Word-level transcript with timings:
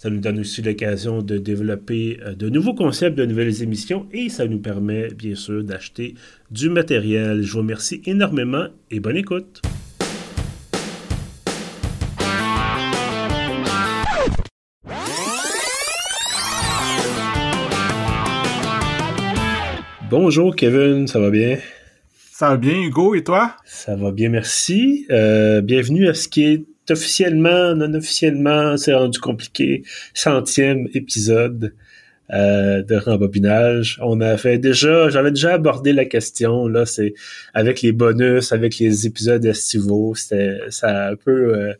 Ça 0.00 0.10
nous 0.10 0.20
donne 0.20 0.38
aussi 0.38 0.62
l'occasion 0.62 1.22
de 1.22 1.38
développer 1.38 2.20
euh, 2.24 2.32
de 2.32 2.48
nouveaux 2.48 2.72
concepts, 2.72 3.18
de 3.18 3.26
nouvelles 3.26 3.64
émissions 3.64 4.06
et 4.12 4.28
ça 4.28 4.46
nous 4.46 4.60
permet 4.60 5.08
bien 5.08 5.34
sûr 5.34 5.64
d'acheter 5.64 6.14
du 6.52 6.70
matériel. 6.70 7.42
Je 7.42 7.50
vous 7.50 7.58
remercie 7.58 8.00
énormément 8.06 8.68
et 8.92 9.00
bonne 9.00 9.16
écoute. 9.16 9.60
Bonjour 20.08 20.54
Kevin, 20.54 21.08
ça 21.08 21.18
va 21.18 21.30
bien? 21.30 21.58
Ça 22.30 22.50
va 22.50 22.56
bien 22.56 22.80
Hugo 22.80 23.16
et 23.16 23.24
toi? 23.24 23.56
Ça 23.64 23.96
va 23.96 24.12
bien, 24.12 24.28
merci. 24.28 25.06
Euh, 25.10 25.60
bienvenue 25.60 26.06
à 26.06 26.14
ce 26.14 26.28
qui 26.28 26.44
est 26.44 26.64
officiellement, 26.90 27.74
non 27.74 27.94
officiellement, 27.94 28.76
c'est 28.76 28.94
rendu 28.94 29.18
compliqué, 29.18 29.82
centième 30.14 30.88
épisode 30.94 31.74
euh, 32.32 32.82
de 32.82 32.96
rembobinage. 32.96 33.98
On 34.02 34.20
avait 34.20 34.58
déjà, 34.58 35.08
j'avais 35.08 35.30
déjà 35.30 35.54
abordé 35.54 35.92
la 35.92 36.04
question, 36.04 36.68
là, 36.68 36.86
c'est 36.86 37.14
avec 37.54 37.82
les 37.82 37.92
bonus, 37.92 38.52
avec 38.52 38.78
les 38.78 39.06
épisodes 39.06 39.44
estivaux, 39.44 40.14
c'était 40.14 40.58
ça 40.70 40.88
a 40.88 41.10
un 41.12 41.16
peu... 41.16 41.54
Euh, 41.54 41.72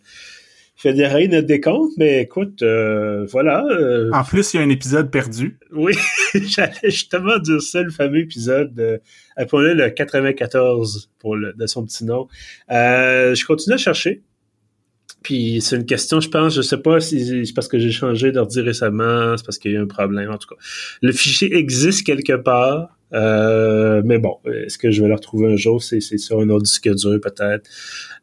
fédérer 0.78 1.26
notre 1.26 1.48
décompte, 1.48 1.92
mais 1.98 2.22
écoute, 2.22 2.62
euh, 2.62 3.26
voilà. 3.32 3.64
Euh, 3.68 4.10
en 4.12 4.22
plus, 4.22 4.54
il 4.54 4.58
y 4.58 4.60
a 4.60 4.62
un 4.62 4.68
épisode 4.68 5.10
perdu. 5.10 5.58
Oui, 5.72 5.92
j'allais 6.34 6.72
justement 6.84 7.38
dire 7.38 7.60
ça, 7.60 7.82
le 7.82 7.90
fameux 7.90 8.20
épisode, 8.20 8.78
euh, 8.78 8.98
appelé 9.36 9.74
le 9.74 9.90
94 9.90 11.10
pour 11.18 11.34
le, 11.34 11.52
de 11.52 11.66
son 11.66 11.84
petit 11.84 12.04
nom. 12.04 12.28
Euh, 12.70 13.34
je 13.34 13.44
continue 13.44 13.74
à 13.74 13.78
chercher. 13.78 14.22
Puis 15.22 15.60
c'est 15.60 15.76
une 15.76 15.86
question, 15.86 16.20
je 16.20 16.28
pense, 16.28 16.54
je 16.54 16.62
sais 16.62 16.78
pas 16.78 17.00
si 17.00 17.44
c'est 17.46 17.54
parce 17.54 17.68
que 17.68 17.78
j'ai 17.78 17.90
changé 17.90 18.30
d'ordi 18.32 18.60
récemment, 18.60 19.36
c'est 19.36 19.44
parce 19.44 19.58
qu'il 19.58 19.72
y 19.72 19.76
a 19.76 19.78
eu 19.78 19.82
un 19.82 19.86
problème, 19.86 20.30
en 20.30 20.38
tout 20.38 20.48
cas. 20.48 20.60
Le 21.02 21.12
fichier 21.12 21.56
existe 21.56 22.06
quelque 22.06 22.34
part, 22.34 22.96
euh, 23.14 24.02
mais 24.04 24.18
bon, 24.18 24.36
est-ce 24.44 24.78
que 24.78 24.90
je 24.90 25.02
vais 25.02 25.08
le 25.08 25.14
retrouver 25.14 25.52
un 25.52 25.56
jour? 25.56 25.82
C'est 25.82 26.00
sur 26.00 26.40
un 26.40 26.48
autre 26.50 26.64
disque 26.64 26.88
dur 26.94 27.18
peut-être. 27.20 27.68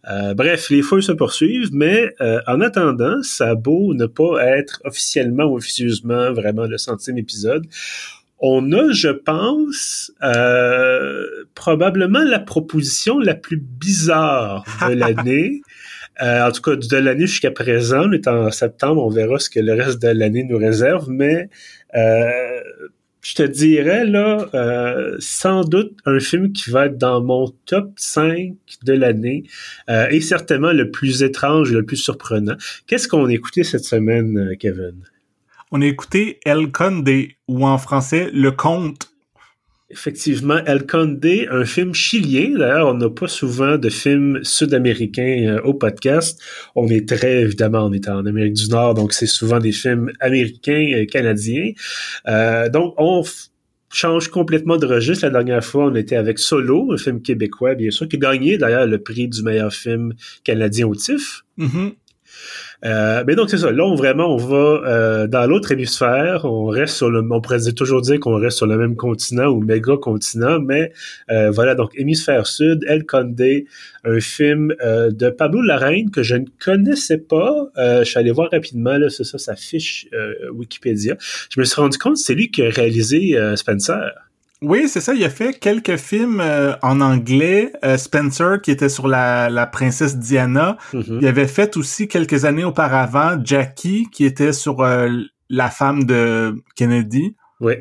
Euh, 0.09 0.33
bref, 0.35 0.69
les 0.69 0.81
feuilles 0.81 1.03
se 1.03 1.11
poursuivent, 1.11 1.69
mais 1.73 2.13
euh, 2.21 2.39
en 2.47 2.61
attendant, 2.61 3.21
ça 3.23 3.49
a 3.49 3.55
beau 3.55 3.93
ne 3.93 4.05
pas 4.05 4.45
être 4.57 4.81
officiellement 4.85 5.45
ou 5.45 5.57
officieusement 5.57 6.31
vraiment 6.31 6.65
le 6.65 6.77
centième 6.77 7.17
épisode. 7.17 7.65
On 8.39 8.71
a, 8.73 8.91
je 8.91 9.09
pense, 9.09 10.11
euh, 10.21 11.23
probablement 11.55 12.23
la 12.23 12.39
proposition 12.39 13.17
la 13.17 13.33
plus 13.33 13.57
bizarre 13.57 14.65
de 14.87 14.93
l'année. 14.93 15.61
En 16.21 16.51
tout 16.51 16.61
cas, 16.61 16.75
de 16.75 16.97
l'année 16.97 17.27
jusqu'à 17.27 17.51
présent, 17.51 18.05
on 18.05 18.29
en 18.29 18.51
septembre, 18.51 19.03
on 19.03 19.09
verra 19.09 19.39
ce 19.39 19.49
que 19.49 19.59
le 19.59 19.73
reste 19.73 20.01
de 20.01 20.09
l'année 20.09 20.43
nous 20.43 20.57
réserve, 20.57 21.09
mais 21.09 21.49
je 23.25 23.33
te 23.33 23.41
dirais, 23.41 24.05
là, 24.05 24.47
euh, 24.53 25.15
sans 25.17 25.63
doute 25.63 25.97
un 26.05 26.19
film 26.19 26.53
qui 26.53 26.69
va 26.69 26.85
être 26.85 26.99
dans 26.99 27.23
mon 27.23 27.47
top 27.65 27.89
5 27.95 28.53
de 28.83 28.93
l'année 28.93 29.45
euh, 29.89 30.07
et 30.11 30.21
certainement 30.21 30.71
le 30.71 30.91
plus 30.91 31.23
étrange 31.23 31.71
le 31.71 31.83
plus 31.83 31.97
surprenant. 31.97 32.55
Qu'est-ce 32.85 33.07
qu'on 33.07 33.25
a 33.25 33.33
écouté 33.33 33.63
cette 33.63 33.83
semaine, 33.83 34.37
euh, 34.37 34.55
Kevin? 34.55 34.97
On 35.71 35.81
a 35.81 35.87
écouté 35.87 36.39
El 36.45 36.71
Conde, 36.71 37.09
ou 37.47 37.65
en 37.65 37.79
français, 37.79 38.29
Le 38.31 38.51
Conte 38.51 39.09
Effectivement, 39.91 40.57
El 40.65 40.87
Conde, 40.87 41.23
un 41.51 41.63
film 41.63 41.93
chilien. 41.93 42.57
D'ailleurs, 42.57 42.87
on 42.87 42.95
n'a 42.95 43.09
pas 43.09 43.27
souvent 43.27 43.77
de 43.77 43.89
films 43.89 44.39
sud-américains 44.43 45.57
euh, 45.57 45.61
au 45.61 45.75
podcast. 45.75 46.41
On 46.75 46.87
est 46.87 47.07
très, 47.07 47.43
évidemment, 47.43 47.85
on 47.85 47.93
est 47.93 48.09
en 48.09 48.25
Amérique 48.25 48.53
du 48.53 48.67
Nord, 48.69 48.95
donc 48.95 49.13
c'est 49.13 49.27
souvent 49.27 49.59
des 49.59 49.71
films 49.71 50.11
américains, 50.19 50.91
euh, 50.95 51.05
canadiens. 51.05 51.71
Euh, 52.27 52.67
donc, 52.67 52.95
on 52.97 53.23
change 53.91 54.29
complètement 54.29 54.77
de 54.77 54.87
registre. 54.87 55.25
La 55.25 55.31
dernière 55.31 55.63
fois, 55.63 55.85
on 55.85 55.93
était 55.93 56.15
avec 56.15 56.39
Solo, 56.39 56.91
un 56.91 56.97
film 56.97 57.21
québécois, 57.21 57.75
bien 57.75 57.91
sûr, 57.91 58.07
qui 58.07 58.15
a 58.15 58.19
gagné 58.19 58.57
d'ailleurs 58.57 58.87
le 58.87 58.97
prix 58.97 59.27
du 59.27 59.43
meilleur 59.43 59.71
film 59.71 60.13
canadien 60.43 60.87
au 60.87 60.95
TIFF. 60.95 61.43
Mm-hmm. 61.59 61.93
Euh, 62.85 63.23
mais 63.25 63.35
donc 63.35 63.49
c'est 63.49 63.57
ça. 63.57 63.71
Là, 63.71 63.83
on, 63.83 63.95
vraiment, 63.95 64.33
on 64.33 64.37
va 64.37 64.81
euh, 64.85 65.27
dans 65.27 65.45
l'autre 65.47 65.71
hémisphère. 65.71 66.45
On 66.45 66.65
reste 66.65 66.95
sur 66.95 67.09
le, 67.09 67.25
on 67.29 67.41
pourrait 67.41 67.59
toujours 67.75 68.01
dire 68.01 68.19
qu'on 68.19 68.37
reste 68.37 68.57
sur 68.57 68.67
le 68.67 68.77
même 68.77 68.95
continent 68.95 69.47
ou 69.47 69.61
méga 69.61 69.97
continent, 69.97 70.59
mais 70.59 70.91
euh, 71.31 71.51
voilà. 71.51 71.75
Donc 71.75 71.91
hémisphère 71.95 72.47
sud, 72.47 72.83
El 72.87 73.05
Conde, 73.05 73.41
un 74.03 74.19
film 74.19 74.73
de 74.79 75.29
Pablo 75.29 75.61
Larraine 75.61 76.11
que 76.11 76.21
je 76.21 76.35
ne 76.35 76.45
connaissais 76.63 77.17
pas. 77.17 77.69
je 77.77 78.03
suis 78.03 78.19
allé 78.19 78.31
voir 78.31 78.49
rapidement 78.51 78.97
là, 78.97 79.09
c'est 79.09 79.23
ça, 79.23 79.37
sa 79.37 79.55
fiche 79.55 80.07
Wikipédia. 80.53 81.15
Je 81.49 81.59
me 81.59 81.65
suis 81.65 81.81
rendu 81.81 81.97
compte 81.97 82.17
c'est 82.17 82.35
lui 82.35 82.51
qui 82.51 82.61
a 82.61 82.69
réalisé 82.69 83.35
Spencer. 83.55 84.24
Oui, 84.65 84.89
c'est 84.89 85.01
ça. 85.01 85.13
Il 85.13 85.23
a 85.23 85.29
fait 85.29 85.59
quelques 85.59 85.97
films 85.97 86.41
euh, 86.41 86.75
en 86.81 86.99
anglais. 86.99 87.71
Euh, 87.83 87.97
Spencer, 87.97 88.61
qui 88.61 88.71
était 88.71 88.89
sur 88.89 89.07
la, 89.07 89.49
la 89.49 89.67
princesse 89.67 90.17
Diana. 90.17 90.77
Mm-hmm. 90.93 91.19
Il 91.21 91.27
avait 91.27 91.47
fait 91.47 91.77
aussi 91.77 92.07
quelques 92.07 92.45
années 92.45 92.63
auparavant 92.63 93.37
Jackie, 93.43 94.07
qui 94.11 94.25
était 94.25 94.53
sur 94.53 94.81
euh, 94.81 95.09
la 95.49 95.69
femme 95.69 96.05
de 96.05 96.55
Kennedy. 96.75 97.35
Oui. 97.59 97.75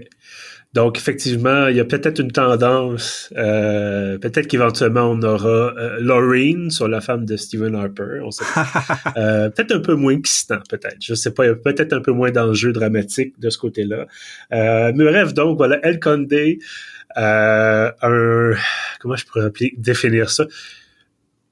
Donc, 0.74 0.98
effectivement, 0.98 1.68
il 1.68 1.76
y 1.76 1.80
a 1.80 1.84
peut-être 1.84 2.18
une 2.20 2.32
tendance, 2.32 3.32
euh, 3.36 4.18
peut-être 4.18 4.48
qu'éventuellement 4.48 5.08
on 5.08 5.22
aura 5.22 5.72
euh, 5.78 5.98
Lorraine 6.00 6.68
sur 6.68 6.88
la 6.88 7.00
femme 7.00 7.24
de 7.24 7.36
Stephen 7.36 7.76
Harper. 7.76 8.20
On 8.24 8.32
sait 8.32 8.44
euh, 9.16 9.50
peut-être 9.50 9.70
un 9.70 9.78
peu 9.78 9.94
moins 9.94 10.14
excitant, 10.14 10.58
peut-être. 10.68 10.96
Je 11.00 11.14
sais 11.14 11.32
pas, 11.32 11.44
il 11.44 11.48
y 11.48 11.52
a 11.52 11.54
peut-être 11.54 11.92
un 11.92 12.00
peu 12.00 12.10
moins 12.10 12.32
d'enjeux 12.32 12.72
dramatiques 12.72 13.38
de 13.38 13.50
ce 13.50 13.58
côté-là. 13.58 14.06
Euh, 14.52 14.92
mais 14.96 15.04
bref, 15.04 15.32
donc 15.32 15.56
voilà, 15.58 15.78
El 15.86 16.00
Conde, 16.00 16.32
euh, 16.32 17.90
un, 18.02 18.52
comment 18.98 19.14
je 19.14 19.26
pourrais 19.26 19.44
appeler, 19.44 19.74
définir 19.78 20.28
ça? 20.28 20.46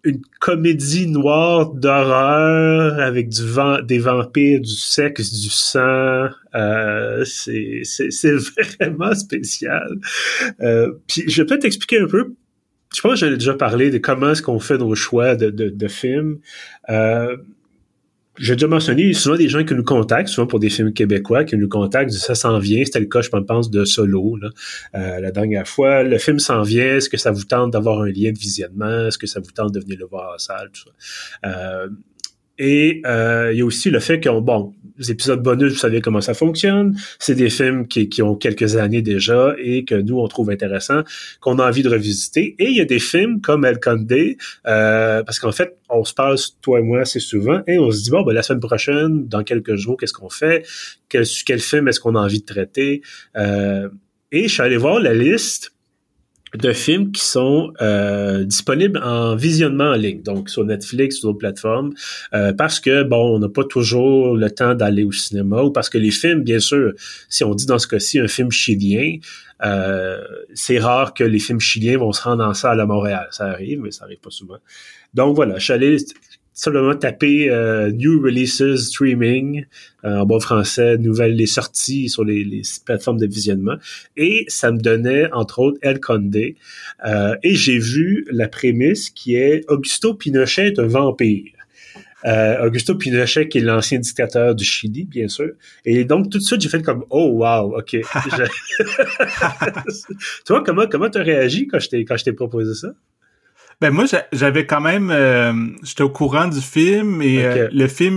Une 0.05 0.21
comédie 0.41 1.07
noire 1.07 1.73
d'horreur 1.73 2.99
avec 2.99 3.29
du 3.29 3.47
vent, 3.47 3.81
des 3.83 3.99
vampires, 3.99 4.61
du 4.61 4.75
sexe, 4.75 5.33
du 5.33 5.49
sang. 5.49 6.29
Euh, 6.55 7.25
c'est, 7.25 7.83
vraiment 8.79 9.15
spécial. 9.15 9.99
Euh, 10.61 10.93
puis 11.07 11.25
je 11.29 11.43
vais 11.43 11.47
peut-être 11.47 11.65
expliquer 11.65 12.01
un 12.01 12.07
peu. 12.07 12.35
Je 12.95 13.01
pense 13.01 13.13
que 13.13 13.19
j'avais 13.19 13.37
déjà 13.37 13.55
parlé 13.55 13.91
de 13.91 13.99
comment 13.99 14.31
est-ce 14.31 14.43
qu'on 14.43 14.59
fait 14.59 14.77
nos 14.77 14.95
choix 14.95 15.35
de, 15.37 15.51
de, 15.51 15.69
de 15.71 15.89
films. 15.89 16.41
Euh, 16.91 17.37
j'ai 18.39 18.55
déjà 18.55 18.67
mentionné 18.67 19.13
souvent 19.13 19.37
des 19.37 19.49
gens 19.49 19.63
qui 19.63 19.75
nous 19.75 19.85
contactent, 19.85 20.29
souvent 20.29 20.47
pour 20.47 20.59
des 20.59 20.71
films 20.71 20.93
québécois, 20.93 21.45
qui 21.45 21.57
nous 21.57 21.69
contactent, 21.69 22.13
ça 22.13 22.35
s'en 22.35 22.59
vient. 22.59 22.83
C'était 22.85 23.01
le 23.01 23.07
cas, 23.07 23.21
je 23.21 23.29
pense, 23.29 23.71
de 23.71 23.85
Solo 23.85 24.39
euh, 24.95 25.21
la 25.21 25.31
dernière 25.31 25.69
fois. 25.69 26.03
Le 26.03 26.17
film 26.17 26.39
s'en 26.39 26.63
vient. 26.63 26.97
Est-ce 26.97 27.11
que 27.11 27.19
ça 27.19 27.31
vous 27.31 27.45
tente 27.45 27.73
d'avoir 27.73 28.01
un 28.01 28.07
lien 28.07 28.33
de 28.33 28.39
visionnement? 28.39 29.07
Est-ce 29.09 29.19
que 29.19 29.27
ça 29.27 29.41
vous 29.41 29.51
tente 29.51 29.73
de 29.73 29.81
venir 29.81 29.99
le 29.99 30.07
voir 30.07 30.35
en 30.35 30.39
salle? 30.39 30.71
Tout 30.73 30.83
ça? 30.85 31.49
Euh, 31.49 31.89
et 32.59 33.03
euh, 33.07 33.51
il 33.53 33.59
y 33.59 33.63
a 33.63 33.65
aussi 33.65 33.91
le 33.91 34.01
fait 34.01 34.21
que, 34.21 34.29
bon, 34.41 34.75
les 34.99 35.11
épisodes 35.11 35.43
bonus, 35.43 35.73
vous 35.73 35.79
savez 35.79 36.01
comment 36.01 36.21
ça 36.21 36.35
fonctionne. 36.35 36.97
C'est 37.19 37.35
des 37.35 37.51
films 37.51 37.87
qui, 37.89 38.09
qui, 38.09 38.23
ont 38.23 38.37
quelques 38.37 38.77
années 38.77 39.03
déjà 39.03 39.55
et 39.59 39.85
que 39.85 39.95
nous, 39.95 40.19
on 40.19 40.29
trouve 40.29 40.51
intéressants, 40.51 41.03
qu'on 41.41 41.59
a 41.59 41.67
envie 41.67 41.83
de 41.83 41.89
revisiter. 41.89 42.55
Et 42.59 42.67
il 42.67 42.77
y 42.77 42.81
a 42.81 42.85
des 42.85 42.99
films 42.99 43.41
comme 43.41 43.65
El 43.65 43.81
Conde, 43.81 44.13
euh, 44.13 45.23
parce 45.23 45.39
qu'en 45.39 45.53
fait, 45.53 45.77
on 45.89 46.05
se 46.05 46.15
parle, 46.15 46.37
toi 46.61 46.79
et 46.79 46.83
moi, 46.83 47.01
assez 47.01 47.21
souvent, 47.21 47.63
et 47.67 47.79
on 47.79 47.91
se 47.91 48.03
dit, 48.03 48.11
bon, 48.11 48.23
ben, 48.23 48.33
la 48.33 48.43
semaine 48.43 48.61
prochaine, 48.61 49.27
dans 49.27 49.43
quelques 49.43 49.77
jours, 49.77 49.97
qu'est-ce 49.97 50.13
qu'on 50.13 50.31
fait? 50.31 50.65
Quel, 51.09 51.25
quel 51.47 51.61
film 51.61 51.89
est-ce 51.89 52.01
qu'on 52.01 52.15
a 52.15 52.21
envie 52.21 52.41
de 52.41 52.47
traiter? 52.47 53.03
Euh, 53.37 53.89
et 54.31 54.49
je 54.49 54.53
suis 54.53 54.63
allé 54.63 54.77
voir 54.77 54.99
la 55.01 55.15
liste 55.15 55.72
de 56.55 56.73
films 56.73 57.13
qui 57.13 57.25
sont 57.25 57.73
euh, 57.81 58.45
disponibles 58.45 59.01
en 59.03 59.35
visionnement 59.37 59.91
en 59.91 59.95
ligne, 59.95 60.23
donc 60.23 60.51
sur 60.51 60.65
Netflix, 60.65 61.17
sur 61.17 61.29
d'autres 61.29 61.39
plateformes, 61.39 61.95
euh, 62.35 62.53
parce 62.53 62.79
que, 62.79 63.03
bon, 63.05 63.37
on 63.37 63.39
n'a 63.39 63.49
pas 63.49 63.65
toujours 63.65 64.37
le 64.37 64.51
temps 64.51 64.75
d'aller 64.75 65.05
au 65.05 65.13
cinéma, 65.13 65.63
ou 65.63 65.71
parce 65.71 65.89
que 65.89 65.99
les 65.99 66.11
films, 66.11 66.43
bien 66.43 66.61
sûr, 66.61 66.93
si 67.29 67.43
on 67.45 67.55
dit 67.55 67.67
dans 67.67 67.79
ce 67.79 67.89
cas-ci 67.89 68.19
un 68.19 68.29
film 68.29 68.51
chilien, 68.51 69.17
euh, 69.65 70.21
c'est 70.55 70.79
rare 70.79 71.15
que 71.15 71.25
les 71.25 71.39
films 71.39 71.61
chiliens 71.61 71.97
vont 71.99 72.13
se 72.13 72.23
rendre 72.23 72.45
en 72.45 72.53
salle 72.53 72.81
à 72.81 72.87
Montréal. 72.87 73.29
Ça 73.31 73.47
arrive, 73.47 73.81
mais 73.81 73.93
ça 73.93 74.05
arrive 74.05 74.19
pas 74.19 74.31
souvent. 74.31 74.59
Donc 75.15 75.37
voilà, 75.37 75.59
je 75.59 75.65
suis 75.65 75.73
allé 75.73 75.97
simplement 76.53 76.95
taper 76.95 77.51
euh, 77.51 77.91
New 77.93 78.23
Releases 78.23 78.77
Streaming 78.77 79.65
euh, 80.05 80.19
en 80.19 80.27
bon 80.27 80.41
français, 80.41 80.99
nouvelles 80.99 81.35
les 81.35 81.47
sorties 81.47 82.09
sur 82.09 82.25
les, 82.25 82.45
les, 82.45 82.63
plateformes 82.85 83.19
de 83.19 83.27
visionnement, 83.27 83.77
et 84.17 84.45
ça 84.49 84.71
me 84.71 84.79
donnait 84.79 85.33
entre 85.33 85.61
autres 85.61 85.79
El 85.83 86.01
Conde, 86.01 86.37
euh, 87.07 87.37
et 87.43 87.55
j'ai 87.55 87.79
vu 87.79 88.27
la 88.31 88.49
prémisse 88.49 89.11
qui 89.11 89.37
est 89.37 89.65
Augusto 89.69 90.15
Pinochet 90.15 90.69
est 90.69 90.79
un 90.79 90.87
vampire. 90.87 91.53
Euh, 92.25 92.67
Augusto 92.67 92.95
Pinochet, 92.95 93.49
qui 93.49 93.59
est 93.59 93.63
l'ancien 93.63 93.99
dictateur 93.99 94.55
du 94.55 94.65
Chili, 94.65 95.05
bien 95.05 95.27
sûr. 95.29 95.51
Et 95.85 96.05
donc, 96.05 96.31
tout 96.31 96.39
de 96.39 96.43
suite, 96.43 96.61
j'ai 96.61 96.69
fait 96.69 96.83
comme, 96.83 97.05
oh, 97.11 97.31
wow, 97.33 97.77
OK. 97.79 97.91
tu 97.97 98.07
vois, 100.49 100.63
comment, 100.63 100.87
comment 100.87 101.11
t'as 101.11 101.23
réagi 101.23 101.67
quand 101.67 101.81
je 101.81 101.89
t'ai, 101.89 102.05
quand 102.05 102.17
je 102.17 102.25
t'ai 102.25 102.33
proposé 102.33 102.75
ça? 102.75 102.95
Ben, 103.83 103.91
moi, 103.91 104.05
j'avais 104.31 104.65
quand 104.65 104.81
même, 104.81 105.11
euh, 105.11 105.53
j'étais 105.83 106.05
au 106.05 106.09
courant 106.09 106.47
du 106.47 106.61
film 106.61 107.21
et 107.21 107.45
euh, 107.45 107.69
le 107.73 107.89
film, 107.89 108.17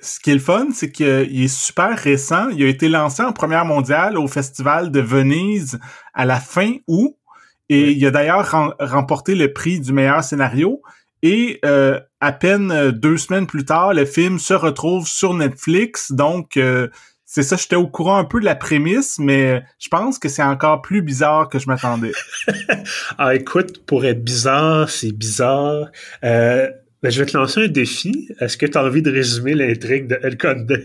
ce 0.00 0.18
qui 0.20 0.30
est 0.30 0.34
le 0.34 0.40
fun, 0.40 0.68
c'est 0.72 0.90
qu'il 0.90 1.04
est 1.44 1.54
super 1.54 1.98
récent. 1.98 2.48
Il 2.48 2.64
a 2.64 2.66
été 2.66 2.88
lancé 2.88 3.22
en 3.22 3.34
première 3.34 3.66
mondiale 3.66 4.16
au 4.16 4.26
Festival 4.26 4.90
de 4.90 5.00
Venise 5.00 5.78
à 6.14 6.24
la 6.24 6.40
fin 6.40 6.76
août. 6.88 7.14
Et 7.68 7.90
il 7.90 8.06
a 8.06 8.10
d'ailleurs 8.10 8.74
remporté 8.80 9.34
le 9.34 9.52
prix 9.52 9.80
du 9.80 9.92
meilleur 9.92 10.24
scénario. 10.24 10.80
Et 11.22 11.60
euh, 11.64 12.00
à 12.20 12.32
peine 12.32 12.72
euh, 12.72 12.90
deux 12.90 13.16
semaines 13.16 13.46
plus 13.46 13.66
tard, 13.66 13.92
le 13.92 14.06
film 14.06 14.38
se 14.38 14.54
retrouve 14.54 15.06
sur 15.06 15.34
Netflix. 15.34 16.10
Donc, 16.10 16.56
euh, 16.56 16.88
c'est 17.34 17.42
ça, 17.42 17.56
j'étais 17.56 17.76
au 17.76 17.86
courant 17.86 18.18
un 18.18 18.24
peu 18.24 18.40
de 18.40 18.44
la 18.44 18.54
prémisse, 18.54 19.18
mais 19.18 19.64
je 19.78 19.88
pense 19.88 20.18
que 20.18 20.28
c'est 20.28 20.42
encore 20.42 20.82
plus 20.82 21.00
bizarre 21.00 21.48
que 21.48 21.58
je 21.58 21.66
m'attendais. 21.66 22.12
ah, 23.18 23.34
écoute, 23.34 23.86
pour 23.86 24.04
être 24.04 24.22
bizarre, 24.22 24.90
c'est 24.90 25.12
bizarre. 25.12 25.90
Euh, 26.24 26.68
ben, 27.02 27.10
je 27.10 27.22
vais 27.22 27.24
te 27.24 27.34
lancer 27.34 27.64
un 27.64 27.68
défi. 27.68 28.28
Est-ce 28.38 28.58
que 28.58 28.66
tu 28.66 28.76
as 28.76 28.84
envie 28.84 29.00
de 29.00 29.10
résumer 29.10 29.54
l'intrigue 29.54 30.08
de 30.08 30.18
El 30.22 30.36
Conde? 30.36 30.84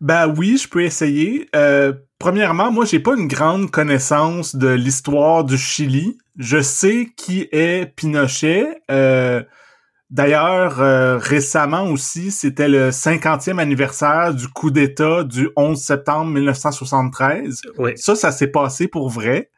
Ben 0.00 0.32
oui, 0.38 0.58
je 0.62 0.68
peux 0.68 0.84
essayer. 0.84 1.48
Euh, 1.54 1.92
premièrement, 2.18 2.70
moi, 2.70 2.86
j'ai 2.86 3.00
pas 3.00 3.14
une 3.16 3.26
grande 3.26 3.70
connaissance 3.70 4.56
de 4.56 4.68
l'histoire 4.68 5.44
du 5.44 5.58
Chili. 5.58 6.16
Je 6.38 6.62
sais 6.62 7.08
qui 7.16 7.46
est 7.52 7.92
Pinochet. 7.94 8.80
Euh, 8.90 9.42
D'ailleurs, 10.10 10.80
euh, 10.80 11.18
récemment 11.18 11.84
aussi, 11.90 12.30
c'était 12.30 12.68
le 12.68 12.90
50e 12.90 13.58
anniversaire 13.58 14.34
du 14.34 14.48
coup 14.48 14.70
d'État 14.70 15.22
du 15.22 15.50
11 15.54 15.78
septembre 15.78 16.32
1973. 16.32 17.60
Oui. 17.76 17.92
Ça, 17.96 18.14
ça 18.14 18.32
s'est 18.32 18.46
passé 18.48 18.88
pour 18.88 19.10
vrai. 19.10 19.50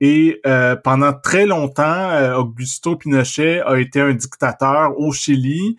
Et 0.00 0.40
euh, 0.46 0.76
pendant 0.76 1.12
très 1.12 1.46
longtemps, 1.46 2.36
Augusto 2.36 2.96
Pinochet 2.96 3.62
a 3.62 3.78
été 3.80 4.00
un 4.00 4.14
dictateur 4.14 4.96
au 4.98 5.10
Chili. 5.12 5.76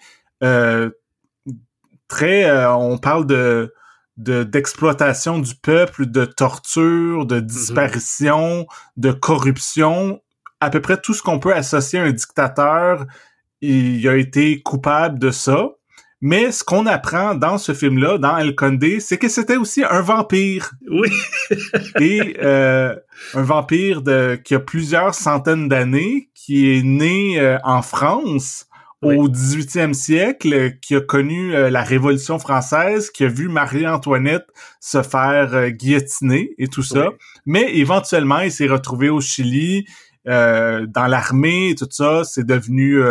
très, 2.09 2.65
on 2.65 2.97
parle 2.97 3.25
de 3.27 3.73
d'exploitation 4.17 5.37
du 5.37 5.53
peuple, 5.55 6.07
de 6.07 6.25
torture, 6.25 7.25
de 7.27 7.35
mhm. 7.35 7.45
disparition, 7.45 8.67
de 8.97 9.11
corruption, 9.11 10.21
à 10.59 10.69
peu 10.69 10.81
près 10.81 10.99
tout 10.99 11.13
ce 11.13 11.21
qu'on 11.21 11.39
peut 11.39 11.53
associer 11.53 11.99
à 11.99 12.03
un 12.03 12.11
dictateur, 12.11 13.05
il 13.61 14.07
a 14.07 14.17
été 14.17 14.61
coupable 14.61 15.19
de 15.19 15.31
ça. 15.31 15.69
Mais 16.19 16.51
ce 16.51 16.63
qu'on 16.63 16.87
apprend 16.87 17.35
dans 17.35 17.59
ce 17.59 17.73
film-là, 17.73 18.17
dans 18.17 18.37
El 18.37 18.55
Condé, 18.55 18.99
c'est 18.99 19.17
que 19.17 19.29
c'était 19.29 19.57
aussi 19.57 19.83
un 19.87 20.01
vampire. 20.01 20.71
Oui. 20.89 21.11
Et 21.99 22.37
euh, 22.41 22.95
un 23.35 23.43
vampire 23.43 24.01
de, 24.01 24.39
qui 24.43 24.55
a 24.55 24.59
plusieurs 24.59 25.13
centaines 25.13 25.69
d'années, 25.69 26.29
qui 26.33 26.75
est 26.75 26.81
né 26.81 27.39
euh, 27.39 27.59
en 27.63 27.83
France 27.83 28.67
au 29.03 29.29
18e 29.29 29.93
siècle, 29.93 30.79
qui 30.81 30.95
a 30.95 31.01
connu 31.01 31.55
euh, 31.55 31.69
la 31.69 31.83
Révolution 31.83 32.39
française, 32.39 33.11
qui 33.11 33.23
a 33.25 33.27
vu 33.27 33.47
Marie-Antoinette 33.47 34.47
se 34.79 35.03
faire 35.03 35.53
euh, 35.53 35.69
guillotiner 35.69 36.55
et 36.57 36.67
tout 36.67 36.81
ça. 36.81 37.09
Mais 37.45 37.75
éventuellement, 37.75 38.39
il 38.39 38.51
s'est 38.51 38.67
retrouvé 38.67 39.09
au 39.09 39.21
Chili, 39.21 39.85
dans 40.27 41.07
l'armée, 41.07 41.73
tout 41.77 41.87
ça. 41.89 42.23
C'est 42.23 42.45
devenu 42.45 43.01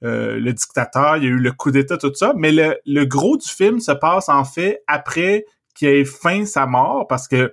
le 0.00 0.52
dictateur. 0.52 1.16
Il 1.16 1.24
y 1.24 1.26
a 1.26 1.30
eu 1.30 1.38
le 1.38 1.52
coup 1.52 1.70
d'État, 1.70 1.98
tout 1.98 2.14
ça. 2.14 2.32
Mais 2.36 2.52
le, 2.52 2.76
le 2.86 3.04
gros 3.04 3.36
du 3.36 3.48
film 3.48 3.80
se 3.80 3.92
passe 3.92 4.28
en 4.28 4.44
fait 4.44 4.82
après 4.86 5.44
qu'il 5.74 5.88
ait 5.88 6.04
fin 6.04 6.46
sa 6.46 6.66
mort, 6.66 7.06
parce 7.06 7.28
que 7.28 7.52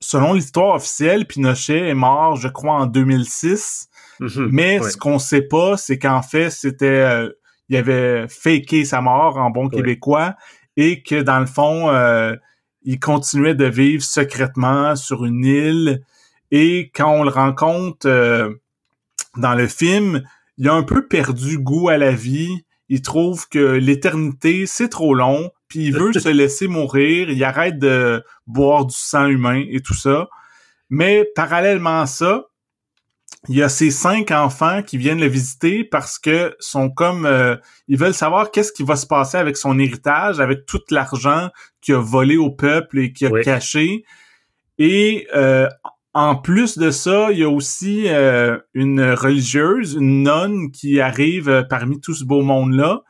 selon 0.00 0.32
l'histoire 0.32 0.76
officielle, 0.76 1.26
Pinochet 1.26 1.88
est 1.88 1.94
mort, 1.94 2.36
je 2.36 2.48
crois, 2.48 2.74
en 2.74 2.86
2006. 2.86 3.88
Mhm. 4.20 4.48
Mais 4.52 4.80
ce 4.82 4.96
qu'on 4.96 5.18
sait 5.18 5.42
pas, 5.42 5.76
c'est 5.76 5.98
qu'en 5.98 6.22
fait, 6.22 6.50
c'était 6.50 6.86
euh, 6.86 7.30
il 7.68 7.76
avait 7.76 8.26
faké 8.28 8.84
sa 8.84 9.00
mort 9.00 9.36
en 9.36 9.50
bon 9.50 9.68
québécois 9.68 10.34
et 10.76 11.02
que 11.02 11.22
dans 11.22 11.38
le 11.38 11.46
fond, 11.46 11.88
euh, 11.88 12.34
il 12.82 12.98
continuait 12.98 13.54
de 13.54 13.66
vivre 13.66 14.02
secrètement 14.02 14.96
sur 14.96 15.24
une 15.24 15.44
île. 15.44 16.02
Et 16.50 16.90
quand 16.94 17.10
on 17.10 17.24
le 17.24 17.30
rencontre 17.30 18.08
euh, 18.08 18.52
dans 19.36 19.54
le 19.54 19.68
film, 19.68 20.22
il 20.58 20.68
a 20.68 20.74
un 20.74 20.82
peu 20.82 21.06
perdu 21.06 21.58
goût 21.58 21.88
à 21.88 21.96
la 21.96 22.12
vie. 22.12 22.64
Il 22.88 23.02
trouve 23.02 23.48
que 23.48 23.58
l'éternité, 23.58 24.66
c'est 24.66 24.88
trop 24.88 25.14
long, 25.14 25.50
puis 25.68 25.86
il 25.86 25.94
veut 25.94 26.12
se 26.18 26.28
laisser 26.28 26.68
mourir. 26.68 27.30
Il 27.30 27.42
arrête 27.44 27.78
de 27.78 28.24
boire 28.46 28.86
du 28.86 28.96
sang 28.96 29.26
humain 29.26 29.64
et 29.70 29.80
tout 29.80 29.94
ça. 29.94 30.28
Mais 30.88 31.24
parallèlement 31.36 32.00
à 32.00 32.06
ça, 32.06 32.46
il 33.48 33.56
y 33.56 33.62
a 33.62 33.68
ces 33.68 33.90
cinq 33.90 34.32
enfants 34.32 34.82
qui 34.82 34.98
viennent 34.98 35.20
le 35.20 35.26
visiter 35.26 35.82
parce 35.84 36.18
que 36.18 36.54
sont 36.58 36.90
comme 36.90 37.24
euh, 37.24 37.56
ils 37.88 37.96
veulent 37.96 38.12
savoir 38.12 38.50
qu'est-ce 38.50 38.72
qui 38.72 38.82
va 38.82 38.96
se 38.96 39.06
passer 39.06 39.38
avec 39.38 39.56
son 39.56 39.78
héritage, 39.78 40.40
avec 40.40 40.66
tout 40.66 40.82
l'argent 40.90 41.48
qu'il 41.80 41.94
a 41.94 42.00
volé 42.00 42.36
au 42.36 42.50
peuple 42.50 42.98
et 42.98 43.12
qu'il 43.12 43.34
a 43.34 43.42
caché. 43.42 44.04
Et 44.78 45.26
euh, 45.34 45.68
en 46.12 46.36
plus 46.36 46.76
de 46.78 46.90
ça, 46.90 47.30
il 47.30 47.38
y 47.38 47.44
a 47.44 47.48
aussi 47.48 48.04
euh, 48.08 48.58
une 48.74 49.12
religieuse, 49.12 49.94
une 49.94 50.24
nonne 50.24 50.70
qui 50.72 51.00
arrive 51.00 51.66
parmi 51.70 52.00
tout 52.00 52.14
ce 52.14 52.24
beau 52.24 52.42
monde-là. 52.42 53.02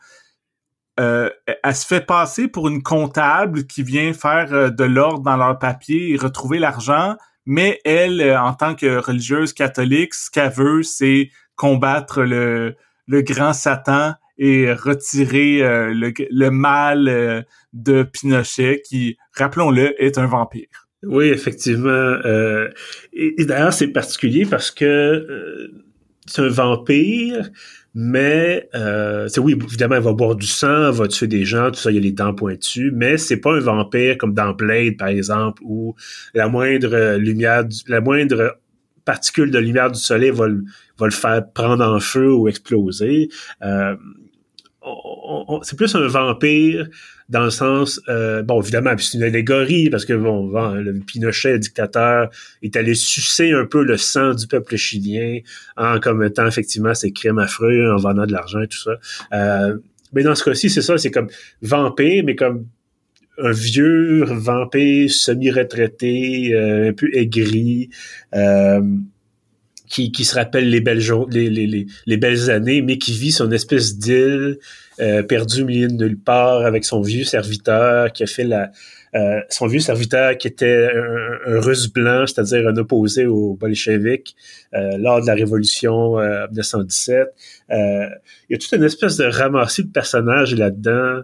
elle 0.97 1.75
se 1.75 1.87
fait 1.87 2.05
passer 2.05 2.47
pour 2.47 2.69
une 2.69 2.83
comptable 2.83 3.67
qui 3.67 3.83
vient 3.83 4.13
faire 4.13 4.71
de 4.71 4.85
l'ordre 4.85 5.23
dans 5.23 5.37
leur 5.37 5.59
papier 5.59 6.13
et 6.13 6.17
retrouver 6.17 6.59
l'argent 6.59 7.17
mais 7.47 7.81
elle, 7.85 8.21
euh, 8.21 8.41
en 8.41 8.55
tant 8.55 8.75
que 8.75 8.99
religieuse 8.99 9.53
catholique, 9.53 10.15
ce 10.15 10.31
qu'elle 10.31 10.53
veut, 10.53 10.83
c'est 10.83 11.31
combattre 11.57 12.23
le, 12.23 12.77
le 13.07 13.23
grand 13.23 13.53
Satan 13.53 14.15
et 14.39 14.73
retirer 14.73 15.63
euh, 15.63 15.93
le, 15.93 16.51
mal 16.51 17.09
euh, 17.09 17.43
de 17.73 18.03
Pinochet, 18.03 18.83
qui, 18.87 19.19
rappelons-le, 19.37 20.01
est 20.03 20.17
un 20.17 20.27
vampire. 20.27 20.89
Oui, 21.03 21.27
effectivement. 21.29 22.17
et, 23.13 23.45
d'ailleurs, 23.45 23.73
c'est 23.73 23.89
particulier 23.89 24.45
parce 24.45 24.71
que 24.71 25.71
c'est 26.27 26.43
un 26.43 26.49
vampire, 26.49 27.51
mais 27.95 28.69
euh, 28.75 29.29
oui, 29.39 29.59
évidemment, 29.61 29.97
elle 29.97 30.03
va 30.03 30.13
boire 30.13 30.37
du 30.37 30.47
sang, 30.47 30.89
elle 30.89 30.95
va 30.95 31.09
tuer 31.09 31.27
des 31.27 31.45
gens, 31.45 31.71
tout 31.71 31.81
ça, 31.81 31.91
il 31.91 31.97
a 31.97 32.01
les 32.01 32.13
dents 32.13 32.35
pointues, 32.35 32.93
mais 32.95 33.17
c'est 33.17 33.39
pas 33.39 33.55
un 33.55 33.61
vampire 33.61 34.17
comme 34.17 34.33
dans 34.33 34.53
Blade, 34.53 34.97
par 34.97 35.09
exemple, 35.09 35.61
où 35.65 35.95
la 36.35 36.49
moindre 36.49 37.17
lumière, 37.17 37.65
la 37.89 38.01
moindre 38.01 38.59
particule 39.05 39.51
de 39.51 39.59
lumière 39.59 39.91
du 39.91 39.99
soleil 39.99 40.31
va, 40.31 40.47
va 40.99 41.07
le 41.07 41.13
faire 41.13 41.51
prendre 41.53 41.85
en 41.85 41.99
feu 41.99 42.33
ou 42.33 42.47
exploser. 42.49 43.29
Euh, 43.63 43.97
c'est 45.63 45.77
plus 45.77 45.95
un 45.95 46.07
vampire 46.07 46.89
dans 47.31 47.45
le 47.45 47.51
sens, 47.51 48.01
euh, 48.09 48.43
bon, 48.43 48.61
évidemment, 48.61 48.93
c'est 48.99 49.17
une 49.17 49.23
allégorie, 49.23 49.89
parce 49.89 50.05
que, 50.05 50.13
bon, 50.13 50.51
le 50.75 50.99
Pinochet, 50.99 51.61
dictateur, 51.61 52.29
est 52.63 52.77
allé 52.77 52.95
sucer 52.95 53.53
un 53.53 53.65
peu 53.65 53.85
le 53.85 53.97
sang 53.97 54.35
du 54.35 54.49
peuple 54.49 54.77
chilien 54.77 55.39
en 55.77 56.01
commettant, 56.01 56.47
effectivement, 56.49 56.93
ces 56.93 57.13
crimes 57.13 57.39
affreux, 57.39 57.93
en 57.93 57.97
vendant 57.97 58.27
de 58.27 58.33
l'argent 58.33 58.61
et 58.61 58.67
tout 58.67 58.79
ça. 58.79 58.99
Euh, 59.33 59.79
mais 60.13 60.25
dans 60.25 60.35
ce 60.35 60.43
cas-ci, 60.43 60.71
c'est 60.71 60.83
ça, 60.83 60.99
c'est 60.99 61.13
comme 61.13 61.29
vampire, 61.63 62.25
mais 62.27 62.35
comme 62.35 62.67
un 63.39 63.53
vieux 63.53 64.25
vampire 64.25 65.09
semi-retraité, 65.09 66.53
euh, 66.53 66.89
un 66.89 66.93
peu 66.93 67.09
aigri, 67.15 67.91
qui, 69.89 70.13
qui 70.13 70.25
se 70.25 70.35
rappelle 70.35 70.69
les 70.69 70.81
belles, 70.81 71.03
les, 71.31 71.49
les, 71.51 71.87
les, 72.07 72.17
belles 72.17 72.51
années, 72.51 72.81
mais 72.81 72.99
qui 72.99 73.13
vit 73.13 73.37
une 73.41 73.53
espèce 73.53 73.99
d'île 73.99 74.59
euh, 75.01 75.23
perdu 75.23 75.63
au 75.63 75.67
milieu 75.67 75.89
de 75.89 75.95
nulle 75.95 76.19
part 76.19 76.65
avec 76.65 76.85
son 76.85 77.01
vieux 77.01 77.25
serviteur 77.25 78.13
qui 78.13 78.23
a 78.23 78.27
fait 78.27 78.45
la 78.45 78.71
euh, 79.15 79.41
son 79.49 79.67
vieux 79.67 79.81
serviteur 79.81 80.39
qui 80.39 80.47
était 80.47 80.89
un, 81.47 81.61
russe 81.61 81.89
blanc, 81.93 82.27
c'est-à-dire 82.27 82.69
un 82.69 82.77
opposé 82.77 83.27
aux 83.27 83.55
bolcheviks 83.55 84.37
euh, 84.75 84.97
lors 84.99 85.21
de 85.21 85.27
la 85.27 85.35
révolution 85.35 86.21
euh, 86.21 86.47
1917. 86.49 87.29
Euh, 87.71 88.07
il 88.49 88.53
y 88.53 88.55
a 88.55 88.59
toute 88.59 88.73
une 88.73 88.85
espèce 88.85 89.17
de 89.17 89.25
ramassis 89.25 89.85
de 89.85 89.91
personnages 89.91 90.55
là-dedans 90.55 91.23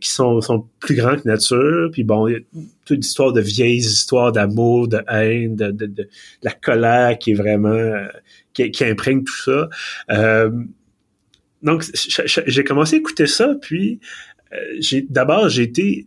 qui 0.00 0.08
sont, 0.08 0.40
sont 0.40 0.66
plus 0.78 0.94
grands 0.94 1.16
que 1.16 1.28
nature. 1.28 1.90
Puis 1.92 2.02
bon, 2.02 2.28
il 2.28 2.32
y 2.32 2.36
a 2.36 2.40
toute 2.84 2.96
une 2.96 3.00
histoire 3.00 3.32
de 3.32 3.40
vieilles 3.40 3.78
histoires 3.78 4.32
d'amour, 4.32 4.88
de 4.88 5.02
haine, 5.08 5.54
de, 5.54 5.70
de, 5.70 5.86
de, 5.86 6.08
la 6.42 6.52
colère 6.52 7.18
qui 7.18 7.32
est 7.32 7.34
vraiment 7.34 7.92
qui, 8.54 8.70
qui 8.70 8.84
imprègne 8.84 9.22
tout 9.22 9.36
ça. 9.36 9.68
Donc, 11.62 11.84
j'ai 11.94 12.64
commencé 12.64 12.96
à 12.96 12.98
écouter 12.98 13.26
ça, 13.26 13.54
puis 13.60 14.00
j'ai 14.78 15.06
d'abord, 15.08 15.48
j'ai 15.48 15.62
été 15.62 16.06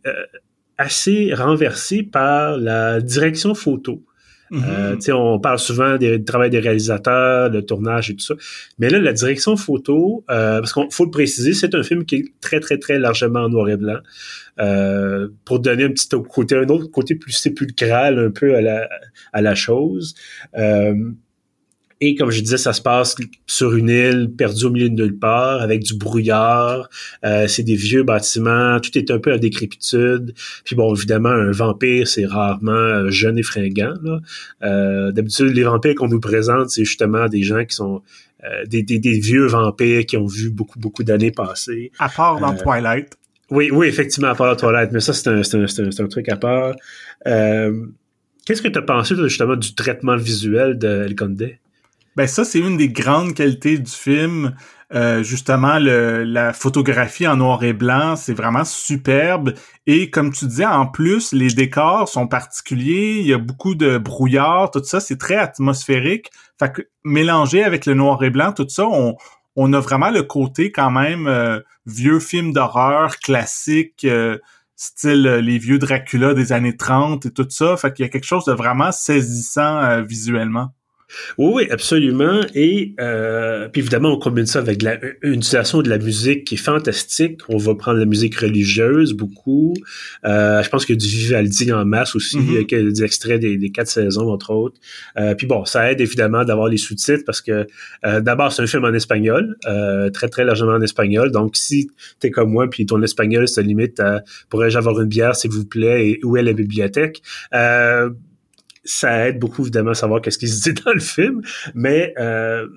assez 0.77 1.33
renversé 1.33 2.03
par 2.03 2.57
la 2.57 3.01
direction 3.01 3.53
photo. 3.53 4.03
Euh, 4.51 4.95
mm-hmm. 4.95 5.13
on 5.13 5.39
parle 5.39 5.57
souvent 5.57 5.98
du 5.98 6.24
travail 6.24 6.51
des 6.51 6.60
réalisateurs, 6.60 7.50
le 7.50 7.65
tournage 7.65 8.12
et 8.12 8.15
tout 8.15 8.24
ça. 8.24 8.36
Mais 8.77 8.89
là, 8.89 9.00
la 9.00 9.13
direction 9.13 9.55
photo, 9.55 10.24
euh, 10.29 10.60
parce 10.60 10.74
qu'il 10.74 10.86
faut 10.91 11.05
le 11.05 11.12
préciser, 11.12 11.53
c'est 11.53 11.74
un 11.74 11.81
film 11.81 12.05
qui 12.05 12.15
est 12.17 12.25
très, 12.39 12.60
très, 12.60 12.77
très 12.77 13.00
largement 13.00 13.41
en 13.41 13.50
noir 13.50 13.69
et 13.69 13.77
blanc. 13.77 13.98
Euh, 14.60 15.29
pour 15.45 15.60
donner 15.60 15.86
un 15.86 15.89
petit 15.89 16.07
côté, 16.29 16.55
un 16.55 16.67
autre 16.69 16.91
côté 16.91 17.15
plus 17.15 17.31
sépulcral 17.31 18.19
un 18.19 18.29
peu 18.29 18.55
à 18.55 18.62
la, 18.62 18.88
à 19.31 19.41
la 19.41 19.55
chose. 19.55 20.13
Euh, 22.02 22.06
et 22.06 22.16
comme 22.16 22.32
je 22.32 22.42
disais, 22.42 22.58
ça 22.58 22.74
se 22.74 22.82
passe 22.82 23.16
sur 23.48 23.76
une 23.76 23.90
île 23.90 24.30
perdue 24.38 24.66
au 24.66 24.70
milieu 24.72 24.90
de 24.90 24.96
nulle 24.96 25.18
part, 25.18 25.62
avec 25.62 25.84
du 25.84 25.96
brouillard. 25.96 26.90
Euh, 27.24 27.48
c'est 27.48 27.64
des 27.64 27.76
vieux 27.76 28.04
bâtiments, 28.04 28.80
tout 28.80 28.98
est 28.98 29.12
un 29.12 29.20
peu 29.20 29.32
à 29.32 29.38
décrépitude. 29.38 30.34
Puis 30.66 30.76
bon, 30.76 30.94
évidemment, 30.94 31.30
un 31.30 31.52
vampire, 31.52 32.08
c'est 32.08 32.26
rarement 32.26 32.72
euh, 32.72 33.10
jeune 33.10 33.38
et 33.38 33.44
fringant. 33.44 33.94
Euh, 34.64 35.12
D'habitude, 35.12 35.56
les 35.56 35.64
vampires 35.64 35.96
qu'on 35.96 36.08
nous 36.08 36.20
présente, 36.20 36.70
c'est 36.70 36.86
justement 36.86 37.28
des 37.28 37.44
gens 37.44 37.64
qui 37.66 37.76
sont 37.76 38.02
euh, 38.44 38.66
des, 38.66 38.84
des, 38.84 39.00
des, 39.00 39.20
vieux 39.20 39.46
vampires 39.46 40.06
qui 40.06 40.18
ont 40.18 40.28
vu 40.28 40.50
beaucoup, 40.50 40.80
beaucoup 40.80 41.04
d'années 41.04 41.32
passer. 41.32 41.92
À 42.00 42.10
part 42.10 42.40
dans 42.40 42.54
Twilight. 42.56 43.14
Oui, 43.50 43.70
oui, 43.72 43.88
effectivement, 43.88 44.30
à 44.30 44.36
part 44.36 44.48
dans 44.48 44.56
Twilight. 44.56 44.92
Mais 44.92 45.00
ça, 45.00 45.14
c'est 45.14 45.30
un, 45.30 45.42
un, 45.42 46.04
un, 46.04 46.08
truc 46.08 46.28
à 46.30 46.36
part. 46.36 46.74
Qu'est-ce 48.46 48.62
que 48.62 48.68
tu 48.68 48.78
as 48.78 48.82
pensé 48.82 49.16
justement 49.16 49.56
du 49.56 49.74
traitement 49.74 50.18
visuel 50.18 50.78
de 50.78 51.04
El 51.06 51.16
Conde? 51.16 51.52
Ben 52.15 52.27
ça, 52.27 52.46
c'est 52.46 52.60
une 52.60 52.77
des 52.77 52.89
grandes 52.89 53.34
qualités 53.34 53.77
du 53.77 53.91
film. 53.91 54.55
Euh, 54.93 55.24
justement, 55.24 55.79
le, 55.79 56.24
la 56.24 56.53
photographie 56.53 57.27
en 57.27 57.38
noir 57.38 57.63
et 57.63 57.74
blanc, 57.74 58.15
c'est 58.15 58.36
vraiment 58.36 58.63
superbe. 58.63 59.53
Et 59.88 60.12
comme 60.12 60.32
tu 60.32 60.46
disais, 60.46 60.65
en 60.65 60.86
plus, 60.86 61.34
les 61.34 61.48
décors 61.48 62.08
sont 62.08 62.27
particuliers. 62.27 63.17
Il 63.20 63.25
y 63.25 63.34
a 63.34 63.39
beaucoup 63.39 63.74
de 63.74 63.98
brouillard, 63.98 64.70
tout 64.70 64.84
ça, 64.84 65.00
c'est 65.00 65.17
très 65.17 65.38
atmosphérique. 65.38 66.29
Fait 66.60 66.72
que 66.72 66.84
mélangé 67.03 67.63
avec 67.63 67.88
le 67.88 67.96
noir 67.96 68.24
et 68.24 68.29
blanc, 68.29 68.51
tout 68.53 68.70
ça, 68.70 68.86
on, 68.86 69.15
on 69.55 69.74
a 69.74 69.79
vraiment 69.79 70.12
le 70.12 70.22
côté 70.22 70.72
quand 70.72 70.91
même 70.91 71.25
euh, 71.25 71.60
vieux 71.88 72.20
film 72.20 72.53
d'horreur 72.53 73.17
classique. 73.17 74.05
Euh, 74.05 74.38
style 74.75 75.24
les 75.24 75.58
vieux 75.58 75.79
Dracula 75.79 76.34
des 76.34 76.51
années 76.51 76.77
30 76.77 77.25
et 77.25 77.32
tout 77.32 77.48
ça. 77.50 77.77
Fait 77.77 77.93
qu'il 77.93 78.03
y 78.03 78.08
a 78.08 78.10
quelque 78.10 78.25
chose 78.25 78.46
de 78.46 78.53
vraiment 78.53 78.91
saisissant 78.91 80.01
visuellement. 80.03 80.72
Oui, 81.38 81.51
oui, 81.53 81.67
absolument. 81.70 82.41
Et 82.53 82.93
euh, 83.00 83.67
puis 83.70 83.82
évidemment, 83.82 84.13
on 84.13 84.20
combine 84.20 84.46
ça 84.46 84.60
avec 84.60 84.82
la, 84.82 84.98
une 85.22 85.36
utilisation 85.36 85.82
de 85.82 85.89
la 85.89 85.98
musique 85.98 86.46
qui 86.46 86.55
est 86.55 86.58
fantastique. 86.58 87.41
On 87.50 87.58
va 87.58 87.75
prendre 87.75 88.00
la 88.00 88.05
musique 88.05 88.36
religieuse 88.36 89.13
beaucoup. 89.13 89.74
Euh, 90.25 90.62
je 90.63 90.70
pense 90.70 90.86
qu'il 90.86 90.96
y 90.96 90.98
a 90.98 91.01
du 91.01 91.08
Vivaldi 91.08 91.72
en 91.72 91.86
masse 91.86 92.15
aussi, 92.15 92.38
a 92.38 92.63
des 92.63 93.03
extraits 93.03 93.39
des, 93.39 93.58
des, 93.58 93.72
quatre 93.72 93.88
saisons, 93.88 94.29
entre 94.29 94.51
autres. 94.51 94.79
Euh, 95.17 95.36
puis 95.36 95.48
bon, 95.48 95.65
ça 95.65 95.91
aide 95.91 96.01
évidemment 96.01 96.43
d'avoir 96.43 96.67
les 96.67 96.77
sous-titres 96.77 97.24
parce 97.25 97.41
que 97.41 97.67
euh, 98.05 98.22
d'abord, 98.22 98.51
c'est 98.51 98.62
un 98.62 98.67
film 98.67 98.86
en 98.86 98.93
espagnol, 98.93 99.55
euh, 99.67 100.10
très, 100.10 100.29
très 100.29 100.43
largement 100.43 100.74
en 100.74 100.82
espagnol. 100.82 101.32
Donc, 101.32 101.55
si 101.55 101.89
t'es 102.20 102.32
comme 102.32 102.51
moi, 102.51 102.70
puis 102.70 102.86
ton 102.86 103.01
espagnol 103.01 103.48
se 103.48 103.62
limite 103.62 104.00
à 104.00 104.24
«pourrais-je 104.50 104.77
avoir 104.77 105.00
une 105.01 105.10
bière, 105.10 105.36
s'il 105.36 105.51
vous 105.51 105.65
plaît, 105.65 106.10
et 106.10 106.20
où 106.24 106.38
est 106.38 106.43
la 106.43 106.53
bibliothèque? 106.53 107.22
Ça 108.84 109.28
aide 109.28 109.40
beaucoup 109.40 109.62
évidemment 109.62 109.92
à 109.92 109.96
savoir 109.96 110.22
qu'est-ce 110.22 110.38
qui 110.38 110.48
se 110.48 110.70
dit 110.70 110.82
dans 110.86 110.94
le 110.94 111.00
film, 111.00 111.42
mais 111.74 112.13
euh, 112.20 112.68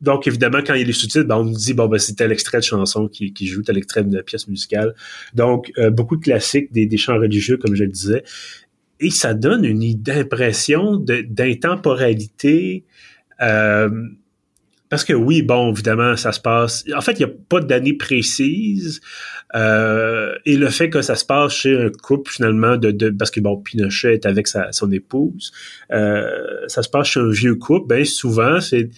donc 0.00 0.26
évidemment 0.26 0.58
quand 0.64 0.74
il 0.74 0.80
y 0.80 0.84
a 0.84 0.86
les 0.86 0.92
sous-titres, 0.92 1.26
ben, 1.26 1.36
on 1.36 1.44
nous 1.44 1.56
dit 1.56 1.74
bon 1.74 1.86
ben 1.86 1.98
c'est 1.98 2.14
tel 2.14 2.30
extrait 2.32 2.58
de 2.58 2.64
chanson 2.64 3.08
qui, 3.08 3.32
qui 3.32 3.46
joue, 3.46 3.62
tel 3.62 3.78
extrait 3.78 4.04
de 4.04 4.20
pièce 4.22 4.46
musicale. 4.48 4.94
Donc 5.34 5.72
euh, 5.78 5.90
beaucoup 5.90 6.16
de 6.16 6.22
classiques, 6.22 6.72
des, 6.72 6.86
des 6.86 6.96
chants 6.96 7.18
religieux 7.18 7.56
comme 7.56 7.74
je 7.74 7.84
le 7.84 7.90
disais, 7.90 8.22
et 9.00 9.10
ça 9.10 9.34
donne 9.34 9.64
une 9.64 9.84
impression 10.08 10.96
d'intemporalité. 10.96 12.84
Euh, 13.40 13.90
parce 14.88 15.04
que 15.04 15.12
oui, 15.12 15.42
bon, 15.42 15.72
évidemment, 15.72 16.16
ça 16.16 16.32
se 16.32 16.40
passe. 16.40 16.84
En 16.94 17.00
fait, 17.00 17.12
il 17.12 17.26
n'y 17.26 17.32
a 17.32 17.34
pas 17.48 17.60
d'année 17.60 17.94
précise. 17.94 19.00
Euh, 19.54 20.34
et 20.44 20.56
le 20.56 20.68
fait 20.68 20.90
que 20.90 21.02
ça 21.02 21.14
se 21.14 21.24
passe 21.24 21.54
chez 21.54 21.76
un 21.76 21.90
couple, 21.90 22.30
finalement, 22.30 22.76
de, 22.76 22.90
de 22.90 23.10
parce 23.10 23.30
que 23.30 23.40
bon, 23.40 23.56
Pinochet 23.56 24.14
est 24.14 24.26
avec 24.26 24.48
sa, 24.48 24.72
son 24.72 24.90
épouse, 24.92 25.52
euh, 25.92 26.28
ça 26.66 26.82
se 26.82 26.88
passe 26.88 27.08
chez 27.08 27.20
un 27.20 27.30
vieux 27.30 27.54
couple, 27.54 27.88
ben 27.88 28.04
souvent, 28.04 28.60
c'est 28.60 28.90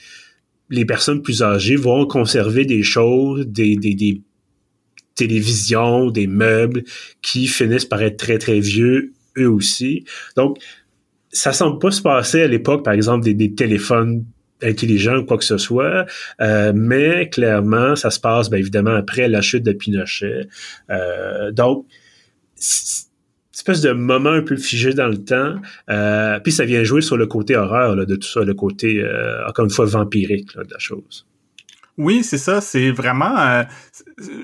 les 0.70 0.84
personnes 0.84 1.22
plus 1.22 1.42
âgées 1.42 1.76
vont 1.76 2.06
conserver 2.06 2.64
des 2.64 2.82
choses, 2.82 3.46
des, 3.46 3.76
des, 3.76 3.94
des 3.94 4.22
télévisions, 5.14 6.10
des 6.10 6.26
meubles 6.26 6.84
qui 7.22 7.46
finissent 7.46 7.86
par 7.86 8.02
être 8.02 8.16
très, 8.16 8.38
très 8.38 8.60
vieux 8.60 9.12
eux 9.38 9.50
aussi. 9.50 10.04
Donc, 10.36 10.58
ça 11.30 11.52
semble 11.52 11.78
pas 11.78 11.90
se 11.90 12.02
passer 12.02 12.42
à 12.42 12.48
l'époque, 12.48 12.84
par 12.84 12.94
exemple, 12.94 13.24
des, 13.24 13.34
des 13.34 13.54
téléphones 13.54 14.24
intelligent 14.62 15.18
ou 15.18 15.24
quoi 15.24 15.38
que 15.38 15.44
ce 15.44 15.58
soit, 15.58 16.06
euh, 16.40 16.72
mais 16.74 17.28
clairement, 17.28 17.96
ça 17.96 18.10
se 18.10 18.20
passe 18.20 18.50
bien 18.50 18.58
évidemment 18.58 18.94
après 18.94 19.28
la 19.28 19.40
chute 19.40 19.62
de 19.62 19.72
Pinochet. 19.72 20.48
Euh, 20.90 21.50
donc, 21.52 21.86
espèce 23.52 23.80
de 23.82 23.92
moment 23.92 24.30
un 24.30 24.42
peu 24.42 24.56
figé 24.56 24.94
dans 24.94 25.08
le 25.08 25.18
temps. 25.18 25.56
Euh, 25.90 26.38
puis 26.40 26.52
ça 26.52 26.64
vient 26.64 26.84
jouer 26.84 27.02
sur 27.02 27.16
le 27.16 27.26
côté 27.26 27.56
horreur 27.56 27.96
là, 27.96 28.04
de 28.06 28.16
tout 28.16 28.28
ça, 28.28 28.40
le 28.40 28.54
côté, 28.54 29.00
euh, 29.00 29.46
encore 29.46 29.64
une 29.64 29.70
fois, 29.70 29.84
vampirique 29.84 30.54
là, 30.54 30.64
de 30.64 30.72
la 30.72 30.78
chose. 30.78 31.26
Oui, 31.96 32.22
c'est 32.22 32.38
ça. 32.38 32.60
C'est 32.60 32.90
vraiment... 32.90 33.38
Euh, 33.38 33.64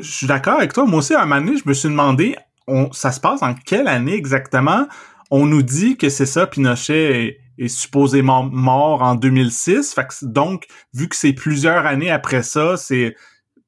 je 0.00 0.10
suis 0.10 0.26
d'accord 0.26 0.58
avec 0.58 0.72
toi. 0.72 0.84
Moi 0.84 0.98
aussi, 0.98 1.14
à 1.14 1.22
un 1.22 1.26
moment 1.26 1.40
donné, 1.40 1.56
je 1.56 1.68
me 1.68 1.74
suis 1.74 1.88
demandé, 1.88 2.36
on, 2.66 2.92
ça 2.92 3.12
se 3.12 3.20
passe 3.20 3.42
en 3.42 3.54
quelle 3.54 3.86
année 3.86 4.14
exactement? 4.14 4.88
On 5.30 5.46
nous 5.46 5.62
dit 5.62 5.96
que 5.96 6.08
c'est 6.08 6.26
ça, 6.26 6.46
Pinochet 6.46 7.38
est 7.58 7.68
supposément 7.68 8.44
mort 8.44 9.02
en 9.02 9.14
2006. 9.14 9.94
Fait 9.94 10.06
donc, 10.22 10.66
vu 10.92 11.08
que 11.08 11.16
c'est 11.16 11.32
plusieurs 11.32 11.86
années 11.86 12.10
après 12.10 12.42
ça, 12.42 12.76
c'est 12.76 13.14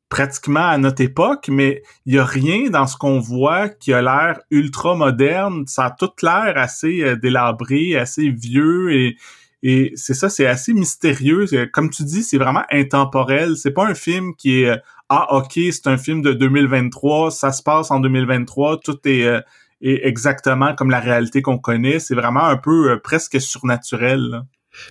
pratiquement 0.08 0.68
à 0.68 0.78
notre 0.78 1.02
époque, 1.02 1.48
mais 1.48 1.82
il 2.04 2.14
y 2.14 2.18
a 2.18 2.24
rien 2.24 2.70
dans 2.70 2.86
ce 2.86 2.96
qu'on 2.96 3.18
voit 3.18 3.68
qui 3.68 3.92
a 3.92 4.02
l'air 4.02 4.40
ultra 4.50 4.94
moderne. 4.94 5.64
Ça 5.66 5.86
a 5.86 5.90
tout 5.90 6.10
l'air 6.22 6.52
assez 6.56 7.02
euh, 7.02 7.16
délabré, 7.16 7.96
assez 7.96 8.30
vieux 8.30 8.92
et, 8.94 9.16
et 9.62 9.92
c'est 9.96 10.14
ça, 10.14 10.28
c'est 10.28 10.46
assez 10.46 10.72
mystérieux. 10.72 11.46
Comme 11.72 11.90
tu 11.90 12.04
dis, 12.04 12.22
c'est 12.22 12.38
vraiment 12.38 12.62
intemporel. 12.70 13.56
C'est 13.56 13.72
pas 13.72 13.86
un 13.86 13.94
film 13.94 14.34
qui 14.36 14.62
est 14.62 14.70
euh, 14.70 14.76
ah 15.08 15.36
ok, 15.36 15.52
c'est 15.54 15.86
un 15.86 15.98
film 15.98 16.20
de 16.20 16.32
2023, 16.32 17.30
ça 17.30 17.52
se 17.52 17.62
passe 17.62 17.92
en 17.92 18.00
2023, 18.00 18.80
tout 18.80 18.98
est 19.04 19.40
et 19.80 20.06
exactement 20.06 20.74
comme 20.74 20.90
la 20.90 21.00
réalité 21.00 21.42
qu'on 21.42 21.58
connaît. 21.58 21.98
C'est 21.98 22.14
vraiment 22.14 22.44
un 22.44 22.56
peu 22.56 22.90
euh, 22.90 23.00
presque 23.02 23.40
surnaturel. 23.40 24.42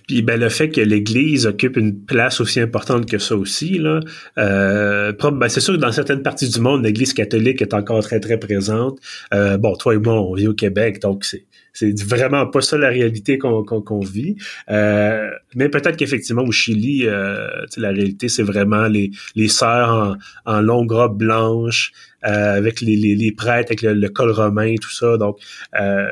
Puis 0.06 0.22
ben, 0.22 0.38
le 0.38 0.48
fait 0.48 0.68
que 0.68 0.80
l'Église 0.80 1.46
occupe 1.46 1.76
une 1.76 2.04
place 2.04 2.40
aussi 2.40 2.60
importante 2.60 3.06
que 3.06 3.18
ça 3.18 3.36
aussi, 3.36 3.78
là, 3.78 4.00
euh, 4.38 5.12
ben, 5.12 5.48
c'est 5.48 5.60
sûr 5.60 5.74
que 5.74 5.80
dans 5.80 5.92
certaines 5.92 6.22
parties 6.22 6.48
du 6.48 6.60
monde, 6.60 6.84
l'Église 6.84 7.12
catholique 7.12 7.62
est 7.62 7.74
encore 7.74 8.02
très, 8.02 8.20
très 8.20 8.38
présente. 8.38 8.98
Euh, 9.34 9.56
bon, 9.56 9.74
toi 9.76 9.94
et 9.94 9.98
moi, 9.98 10.14
on 10.14 10.34
vit 10.34 10.48
au 10.48 10.54
Québec, 10.54 11.00
donc 11.00 11.24
c'est 11.24 11.44
c'est 11.76 12.02
vraiment 12.02 12.46
pas 12.46 12.62
ça 12.62 12.78
la 12.78 12.88
réalité 12.88 13.36
qu'on 13.38 13.62
qu'on 13.62 14.00
vit. 14.00 14.36
Euh, 14.70 15.28
mais 15.54 15.68
peut-être 15.68 15.96
qu'effectivement 15.96 16.42
au 16.42 16.52
Chili, 16.52 17.02
euh, 17.04 17.48
la 17.76 17.90
réalité 17.90 18.28
c'est 18.28 18.42
vraiment 18.42 18.86
les 18.88 19.10
les 19.34 19.48
sœurs 19.48 20.18
en, 20.46 20.52
en 20.52 20.60
longue 20.62 20.90
robe 20.90 21.18
blanche 21.18 21.92
euh, 22.24 22.56
avec 22.56 22.80
les, 22.80 22.96
les, 22.96 23.14
les, 23.14 23.30
prêtres 23.30 23.72
avec 23.72 23.82
le, 23.82 24.08
col 24.08 24.30
romain 24.30 24.74
tout 24.80 24.90
ça. 24.90 25.18
Donc 25.18 25.38
euh, 25.78 26.08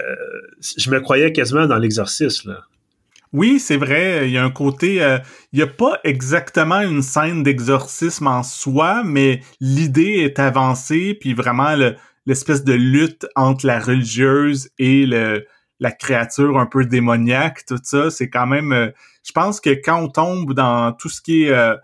je 0.77 0.91
me 0.91 1.01
croyais 1.01 1.33
quasiment 1.33 1.67
dans 1.67 1.79
l'exorcisme. 1.79 2.59
Oui, 3.35 3.59
c'est 3.59 3.77
vrai. 3.77 4.29
Il 4.29 4.33
y 4.33 4.39
a 4.39 4.45
un 4.45 4.51
côté. 4.53 5.03
Euh, 5.03 5.19
il 5.53 5.57
n'y 5.57 5.63
a 5.63 5.67
pas 5.67 5.99
exactement 6.05 6.81
une 6.81 7.03
scène 7.03 7.43
d'exorcisme 7.43 8.29
en 8.29 8.45
soi, 8.45 9.03
mais 9.05 9.41
l'idée 9.61 10.23
est 10.23 10.39
avancée, 10.39 11.19
puis 11.21 11.35
vraiment 11.35 11.75
l'espèce 12.27 12.63
de 12.63 12.75
lutte 12.75 13.27
entre 13.35 13.67
la 13.67 13.81
religieuse 13.81 14.71
et 14.79 15.05
le, 15.05 15.45
la 15.81 15.91
créature 15.91 16.61
un 16.61 16.67
peu 16.67 16.85
démoniaque, 16.85 17.67
tout 17.67 17.81
ça, 17.83 18.09
c'est 18.09 18.31
quand 18.31 18.47
même. 18.47 18.73
Euh, 18.73 18.91
je 19.27 19.33
pense 19.33 19.61
que 19.61 19.71
quand 19.71 20.01
on 20.01 20.09
tombe 20.09 20.55
dans 20.55 20.93
tout 20.93 21.09
ce 21.09 21.21
qui 21.21 21.43
est 21.43 21.51
euh, 21.51 21.75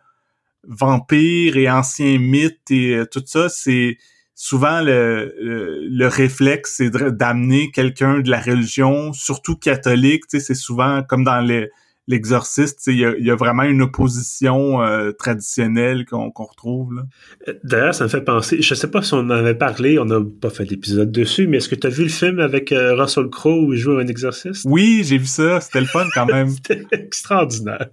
vampire 0.69 1.57
et 1.57 1.69
anciens 1.69 2.21
mythes 2.21 2.71
et 2.71 3.03
tout 3.11 3.25
ça, 3.27 3.49
c'est 3.49 3.99
souvent 4.35 4.81
le, 4.81 5.35
le, 5.39 6.07
réflexe, 6.07 6.77
c'est 6.77 6.91
d'amener 6.91 7.71
quelqu'un 7.71 8.21
de 8.21 8.31
la 8.31 8.41
religion, 8.41 9.13
surtout 9.13 9.57
catholique. 9.57 10.27
Tu 10.29 10.39
sais, 10.39 10.45
c'est 10.47 10.55
souvent 10.55 11.03
comme 11.03 11.25
dans 11.25 11.41
les 11.41 11.71
l'exorciste, 12.11 12.89
il 12.89 12.99
y 12.99 13.31
a, 13.31 13.35
vraiment 13.37 13.63
une 13.63 13.83
opposition 13.83 14.83
euh, 14.83 15.13
traditionnelle 15.13 16.05
qu'on 16.05 16.31
retrouve. 16.37 17.05
Euh, 17.49 17.55
d'ailleurs, 17.63 17.95
ça 17.95 18.05
me 18.05 18.09
fait 18.09 18.21
penser, 18.21 18.61
je 18.61 18.75
sais 18.75 18.91
pas 18.91 19.01
si 19.03 19.15
on 19.15 19.19
en 19.19 19.31
avait 19.31 19.55
parlé, 19.55 19.99
on 19.99 20.05
n'a 20.05 20.21
pas 20.41 20.51
fait 20.51 20.65
d'épisode 20.65 21.13
dessus, 21.13 21.47
mais 21.47 21.59
est-ce 21.59 21.69
que 21.69 21.77
tu 21.77 21.87
as 21.87 21.91
vu 21.91 22.03
le 22.03 22.09
film 22.09 22.41
avec 22.41 22.73
euh, 22.73 22.95
Russell 22.95 23.29
Crowe 23.29 23.67
où 23.67 23.73
il 23.73 23.79
joue 23.79 23.97
un 23.99 24.07
exorciste? 24.09 24.67
Oui, 24.69 25.03
j'ai 25.05 25.19
vu 25.19 25.27
ça, 25.27 25.61
c'était 25.61 25.81
le 25.81 25.87
fun 25.87 26.05
quand 26.13 26.27
même. 26.27 26.49
c'était 26.67 26.85
extraordinaire. 26.91 27.87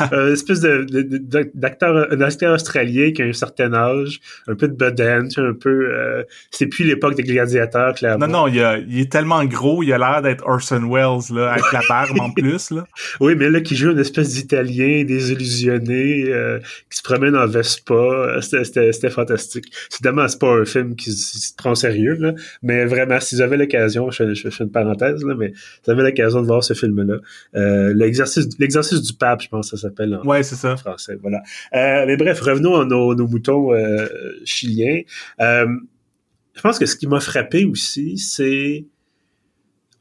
une 0.10 0.32
espèce 0.32 0.60
de, 0.60 1.50
d'acteur, 1.54 2.08
un 2.10 2.20
acteur 2.22 2.54
australien 2.54 3.12
qui 3.12 3.22
a 3.22 3.26
un 3.26 3.32
certain 3.32 3.74
âge, 3.74 4.20
un 4.48 4.54
peu 4.54 4.68
de 4.68 4.74
bedaine, 4.74 5.28
un 5.36 5.52
peu... 5.52 6.24
c'est 6.50 6.66
plus 6.66 6.84
l'époque 6.84 7.14
des 7.14 7.24
gladiateurs, 7.24 7.94
clairement. 7.94 8.26
Non, 8.26 8.46
non, 8.46 8.46
il, 8.48 8.86
il 8.88 9.00
est 9.00 9.12
tellement 9.12 9.44
gros, 9.44 9.82
il 9.82 9.92
a 9.92 9.98
l'air 9.98 10.22
d'être 10.22 10.46
Orson 10.46 10.88
Welles, 10.90 11.36
là, 11.36 11.52
avec 11.52 11.72
la 11.72 11.80
barbe 11.88 12.18
en 12.20 12.30
plus. 12.34 12.70
Là. 12.70 12.86
Oui, 13.20 13.34
mais 13.36 13.49
là, 13.50 13.60
qui 13.60 13.76
joue 13.76 13.90
une 13.90 13.98
espèce 13.98 14.34
d'Italien 14.34 15.04
désillusionné, 15.04 16.24
euh, 16.28 16.58
qui 16.90 16.98
se 16.98 17.02
promène 17.02 17.36
en 17.36 17.46
Vespa, 17.46 18.40
c'était 18.40 19.10
fantastique. 19.10 19.66
Évidemment, 19.92 20.26
c'est 20.28 20.40
pas 20.40 20.54
un 20.54 20.64
film 20.64 20.96
qui 20.96 21.12
se 21.12 21.54
prend 21.56 21.74
sérieux, 21.74 22.14
là, 22.14 22.34
mais 22.62 22.84
vraiment, 22.84 23.20
si 23.20 23.34
vous 23.34 23.40
avez 23.40 23.56
l'occasion, 23.56 24.10
je, 24.10 24.34
fais 24.34 24.64
une 24.64 24.70
parenthèse, 24.70 25.24
là, 25.24 25.34
mais 25.34 25.52
si 25.54 25.80
vous 25.86 25.92
avez 25.92 26.02
l'occasion 26.02 26.40
de 26.40 26.46
voir 26.46 26.64
ce 26.64 26.74
film-là, 26.74 27.16
euh, 27.56 27.92
l'exercice 27.94 28.48
l'exercice 28.58 29.02
du 29.02 29.12
pape, 29.12 29.42
je 29.42 29.48
pense 29.48 29.70
que 29.70 29.76
ça 29.76 29.88
s'appelle 29.88 30.14
en, 30.14 30.26
ouais, 30.26 30.42
c'est 30.42 30.56
ça. 30.56 30.76
français. 30.76 31.18
Voilà. 31.20 31.42
Euh, 31.74 32.04
mais 32.06 32.16
bref, 32.16 32.40
revenons 32.40 32.80
à 32.80 32.84
nos, 32.84 33.14
nos 33.14 33.26
moutons 33.26 33.70
chiliens. 34.44 35.02
Je 35.38 36.60
pense 36.62 36.78
que 36.78 36.86
ce 36.86 36.96
qui 36.96 37.06
m'a 37.06 37.20
frappé 37.20 37.64
aussi, 37.64 38.18
c'est 38.18 38.84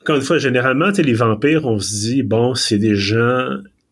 encore 0.02 0.16
une 0.16 0.22
fois, 0.22 0.38
généralement, 0.38 0.90
les 0.98 1.14
vampires, 1.14 1.66
on 1.66 1.80
se 1.80 1.92
dit, 1.92 2.24
bon, 2.24 2.56
c'est 2.56 2.78
des 2.78 2.96
gens 2.96 3.50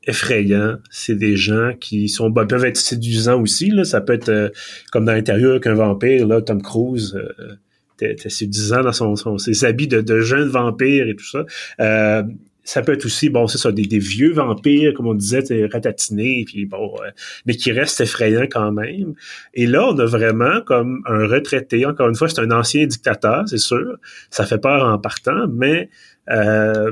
effrayants, 0.07 0.77
c'est 0.89 1.15
des 1.15 1.35
gens 1.35 1.73
qui 1.79 2.07
sont 2.07 2.29
ben, 2.29 2.45
peuvent 2.45 2.65
être 2.65 2.77
séduisants 2.77 3.41
aussi. 3.41 3.69
Là. 3.69 3.83
Ça 3.83 3.99
peut 3.99 4.13
être 4.13 4.29
euh, 4.29 4.49
comme 4.91 5.05
dans 5.05 5.11
l'intérieur 5.11 5.59
qu'un 5.59 5.73
vampire, 5.73 6.25
là, 6.27 6.41
Tom 6.41 6.61
Cruise. 6.61 7.15
Euh, 7.15 7.55
était 7.99 8.29
séduisant 8.29 8.83
dans 8.83 8.91
son, 8.91 9.15
son, 9.15 9.39
ses 9.39 9.65
habits 9.65 9.87
de, 9.87 10.01
de 10.01 10.19
jeune 10.19 10.47
vampire 10.47 11.07
et 11.07 11.15
tout 11.15 11.25
ça. 11.25 11.45
Euh, 11.79 12.21
ça 12.67 12.81
peut 12.81 12.91
être 12.91 13.05
aussi, 13.05 13.29
bon, 13.29 13.47
c'est 13.47 13.57
ça, 13.57 13.71
des, 13.71 13.97
vieux 13.97 14.33
vampires, 14.33 14.93
comme 14.93 15.07
on 15.07 15.13
disait, 15.13 15.41
ratatinés, 15.71 16.43
puis 16.45 16.65
bon, 16.65 16.95
euh, 17.01 17.11
mais 17.45 17.55
qui 17.55 17.71
restent 17.71 18.01
effrayants 18.01 18.47
quand 18.51 18.73
même. 18.73 19.13
Et 19.53 19.67
là, 19.67 19.87
on 19.87 19.97
a 19.99 20.05
vraiment 20.05 20.59
comme 20.65 21.01
un 21.05 21.27
retraité. 21.27 21.85
Encore 21.85 22.09
une 22.09 22.15
fois, 22.15 22.27
c'est 22.27 22.41
un 22.41 22.51
ancien 22.51 22.85
dictateur, 22.85 23.47
c'est 23.47 23.57
sûr. 23.57 23.95
Ça 24.31 24.45
fait 24.45 24.57
peur 24.57 24.83
en 24.83 24.99
partant, 24.99 25.47
mais 25.47 25.89
euh, 26.29 26.91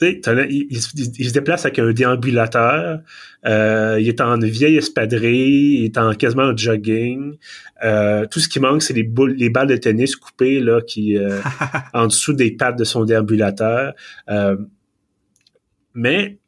il, 0.00 0.66
il, 0.70 1.28
se 1.28 1.32
déplace 1.32 1.64
avec 1.64 1.78
un 1.78 1.92
déambulateur, 1.92 3.00
euh, 3.46 3.98
il 4.00 4.08
est 4.08 4.20
en 4.20 4.38
vieille 4.38 4.76
espadrille, 4.76 5.80
il 5.80 5.84
est 5.84 5.98
en 5.98 6.12
quasiment 6.14 6.44
en 6.44 6.56
jogging. 6.56 7.36
Euh, 7.84 8.26
tout 8.26 8.40
ce 8.40 8.48
qui 8.48 8.58
manque, 8.60 8.82
c'est 8.82 8.94
les, 8.94 9.08
les 9.36 9.50
balles 9.50 9.68
de 9.68 9.76
tennis 9.76 10.16
coupées 10.16 10.60
là, 10.60 10.80
qui 10.80 11.16
euh, 11.18 11.40
en 11.92 12.06
dessous 12.06 12.32
des 12.32 12.50
pattes 12.50 12.78
de 12.78 12.84
son 12.84 13.04
déambulateur. 13.04 13.94
mais 15.94 16.38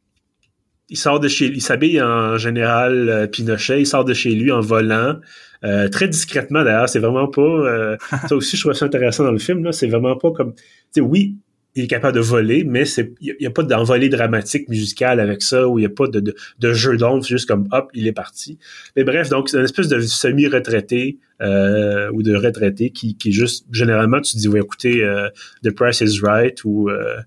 il 0.88 0.96
sort 0.96 1.18
de 1.18 1.26
chez 1.26 1.46
il 1.46 1.62
s'habille 1.62 2.00
en 2.00 2.38
général 2.38 3.28
Pinochet, 3.32 3.80
il 3.80 3.86
sort 3.86 4.04
de 4.04 4.14
chez 4.14 4.30
lui 4.30 4.50
en 4.52 4.60
volant. 4.60 5.20
très 5.62 6.08
discrètement 6.08 6.64
d'ailleurs, 6.64 6.88
c'est 6.88 7.00
vraiment 7.00 7.28
pas. 7.28 7.96
ça 8.28 8.34
aussi, 8.34 8.56
je 8.56 8.62
trouve 8.62 8.72
ça 8.72 8.86
intéressant 8.86 9.24
dans 9.24 9.32
le 9.32 9.38
film. 9.38 9.62
Là, 9.62 9.72
c'est 9.72 9.88
vraiment 9.88 10.16
pas 10.16 10.32
comme. 10.32 10.54
Oui, 10.96 11.36
il 11.76 11.84
est 11.84 11.88
capable 11.88 12.14
de 12.14 12.20
voler, 12.20 12.64
mais 12.64 12.86
c'est 12.86 13.12
il 13.20 13.36
n'y 13.38 13.46
a, 13.46 13.50
pas 13.50 13.62
d'envolée 13.62 14.08
dramatique 14.08 14.68
musicale 14.68 15.20
avec 15.20 15.42
ça, 15.42 15.68
où 15.68 15.78
il 15.78 15.82
n'y 15.82 15.86
a 15.86 15.90
pas 15.90 16.08
de, 16.08 16.34
de, 16.58 16.72
jeu 16.72 16.96
d'ombre, 16.96 17.22
juste 17.22 17.46
comme 17.46 17.68
hop, 17.70 17.90
il 17.92 18.06
est 18.06 18.12
parti. 18.12 18.58
Mais 18.96 19.04
bref, 19.04 19.28
donc 19.28 19.50
c'est 19.50 19.58
une 19.58 19.64
espèce 19.64 19.88
de 19.88 20.00
semi-retraité 20.00 21.18
euh, 21.42 22.10
ou 22.12 22.22
de 22.22 22.34
retraité 22.34 22.90
qui, 22.90 23.16
qui 23.16 23.30
juste 23.30 23.66
généralement 23.70 24.22
tu 24.22 24.38
dis 24.38 24.48
ouais 24.48 24.60
écoutez 24.60 25.04
euh, 25.04 25.28
The 25.62 25.70
Price 25.70 26.00
is 26.00 26.18
Right 26.22 26.64
ou 26.64 26.88
euh, 26.88 27.18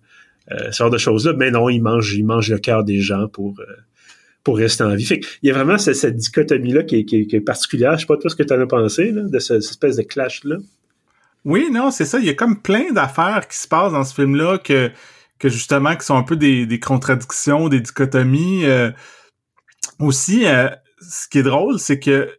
euh, 0.52 0.72
ce 0.72 0.78
genre 0.78 0.90
de 0.90 0.98
choses-là, 0.98 1.34
mais 1.38 1.52
non, 1.52 1.70
il 1.70 1.80
mange, 1.80 2.16
il 2.16 2.26
mange 2.26 2.50
le 2.50 2.58
cœur 2.58 2.84
des 2.84 3.02
gens 3.02 3.28
pour 3.28 3.62
pour 4.44 4.58
rester 4.58 4.84
en 4.84 4.96
vie. 4.96 5.06
Fait 5.06 5.22
il 5.44 5.50
y 5.50 5.52
a 5.52 5.54
vraiment 5.54 5.78
cette, 5.78 6.16
dichotomie-là 6.16 6.84
qui 6.84 6.96
est, 6.98 7.06
qui, 7.06 7.28
est, 7.30 7.42
particulière. 7.42 7.96
Je 7.98 8.02
sais 8.02 8.08
pas 8.08 8.18
toi 8.18 8.32
ce 8.32 8.36
que 8.36 8.42
tu 8.42 8.54
en 8.54 8.60
as 8.60 8.66
pensé 8.66 9.12
là, 9.12 9.22
de 9.22 9.40
cette 9.40 9.58
espèce 9.58 9.98
de 9.98 10.02
clash-là? 10.02 10.58
Oui, 11.46 11.70
non, 11.72 11.92
c'est 11.92 12.06
ça. 12.06 12.20
Il 12.20 12.26
y 12.26 12.30
a 12.30 12.34
comme 12.34 12.62
plein 12.62 12.92
d'affaires 12.92 13.48
qui 13.48 13.58
se 13.58 13.68
passent 13.68 13.94
dans 13.94 14.04
ce 14.04 14.14
film-là 14.14 14.58
que, 14.58 14.92
que 15.40 15.50
justement, 15.50 15.96
qui 15.96 16.06
sont 16.06 16.18
un 16.18 16.24
peu 16.24 16.36
des, 16.36 16.66
des 16.66 16.80
contradictions, 16.80 17.70
des 17.70 17.80
dichotomies. 17.80 18.66
Euh. 18.66 18.92
aussi, 20.00 20.46
euh, 20.46 20.70
ce 21.02 21.28
qui 21.28 21.40
est 21.40 21.44
drôle, 21.44 21.80
c'est 21.80 22.00
que 22.00 22.30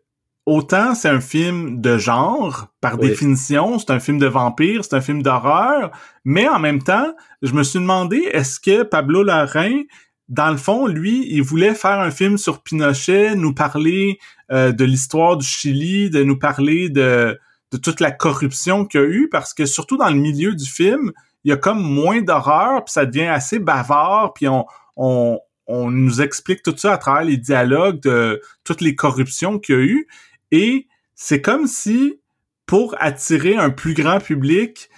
autant 0.47 0.95
c'est 0.95 1.09
un 1.09 1.21
film 1.21 1.81
de 1.81 1.97
genre, 1.99 2.69
par 2.81 2.99
définition, 2.99 3.79
c'est 3.79 3.91
un 3.91 4.01
film 4.01 4.19
de 4.19 4.27
vampire, 4.27 4.85
c'est 4.85 4.97
un 4.97 5.01
film 5.01 5.23
d'horreur, 5.23 5.91
mais 6.25 6.49
en 6.49 6.59
même 6.59 6.83
temps, 6.83 7.15
je 7.43 7.53
me 7.53 7.63
suis 7.63 7.79
demandé, 7.79 8.29
est-ce 8.33 8.59
que 8.61 8.83
Pablo 8.83 9.23
Larraín, 9.23 9.85
dans 10.29 10.51
le 10.51 10.57
fond, 10.57 10.87
lui, 10.87 11.27
il 11.31 11.43
voulait 11.43 11.75
faire 11.75 12.01
un 12.01 12.11
film 12.11 12.39
sur 12.39 12.63
Pinochet, 12.63 13.35
nous 13.35 13.55
parler 13.55 14.19
euh, 14.53 14.73
de 14.73 14.85
l'histoire 14.85 15.37
du 15.37 15.47
Chili, 15.47 16.11
de 16.11 16.23
nous 16.23 16.39
parler 16.39 16.89
de 16.89 17.39
de 17.73 17.79
toute 17.79 18.01
la 18.01 18.11
corruption 18.11 18.85
qu'il 18.85 19.01
y 19.01 19.05
a 19.05 19.07
eu 19.07 19.29
parce 19.31 19.55
que 19.55 19.67
surtout 19.67 19.97
dans 19.97 20.09
le 20.09 20.17
milieu 20.17 20.55
du 20.55 20.67
film, 20.67 21.13
il 21.45 21.51
y 21.51 21.53
a 21.53 21.57
comme 21.57 21.83
moins 21.83 22.21
d'horreur, 22.21 22.85
puis 22.85 22.93
ça 22.93 23.07
devient 23.07 23.27
assez 23.27 23.59
bavard, 23.59 24.33
puis 24.35 24.49
on, 24.49 24.67
on, 24.97 25.39
on 25.67 25.91
nous 25.91 26.21
explique 26.21 26.63
tout 26.63 26.75
ça 26.77 26.93
à 26.93 26.99
travers 26.99 27.25
les 27.25 27.37
dialogues 27.37 28.01
de 28.03 28.43
toutes 28.65 28.81
les 28.81 28.95
corruptions 28.95 29.59
qu'il 29.59 29.75
y 29.75 29.79
a 29.79 29.81
eu. 29.83 30.09
Et 30.51 30.87
c'est 31.15 31.41
comme 31.41 31.67
si, 31.67 32.21
pour 32.67 32.95
attirer 32.99 33.57
un 33.57 33.71
plus 33.71 33.95
grand 33.95 34.19
public, 34.19 34.91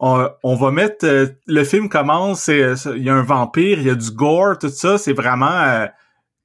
on, 0.00 0.54
va 0.54 0.70
mettre... 0.70 1.04
Euh, 1.04 1.26
le 1.46 1.64
film 1.64 1.88
commence, 1.88 2.46
il 2.48 3.02
y 3.02 3.08
a 3.08 3.14
un 3.14 3.22
vampire, 3.22 3.80
il 3.80 3.86
y 3.86 3.90
a 3.90 3.96
du 3.96 4.12
gore, 4.12 4.58
tout 4.58 4.68
ça, 4.68 4.96
c'est 4.96 5.12
vraiment 5.12 5.46
euh, 5.46 5.86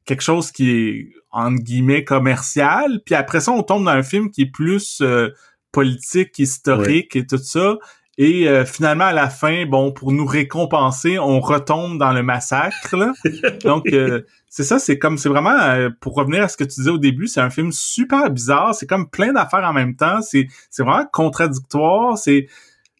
quelque 0.05 0.23
chose 0.23 0.51
qui 0.51 0.71
est, 0.71 1.09
entre 1.31 1.61
guillemets, 1.61 2.03
commercial. 2.03 3.01
Puis 3.05 3.13
après 3.13 3.41
ça, 3.41 3.51
on 3.51 3.61
tombe 3.61 3.85
dans 3.85 3.91
un 3.91 4.03
film 4.03 4.31
qui 4.31 4.43
est 4.43 4.51
plus... 4.51 5.01
Euh, 5.01 5.29
politique, 5.73 6.39
historique 6.39 7.17
et 7.17 7.27
tout 7.27 7.37
ça. 7.37 7.77
Et 8.17 8.47
euh, 8.47 8.63
finalement, 8.63 9.05
à 9.05 9.13
la 9.13 9.29
fin, 9.29 9.65
bon, 9.65 9.91
pour 9.91 10.11
nous 10.11 10.25
récompenser, 10.25 11.17
on 11.17 11.39
retombe 11.39 11.97
dans 11.97 12.13
le 12.13 12.21
massacre. 12.21 12.95
Donc, 13.63 13.87
euh, 13.91 14.21
c'est 14.49 14.63
ça, 14.63 14.77
c'est 14.77 14.99
comme, 14.99 15.17
c'est 15.17 15.29
vraiment, 15.29 15.57
euh, 15.59 15.89
pour 15.99 16.13
revenir 16.13 16.43
à 16.43 16.47
ce 16.47 16.55
que 16.55 16.63
tu 16.63 16.75
disais 16.75 16.91
au 16.91 16.99
début, 16.99 17.27
c'est 17.27 17.41
un 17.41 17.49
film 17.49 17.71
super 17.71 18.29
bizarre. 18.29 18.75
C'est 18.75 18.85
comme 18.85 19.09
plein 19.09 19.33
d'affaires 19.33 19.63
en 19.63 19.73
même 19.73 19.95
temps. 19.95 20.21
C'est, 20.21 20.47
c'est 20.69 20.83
vraiment 20.83 21.07
contradictoire. 21.11 22.19
C'est, 22.19 22.47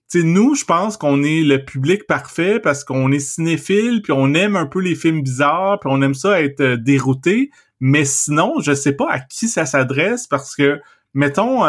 tu 0.10 0.24
nous, 0.24 0.56
je 0.56 0.66
pense 0.66 0.98
qu'on 0.98 1.22
est 1.22 1.44
le 1.44 1.64
public 1.64 2.08
parfait 2.08 2.60
parce 2.60 2.84
qu'on 2.84 3.12
est 3.12 3.20
cinéphile, 3.20 4.02
puis 4.02 4.14
on 4.14 4.34
aime 4.34 4.56
un 4.56 4.66
peu 4.66 4.80
les 4.80 4.96
films 4.96 5.22
bizarres, 5.22 5.80
puis 5.80 5.92
on 5.94 6.02
aime 6.02 6.16
ça 6.16 6.42
être 6.42 6.76
dérouté. 6.76 7.52
Mais 7.80 8.06
sinon, 8.06 8.56
je 8.62 8.74
sais 8.74 8.94
pas 8.94 9.08
à 9.12 9.20
qui 9.20 9.48
ça 9.48 9.68
s'adresse 9.68 10.26
parce 10.26 10.56
que, 10.56 10.80
mettons, 11.14 11.66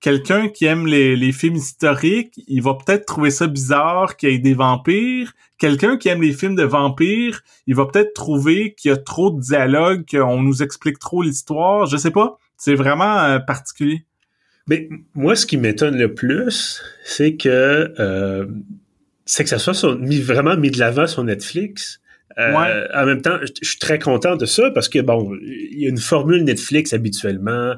quelqu'un 0.00 0.48
qui 0.48 0.64
aime 0.64 0.86
les, 0.86 1.16
les, 1.16 1.32
films 1.32 1.56
historiques, 1.56 2.40
il 2.46 2.62
va 2.62 2.74
peut-être 2.74 3.06
trouver 3.06 3.30
ça 3.30 3.46
bizarre 3.46 4.16
qu'il 4.16 4.30
y 4.30 4.34
ait 4.34 4.38
des 4.38 4.54
vampires. 4.54 5.32
Quelqu'un 5.58 5.96
qui 5.96 6.08
aime 6.08 6.22
les 6.22 6.32
films 6.32 6.54
de 6.54 6.62
vampires, 6.62 7.42
il 7.66 7.74
va 7.74 7.86
peut-être 7.86 8.14
trouver 8.14 8.74
qu'il 8.74 8.90
y 8.90 8.94
a 8.94 8.96
trop 8.96 9.30
de 9.30 9.40
dialogues, 9.40 10.04
qu'on 10.08 10.42
nous 10.42 10.62
explique 10.62 10.98
trop 10.98 11.22
l'histoire. 11.22 11.86
Je 11.86 11.96
sais 11.96 12.12
pas. 12.12 12.38
C'est 12.56 12.74
vraiment 12.74 13.18
euh, 13.18 13.38
particulier. 13.38 14.04
Mais 14.68 14.88
moi, 15.14 15.34
ce 15.34 15.46
qui 15.46 15.56
m'étonne 15.56 15.96
le 15.96 16.14
plus, 16.14 16.82
c'est 17.04 17.36
que 17.36 17.92
euh, 17.98 18.46
c'est 19.24 19.44
que 19.44 19.50
ça 19.50 19.58
soit 19.58 19.96
mis, 19.96 20.20
vraiment 20.20 20.56
mis 20.56 20.70
de 20.70 20.78
l'avant 20.78 21.06
sur 21.06 21.24
Netflix. 21.24 22.00
Euh, 22.38 22.86
en 22.94 23.04
même 23.04 23.20
temps, 23.20 23.38
je 23.42 23.66
suis 23.68 23.78
très 23.78 23.98
content 23.98 24.36
de 24.36 24.46
ça 24.46 24.70
parce 24.70 24.88
que 24.88 25.00
bon, 25.00 25.34
il 25.42 25.80
y 25.80 25.86
a 25.86 25.88
une 25.88 25.98
formule 25.98 26.44
Netflix 26.44 26.92
habituellement 26.92 27.74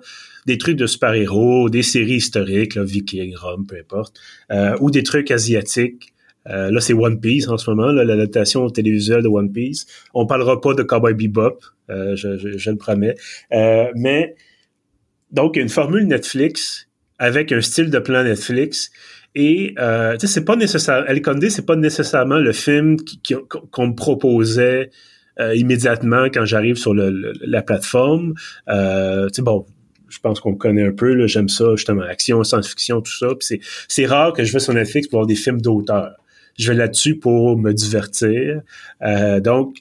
des 0.46 0.58
trucs 0.58 0.76
de 0.76 0.86
super-héros, 0.86 1.70
des 1.70 1.82
séries 1.82 2.16
historiques, 2.16 2.74
là, 2.74 2.84
Viking, 2.84 3.34
Rome, 3.36 3.66
peu 3.66 3.76
importe, 3.76 4.18
euh, 4.50 4.76
ou 4.80 4.90
des 4.90 5.02
trucs 5.02 5.30
asiatiques. 5.30 6.12
Euh, 6.48 6.70
là, 6.70 6.80
c'est 6.80 6.94
One 6.94 7.20
Piece 7.20 7.48
en 7.48 7.58
ce 7.58 7.70
moment, 7.70 7.92
l'adaptation 7.92 8.68
télévisuelle 8.70 9.22
de 9.22 9.28
One 9.28 9.52
Piece. 9.52 9.86
On 10.14 10.26
parlera 10.26 10.60
pas 10.60 10.74
de 10.74 10.82
Cowboy 10.82 11.14
Bebop, 11.14 11.58
euh, 11.90 12.16
je, 12.16 12.70
le 12.70 12.76
promets. 12.76 13.14
mais 13.94 14.34
donc, 15.32 15.56
une 15.56 15.68
formule 15.68 16.06
Netflix 16.06 16.88
avec 17.18 17.52
un 17.52 17.60
style 17.60 17.90
de 17.90 17.98
plan 17.98 18.24
Netflix. 18.24 18.90
Et 19.36 19.74
euh, 19.78 20.16
tu 20.16 20.26
sais, 20.26 20.32
c'est 20.32 20.44
pas 20.44 20.56
nécessaire. 20.56 21.04
El 21.06 21.22
Conde, 21.22 21.48
c'est 21.50 21.66
pas 21.66 21.76
nécessairement 21.76 22.38
le 22.38 22.52
film 22.52 22.96
qu'on 23.70 23.88
me 23.88 23.94
proposait 23.94 24.90
immédiatement 25.54 26.24
quand 26.24 26.44
j'arrive 26.44 26.76
sur 26.76 26.92
la 26.94 27.62
plateforme. 27.62 28.34
Euh, 28.68 29.28
bon, 29.38 29.64
je 30.10 30.18
pense 30.18 30.40
qu'on 30.40 30.54
connaît 30.54 30.86
un 30.86 30.92
peu. 30.92 31.26
J'aime 31.26 31.48
ça, 31.48 31.64
justement, 31.76 32.02
action, 32.02 32.42
science-fiction, 32.44 33.00
tout 33.00 33.12
ça. 33.12 33.28
C'est 33.88 34.06
rare 34.06 34.32
que 34.32 34.44
je 34.44 34.52
vais 34.52 34.58
sur 34.58 34.74
Netflix 34.74 35.08
pour 35.08 35.20
voir 35.20 35.26
des 35.26 35.36
films 35.36 35.60
d'auteur. 35.60 36.16
Je 36.58 36.70
vais 36.70 36.76
là-dessus 36.76 37.16
pour 37.16 37.56
me 37.56 37.72
divertir. 37.72 38.60
Euh, 39.02 39.40
donc, 39.40 39.76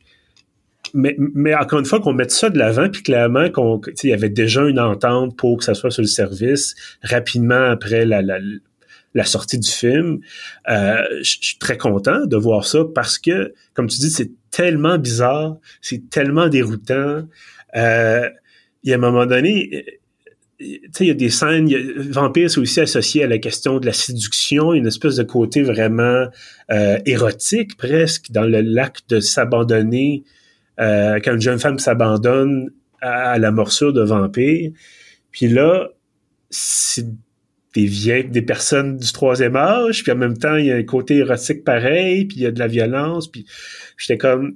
mais, 0.93 1.15
mais 1.17 1.53
encore 1.55 1.79
une 1.79 1.85
fois, 1.85 1.99
qu'on 1.99 2.13
mette 2.13 2.31
ça 2.31 2.49
de 2.49 2.57
l'avant, 2.57 2.89
puis 2.89 3.03
clairement 3.03 3.49
qu'on, 3.49 3.81
il 4.03 4.09
y 4.09 4.13
avait 4.13 4.29
déjà 4.29 4.63
une 4.67 4.79
entente 4.79 5.35
pour 5.37 5.57
que 5.57 5.63
ça 5.63 5.73
soit 5.73 5.91
sur 5.91 6.01
le 6.01 6.07
service 6.07 6.75
rapidement 7.03 7.71
après 7.71 8.05
la, 8.05 8.21
la, 8.21 8.39
la 9.13 9.25
sortie 9.25 9.59
du 9.59 9.69
film. 9.69 10.19
Euh, 10.69 11.01
je 11.21 11.37
suis 11.41 11.57
très 11.59 11.77
content 11.77 12.25
de 12.25 12.37
voir 12.37 12.65
ça 12.65 12.79
parce 12.93 13.19
que, 13.19 13.53
comme 13.73 13.87
tu 13.87 13.99
dis, 13.99 14.09
c'est 14.09 14.31
tellement 14.51 14.97
bizarre, 14.97 15.57
c'est 15.81 16.09
tellement 16.09 16.47
déroutant. 16.47 17.27
Euh, 17.75 18.29
il 18.83 18.89
y 18.89 18.93
a 18.93 18.95
un 18.95 18.99
moment 18.99 19.25
donné, 19.25 19.98
tu 20.59 20.81
sais, 20.91 21.05
il 21.05 21.07
y 21.07 21.11
a 21.11 21.13
des 21.13 21.29
scènes, 21.29 21.73
Vampire, 21.97 22.51
c'est 22.51 22.59
aussi 22.59 22.81
associé 22.81 23.23
à 23.23 23.27
la 23.27 23.37
question 23.37 23.79
de 23.79 23.85
la 23.85 23.93
séduction, 23.93 24.73
une 24.73 24.87
espèce 24.87 25.15
de 25.15 25.23
côté 25.23 25.61
vraiment 25.61 26.27
euh, 26.69 26.99
érotique 27.05 27.77
presque 27.77 28.31
dans 28.31 28.43
le 28.43 28.59
lac 28.61 28.99
de 29.07 29.21
s'abandonner 29.21 30.23
euh, 30.81 31.19
quand 31.23 31.33
une 31.33 31.41
jeune 31.41 31.59
femme 31.59 31.79
s'abandonne 31.79 32.71
à, 33.01 33.37
la 33.37 33.51
morsure 33.51 33.93
de 33.93 34.01
vampire. 34.01 34.71
Puis 35.31 35.47
là, 35.47 35.89
c'est 36.49 37.07
des 37.73 37.85
vieilles, 37.85 38.27
des 38.27 38.41
personnes 38.41 38.97
du 38.97 39.13
troisième 39.13 39.55
âge, 39.55 40.03
puis 40.03 40.11
en 40.11 40.17
même 40.17 40.37
temps, 40.37 40.55
il 40.57 40.65
y 40.65 40.71
a 40.71 40.75
un 40.75 40.83
côté 40.83 41.17
érotique 41.17 41.63
pareil, 41.63 42.25
puis 42.25 42.37
il 42.37 42.43
y 42.43 42.45
a 42.45 42.51
de 42.51 42.59
la 42.59 42.67
violence, 42.67 43.31
puis 43.31 43.45
j'étais 43.97 44.17
comme... 44.17 44.55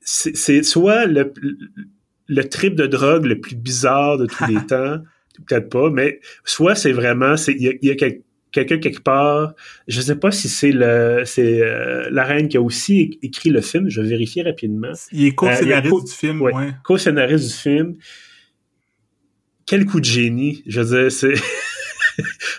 C'est 0.00 0.62
soit 0.62 1.04
le 1.04 1.34
trip 2.48 2.74
de 2.74 2.86
drogue 2.86 3.24
le 3.24 3.40
plus 3.40 3.56
bizarre 3.56 4.18
de 4.18 4.26
tous 4.26 4.46
les 4.46 4.66
temps, 4.66 4.98
peut-être 5.46 5.68
pas, 5.68 5.90
mais 5.90 6.20
soit 6.44 6.74
c'est 6.74 6.92
vraiment, 6.92 7.34
il 7.48 7.62
y 7.62 7.68
a, 7.68 7.72
y 7.82 7.90
a 7.90 7.94
quelqu'un 8.52 8.78
quelque 8.78 9.00
part, 9.00 9.54
je 9.86 10.00
sais 10.00 10.16
pas 10.16 10.30
si 10.30 10.48
c'est 10.48 10.72
le 10.72 11.22
c'est 11.24 11.60
euh, 11.62 12.08
la 12.10 12.24
reine 12.24 12.48
qui 12.48 12.56
a 12.56 12.62
aussi 12.62 13.18
écrit 13.22 13.50
le 13.50 13.60
film, 13.60 13.88
je 13.88 14.00
vais 14.00 14.08
vérifier 14.08 14.42
rapidement. 14.42 14.92
Il 15.12 15.26
est 15.26 15.34
co-scénariste 15.34 15.94
euh, 15.94 16.04
du 16.04 16.12
film, 16.12 16.42
ouais. 16.42 16.52
Co-scénariste 16.84 17.46
du 17.46 17.54
film. 17.54 17.96
Quel 19.66 19.84
coup 19.84 20.00
de 20.00 20.04
génie, 20.06 20.62
je 20.66 20.80
veux 20.80 21.02
dire, 21.02 21.12
c'est 21.12 21.34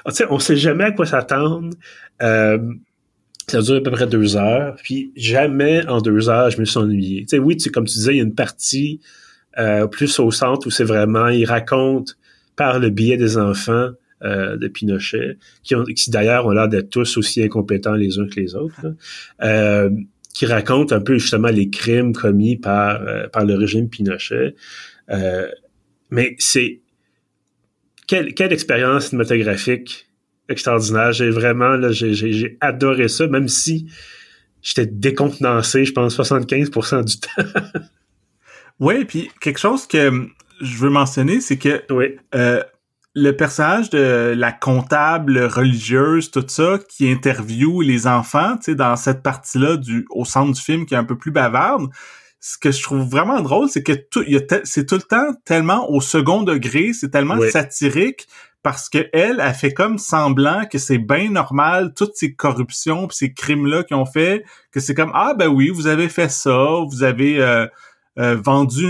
on 0.30 0.40
sait 0.40 0.56
jamais 0.56 0.86
à 0.86 0.92
quoi 0.92 1.06
s'attendre. 1.06 1.76
Euh, 2.22 2.60
ça 3.48 3.62
dure 3.62 3.78
à 3.78 3.82
peu 3.82 3.90
près 3.90 4.06
deux 4.06 4.38
heures, 4.38 4.76
puis 4.84 5.12
jamais 5.16 5.86
en 5.88 6.02
deux 6.02 6.30
heures 6.30 6.52
je 6.52 6.60
me 6.60 6.66
suis 6.66 6.78
ennuyé. 6.78 7.22
Tu 7.22 7.30
sais, 7.30 7.40
oui, 7.40 7.58
tu, 7.58 7.72
comme 7.72 7.86
tu 7.86 7.96
disais, 7.96 8.14
il 8.14 8.18
y 8.18 8.22
a 8.22 8.24
une 8.24 8.36
partie 8.36 9.02
euh, 9.60 9.88
plus 9.88 10.20
au 10.20 10.32
centre 10.32 10.68
où 10.68 10.70
c'est 10.70 10.84
vraiment, 10.84 11.28
il 11.28 11.46
raconte 11.46 12.18
par 12.56 12.80
le 12.80 12.90
biais 12.90 13.18
des 13.18 13.38
enfants 13.38 13.90
euh, 14.24 14.58
de 14.58 14.68
Pinochet, 14.68 15.38
qui, 15.64 15.76
d'ailleurs 16.10 16.46
ont 16.46 16.52
l'air 16.52 16.70
d'être 16.70 16.90
tous 16.90 17.18
aussi 17.18 17.44
incompétents 17.44 17.94
les 17.94 18.20
uns 18.20 18.28
que 18.28 18.40
les 18.40 18.56
autres, 18.56 18.96
euh, 19.42 19.90
qui 20.34 20.46
racontent 20.46 20.96
un 20.96 21.02
peu 21.02 21.18
justement 21.18 21.50
les 21.50 21.70
crimes 21.70 22.14
commis 22.14 22.56
par, 22.56 23.02
le 23.02 23.54
régime 23.56 23.90
Pinochet. 23.90 24.56
Mais 26.12 26.36
c'est 26.40 26.82
quelle, 28.08 28.54
expérience 28.54 29.08
cinématographique 29.08 30.08
extraordinaire. 30.48 31.12
J'ai 31.12 31.30
vraiment, 31.30 31.78
j'ai, 31.92 32.58
adoré 32.62 33.08
ça, 33.08 33.28
même 33.28 33.48
si 33.48 33.88
j'étais 34.62 34.88
décontenancé, 34.88 35.86
je 35.86 35.94
pense, 35.94 36.18
75% 36.18 37.04
du 37.04 37.20
temps. 37.20 37.80
Oui, 38.80 39.06
puis 39.06 39.32
quelque 39.42 39.60
chose 39.60 39.88
que 39.88 40.28
je 40.62 40.78
veux 40.78 40.90
mentionner, 40.90 41.42
c'est 41.42 41.58
que 41.58 41.84
oui. 41.90 42.18
euh, 42.36 42.64
le 43.16 43.32
personnage 43.32 43.90
de 43.90 44.34
la 44.36 44.52
comptable 44.52 45.40
religieuse, 45.44 46.32
tout 46.32 46.46
ça, 46.48 46.80
qui 46.88 47.10
interviewe 47.10 47.82
les 47.82 48.08
enfants, 48.08 48.56
tu 48.58 48.66
sais, 48.66 48.76
dans 48.76 48.96
cette 48.96 49.24
partie-là 49.24 49.78
du 49.78 50.06
au 50.10 50.26
centre 50.26 50.54
du 50.54 50.62
film 50.62 50.86
qui 50.86 50.94
est 50.94 50.98
un 50.98 51.04
peu 51.04 51.18
plus 51.18 51.32
bavarde, 51.32 51.90
ce 52.40 52.58
que 52.58 52.72
je 52.72 52.82
trouve 52.82 53.10
vraiment 53.10 53.42
drôle, 53.42 53.68
c'est 53.70 53.84
que 53.84 53.92
tout, 53.92 54.24
c'est 54.64 54.86
tout 54.86 54.96
le 54.96 55.02
temps 55.02 55.34
tellement 55.44 55.90
au 55.92 56.00
second 56.00 56.44
degré, 56.44 56.94
c'est 56.94 57.10
tellement 57.10 57.38
satirique 57.52 58.28
parce 58.62 58.90
que 58.90 59.10
elle 59.14 59.40
a 59.40 59.54
fait 59.54 59.74
comme 59.74 59.98
semblant 59.98 60.66
que 60.70 60.78
c'est 60.78 60.98
bien 60.98 61.30
normal 61.30 61.94
toutes 61.96 62.16
ces 62.16 62.34
corruptions 62.34 63.08
pis 63.08 63.16
ces 63.16 63.34
crimes 63.34 63.66
là 63.66 63.84
qu'ils 63.84 63.96
ont 63.96 64.06
fait 64.06 64.44
que 64.72 64.82
c'est 64.82 64.94
comme 64.94 65.12
ah 65.14 65.34
ben 65.34 65.48
oui 65.48 65.70
vous 65.70 65.88
avez 65.88 66.10
fait 66.10 66.30
ça 66.30 66.80
vous 66.90 67.04
avez 67.04 67.42
euh, 67.42 67.68
vendu 68.20 68.84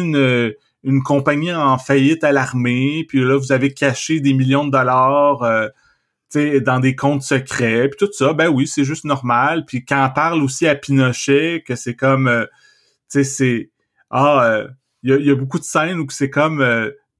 une 0.83 1.03
compagnie 1.03 1.53
en 1.53 1.77
faillite 1.77 2.23
à 2.23 2.31
l'armée, 2.31 3.05
puis 3.07 3.19
là, 3.23 3.37
vous 3.37 3.51
avez 3.51 3.73
caché 3.73 4.19
des 4.19 4.33
millions 4.33 4.65
de 4.65 4.71
dollars 4.71 5.43
euh, 5.43 5.67
dans 6.61 6.79
des 6.79 6.95
comptes 6.95 7.23
secrets, 7.23 7.89
puis 7.89 7.97
tout 7.97 8.11
ça, 8.13 8.33
ben 8.33 8.49
oui, 8.49 8.67
c'est 8.67 8.83
juste 8.83 9.05
normal. 9.05 9.65
Puis 9.65 9.85
quand 9.85 10.05
on 10.05 10.13
parle 10.13 10.43
aussi 10.43 10.67
à 10.67 10.75
Pinochet, 10.75 11.63
que 11.65 11.75
c'est 11.75 11.95
comme, 11.95 12.27
euh, 12.27 12.45
tu 13.11 13.23
sais, 13.23 13.23
c'est... 13.23 13.69
Ah, 14.11 14.63
il 15.03 15.25
y, 15.25 15.29
a, 15.29 15.35
beaucoup 15.35 15.59
de 15.59 15.63
scènes 15.63 15.99
où 15.99 16.09
c'est 16.09 16.31
comme 16.31 16.65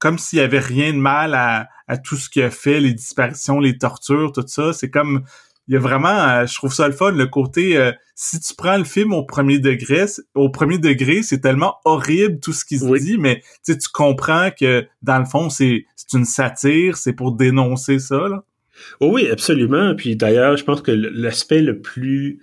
comme 0.00 0.18
s'il 0.18 0.38
y 0.40 0.42
avait 0.42 0.58
rien 0.58 0.92
de 0.92 0.98
mal 0.98 1.34
à 1.34 1.98
tout 1.98 2.16
ce 2.16 2.28
qu'il 2.28 2.42
a 2.42 2.50
fait, 2.50 2.80
les 2.80 2.94
disparitions, 2.94 3.60
les 3.60 3.78
tortures, 3.78 4.32
tout 4.32 4.44
ça. 4.46 4.72
C'est 4.72 4.90
comme 4.90 5.24
il 5.70 5.74
y 5.74 5.76
a 5.76 5.78
vraiment, 5.78 6.08
euh, 6.08 6.46
je 6.46 6.54
trouve 6.56 6.74
ça 6.74 6.88
le 6.88 6.92
fun, 6.92 7.12
le 7.12 7.28
côté, 7.28 7.76
euh, 7.76 7.92
si 8.16 8.40
tu 8.40 8.56
prends 8.56 8.76
le 8.76 8.82
film 8.82 9.12
au 9.12 9.22
premier 9.22 9.60
degré, 9.60 10.04
au 10.34 10.50
premier 10.50 10.78
degré, 10.78 11.22
c'est 11.22 11.38
tellement 11.38 11.76
horrible 11.84 12.40
tout 12.40 12.52
ce 12.52 12.64
qui 12.64 12.80
se 12.80 12.98
dit, 12.98 13.18
mais 13.18 13.40
tu 13.64 13.76
comprends 13.94 14.50
que 14.50 14.84
dans 15.02 15.20
le 15.20 15.26
fond, 15.26 15.48
c'est 15.48 15.84
une 16.12 16.24
satire, 16.24 16.96
c'est 16.96 17.12
pour 17.12 17.36
dénoncer 17.36 18.00
ça. 18.00 18.28
Là. 18.28 18.42
Oh 18.98 19.12
oui, 19.12 19.30
absolument. 19.30 19.94
Puis 19.94 20.16
d'ailleurs, 20.16 20.56
je 20.56 20.64
pense 20.64 20.82
que 20.82 20.90
l'aspect 20.90 21.62
le 21.62 21.80
plus, 21.80 22.40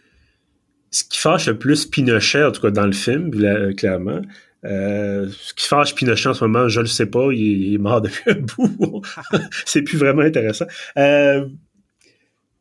ce 0.92 1.04
qui 1.04 1.20
fâche 1.20 1.48
le 1.48 1.58
plus 1.58 1.86
Pinochet, 1.86 2.46
en 2.46 2.54
tout 2.54 2.62
cas 2.62 2.72
dans 2.72 2.86
le 2.86 2.94
film, 2.94 3.30
clairement, 3.76 4.22
euh, 4.66 5.28
ce 5.30 5.54
qui 5.54 5.68
fâche 5.68 5.96
Pinochet 5.96 6.30
en 6.30 6.34
ce 6.34 6.46
moment, 6.46 6.68
je 6.68 6.80
le 6.80 6.88
sais 6.88 7.06
pas, 7.06 7.28
il, 7.32 7.74
est 7.74 7.78
mort 7.78 8.02
depuis 8.04 8.32
un 8.32 8.40
bout. 8.40 9.02
c'est 9.66 9.82
plus 9.82 9.98
vraiment 9.98 10.22
intéressant. 10.22 10.66
Euh, 10.98 11.46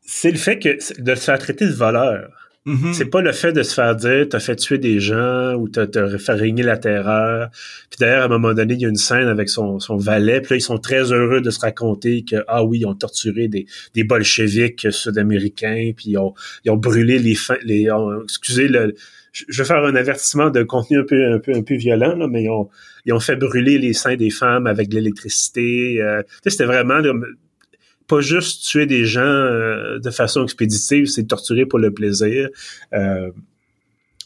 c'est 0.07 0.31
le 0.31 0.39
fait 0.39 0.59
que 0.59 1.03
de 1.03 1.15
se 1.15 1.25
faire 1.25 1.39
traiter 1.39 1.67
de 1.67 1.73
voleur. 1.73 2.31
Mm-hmm. 2.67 2.95
C'est 2.95 3.07
pas 3.07 3.21
le 3.21 3.31
fait 3.31 3.53
de 3.53 3.63
se 3.63 3.75
faire 3.75 3.95
dire 3.95 4.27
t'as 4.29 4.41
fait 4.41 4.57
tuer 4.57 4.79
des 4.79 4.99
gens 4.99 5.55
ou 5.55 5.69
t'as 5.69 5.87
fait 6.19 6.33
régner 6.33 6.65
la 6.65 6.77
terreur. 6.77 7.51
Puis 7.91 7.99
d'ailleurs, 8.01 8.23
à 8.23 8.25
un 8.25 8.29
moment 8.29 8.55
donné, 8.55 8.75
il 8.75 8.81
y 8.81 8.87
a 8.87 8.89
une 8.89 8.97
scène 8.97 9.29
avec 9.29 9.49
son, 9.49 9.79
son 9.79 9.97
valet. 9.97 10.41
Puis 10.41 10.55
là, 10.55 10.57
ils 10.57 10.63
sont 10.63 10.79
très 10.79 11.13
heureux 11.13 11.41
de 11.41 11.51
se 11.51 11.61
raconter 11.61 12.25
que 12.25 12.45
ah 12.49 12.65
oui, 12.65 12.81
ils 12.81 12.87
ont 12.87 12.95
torturé 12.95 13.47
des, 13.47 13.67
des 13.95 14.03
bolcheviques 14.03 14.89
sud-américains. 14.91 15.93
Puis 15.97 16.11
ils 16.11 16.19
ont, 16.19 16.35
ils 16.65 16.73
ont 16.73 16.77
brûlé 16.77 17.21
les 17.21 17.37
les 17.65 17.89
excusez 18.25 18.69
le 18.69 18.95
je 19.49 19.63
vais 19.63 19.67
faire 19.67 19.85
un 19.85 19.95
avertissement 19.95 20.49
de 20.49 20.63
contenu 20.63 20.99
un 20.99 21.05
peu 21.05 21.35
un 21.35 21.39
peu 21.39 21.53
un 21.53 21.63
peu 21.63 21.75
violent 21.75 22.17
là, 22.17 22.27
mais 22.27 22.45
ils 22.45 22.51
ont 22.51 22.71
ils 23.05 23.13
ont 23.13 23.21
fait 23.21 23.37
brûler 23.37 23.79
les 23.79 23.93
seins 23.93 24.17
des 24.17 24.31
femmes 24.31 24.67
avec 24.67 24.89
de 24.89 24.95
l'électricité. 24.95 26.01
Euh, 26.01 26.23
c'était 26.47 26.65
vraiment 26.65 27.01
pas 28.07 28.21
juste 28.21 28.65
tuer 28.65 28.87
des 28.87 29.05
gens 29.05 29.21
euh, 29.23 29.99
de 29.99 30.11
façon 30.11 30.43
expéditive, 30.43 31.07
c'est 31.07 31.25
torturer 31.25 31.67
pour 31.67 31.79
le 31.79 31.93
plaisir. 31.93 32.49
Euh, 32.93 33.31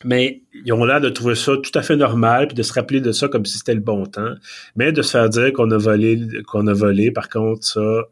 mais 0.04 0.42
ils 0.64 0.72
ont 0.72 0.84
l'air 0.84 1.00
de 1.00 1.10
trouver 1.10 1.34
ça 1.34 1.52
tout 1.56 1.78
à 1.78 1.82
fait 1.82 1.96
normal, 1.96 2.48
puis 2.48 2.54
de 2.54 2.62
se 2.62 2.72
rappeler 2.72 3.00
de 3.00 3.12
ça 3.12 3.28
comme 3.28 3.44
si 3.44 3.58
c'était 3.58 3.74
le 3.74 3.80
bon 3.80 4.06
temps. 4.06 4.34
Mais 4.76 4.92
de 4.92 5.02
se 5.02 5.10
faire 5.10 5.28
dire 5.28 5.52
qu'on 5.52 5.70
a 5.70 5.78
volé, 5.78 6.18
qu'on 6.46 6.66
a 6.66 6.72
volé, 6.72 7.10
par 7.10 7.28
contre, 7.28 7.64
ça, 7.64 8.04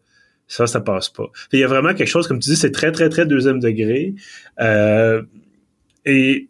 ça, 0.47 0.67
ça 0.67 0.81
passe 0.81 1.09
pas. 1.09 1.27
Il 1.53 1.61
y 1.61 1.65
a 1.65 1.69
vraiment 1.69 1.95
quelque 1.95 2.09
chose, 2.09 2.29
comme 2.29 2.41
tu 2.41 2.51
dis, 2.51 2.57
c'est 2.57 2.73
très, 2.73 2.93
très, 2.93 3.09
très 3.09 3.27
deuxième 3.27 3.61
degré. 3.61 4.15
Euh, 4.61 5.23
et 6.05 6.49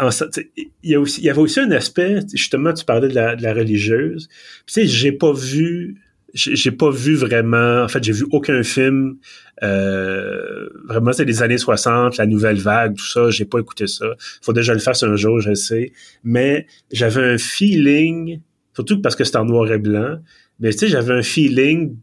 il 0.00 0.90
y 0.90 0.94
a 0.94 1.00
aussi, 1.00 1.20
il 1.20 1.24
y 1.24 1.30
avait 1.30 1.40
aussi 1.40 1.60
un 1.60 1.70
aspect, 1.72 2.20
justement, 2.32 2.72
tu 2.72 2.84
parlais 2.84 3.08
de 3.08 3.14
la, 3.14 3.36
de 3.36 3.42
la 3.42 3.52
religieuse. 3.52 4.28
tu 4.66 4.72
sais, 4.72 4.86
j'ai 4.86 5.12
pas 5.12 5.32
vu 5.32 6.00
j'ai 6.34 6.70
pas 6.70 6.90
vu 6.90 7.14
vraiment, 7.14 7.82
en 7.82 7.88
fait, 7.88 8.04
j'ai 8.04 8.12
vu 8.12 8.26
aucun 8.30 8.62
film. 8.62 9.16
Euh, 9.62 10.68
vraiment, 10.84 11.12
c'est 11.12 11.24
les 11.24 11.42
années 11.42 11.58
60, 11.58 12.16
la 12.18 12.26
nouvelle 12.26 12.58
vague, 12.58 12.96
tout 12.96 13.06
ça. 13.06 13.30
J'ai 13.30 13.46
pas 13.46 13.58
écouté 13.58 13.86
ça. 13.86 14.06
Faut 14.42 14.52
déjà 14.52 14.74
le 14.74 14.78
faire 14.78 14.94
un 15.02 15.16
jour, 15.16 15.40
je 15.40 15.54
sais. 15.54 15.92
Mais 16.24 16.66
j'avais 16.92 17.22
un 17.22 17.38
feeling, 17.38 18.40
surtout 18.74 19.00
parce 19.00 19.16
que 19.16 19.24
c'était 19.24 19.38
en 19.38 19.46
noir 19.46 19.72
et 19.72 19.78
blanc. 19.78 20.18
Mais 20.60 20.72
tu 20.72 20.78
sais, 20.78 20.88
j'avais 20.88 21.14
un 21.14 21.22
feeling 21.22 21.96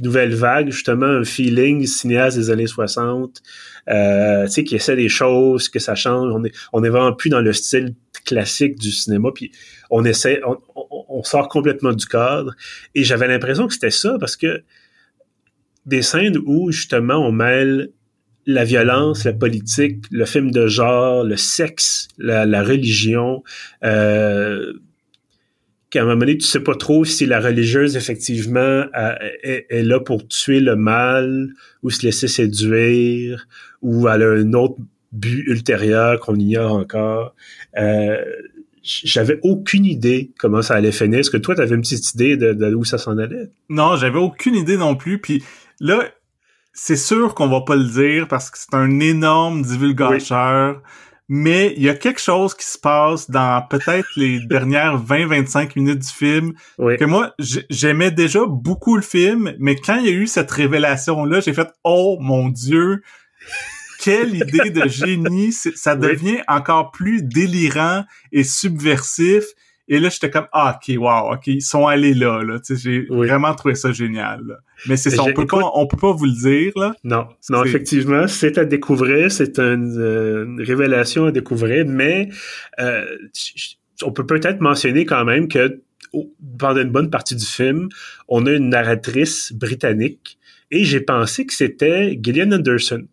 nouvelle 0.00 0.34
vague, 0.34 0.70
justement, 0.70 1.06
un 1.06 1.24
feeling 1.24 1.86
cinéaste 1.86 2.36
des 2.36 2.50
années 2.50 2.66
60, 2.66 3.42
euh, 3.90 4.46
tu 4.46 4.52
sais, 4.52 4.64
qui 4.64 4.76
essaie 4.76 4.96
des 4.96 5.08
choses, 5.08 5.68
que 5.68 5.78
ça 5.78 5.94
change. 5.94 6.32
On 6.32 6.44
est, 6.44 6.52
on 6.72 6.84
est 6.84 6.88
vraiment 6.88 7.12
plus 7.12 7.30
dans 7.30 7.40
le 7.40 7.52
style 7.52 7.94
classique 8.24 8.78
du 8.78 8.90
cinéma, 8.90 9.30
puis 9.34 9.50
on 9.90 10.04
essaie, 10.04 10.40
sort 11.22 11.48
complètement 11.48 11.92
du 11.92 12.06
cadre. 12.06 12.54
Et 12.94 13.04
j'avais 13.04 13.28
l'impression 13.28 13.66
que 13.66 13.74
c'était 13.74 13.90
ça, 13.90 14.16
parce 14.18 14.36
que 14.36 14.62
des 15.86 16.02
scènes 16.02 16.38
où, 16.44 16.70
justement, 16.70 17.26
on 17.26 17.32
mêle 17.32 17.90
la 18.46 18.64
violence, 18.64 19.24
la 19.24 19.34
politique, 19.34 20.04
le 20.10 20.24
film 20.24 20.50
de 20.50 20.66
genre, 20.66 21.22
le 21.22 21.36
sexe, 21.36 22.08
la, 22.16 22.62
religion, 22.62 23.42
euh, 23.84 24.72
qu'à 25.90 26.02
un 26.02 26.04
moment 26.04 26.20
donné, 26.20 26.38
tu 26.38 26.46
sais 26.46 26.60
pas 26.60 26.74
trop 26.74 27.04
si 27.04 27.26
la 27.26 27.40
religieuse, 27.40 27.96
effectivement, 27.96 28.84
est, 29.42 29.82
là 29.82 30.00
pour 30.00 30.26
tuer 30.28 30.60
le 30.60 30.76
mal 30.76 31.50
ou 31.82 31.90
se 31.90 32.04
laisser 32.04 32.28
séduire 32.28 33.46
ou 33.82 34.08
elle 34.08 34.22
a 34.22 34.30
un 34.30 34.52
autre 34.54 34.76
but 35.12 35.44
ultérieur 35.46 36.20
qu'on 36.20 36.36
ignore 36.36 36.72
encore. 36.72 37.34
Euh, 37.76 38.22
j'avais 38.88 39.38
aucune 39.42 39.84
idée 39.84 40.32
comment 40.38 40.62
ça 40.62 40.74
allait 40.74 40.92
finir. 40.92 41.20
Est-ce 41.20 41.30
que 41.30 41.36
toi, 41.36 41.54
tu 41.54 41.60
avais 41.60 41.74
une 41.74 41.82
petite 41.82 42.14
idée 42.14 42.36
de, 42.36 42.52
de 42.52 42.74
où 42.74 42.84
ça 42.84 42.98
s'en 42.98 43.18
allait? 43.18 43.50
Non, 43.68 43.96
j'avais 43.96 44.18
aucune 44.18 44.54
idée 44.54 44.76
non 44.76 44.96
plus. 44.96 45.20
Puis 45.20 45.44
là, 45.80 46.02
c'est 46.72 46.96
sûr 46.96 47.34
qu'on 47.34 47.48
va 47.48 47.60
pas 47.60 47.76
le 47.76 47.84
dire 47.84 48.28
parce 48.28 48.50
que 48.50 48.58
c'est 48.58 48.74
un 48.74 49.00
énorme 49.00 49.62
divulgateur. 49.62 50.82
Mais 51.30 51.74
il 51.76 51.82
y 51.82 51.90
a 51.90 51.94
quelque 51.94 52.22
chose 52.22 52.54
qui 52.54 52.64
se 52.64 52.78
passe 52.78 53.30
dans 53.30 53.62
peut-être 53.68 54.08
les 54.16 54.40
dernières 54.46 54.98
20-25 54.98 55.72
minutes 55.76 55.98
du 55.98 56.08
film 56.08 56.54
que 56.78 57.04
moi, 57.04 57.34
j'aimais 57.38 58.10
déjà 58.10 58.40
beaucoup 58.46 58.96
le 58.96 59.02
film, 59.02 59.52
mais 59.58 59.76
quand 59.76 59.96
il 59.96 60.06
y 60.06 60.08
a 60.08 60.12
eu 60.12 60.26
cette 60.26 60.50
révélation-là, 60.50 61.40
j'ai 61.40 61.52
fait 61.52 61.68
«Oh 61.84 62.16
mon 62.20 62.48
Dieu!» 62.48 63.02
quelle 63.98 64.34
idée 64.34 64.70
de 64.70 64.88
génie! 64.88 65.52
Ça 65.52 65.96
devient 65.96 66.40
encore 66.48 66.90
plus 66.90 67.22
délirant 67.22 68.04
et 68.32 68.44
subversif. 68.44 69.44
Et 69.90 70.00
là, 70.00 70.10
j'étais 70.10 70.28
comme, 70.28 70.46
ah, 70.52 70.78
ok, 70.78 70.96
wow, 70.98 71.32
ok, 71.32 71.46
ils 71.46 71.62
sont 71.62 71.86
allés 71.86 72.12
là, 72.12 72.42
là. 72.42 72.58
j'ai 72.68 73.06
vraiment 73.08 73.54
trouvé 73.54 73.74
ça 73.74 73.90
génial. 73.90 74.58
Mais 74.86 74.98
c'est 74.98 75.08
ça, 75.08 75.22
on 75.22 75.32
peut 75.32 75.46
pas, 75.46 75.62
on 75.74 75.86
peut 75.86 75.96
pas 75.96 76.12
vous 76.12 76.26
le 76.26 76.32
dire, 76.32 76.72
là. 76.76 76.94
Non, 77.04 77.26
non, 77.48 77.64
effectivement, 77.64 78.28
c'est 78.28 78.58
à 78.58 78.66
découvrir, 78.66 79.32
c'est 79.32 79.58
une, 79.58 79.98
euh, 79.98 80.56
révélation 80.58 81.24
à 81.24 81.32
découvrir, 81.32 81.86
mais 81.86 82.28
euh, 82.80 83.06
on 84.02 84.12
peut 84.12 84.26
peut-être 84.26 84.60
mentionner 84.60 85.06
quand 85.06 85.24
même 85.24 85.48
que 85.48 85.80
pendant 86.58 86.80
une 86.80 86.90
bonne 86.90 87.10
partie 87.10 87.36
du 87.36 87.46
film, 87.46 87.88
on 88.28 88.44
a 88.46 88.52
une 88.52 88.68
narratrice 88.68 89.52
britannique 89.52 90.38
et 90.70 90.84
j'ai 90.84 91.00
pensé 91.00 91.46
que 91.46 91.54
c'était 91.54 92.18
Gillian 92.22 92.52
Anderson. 92.52 93.06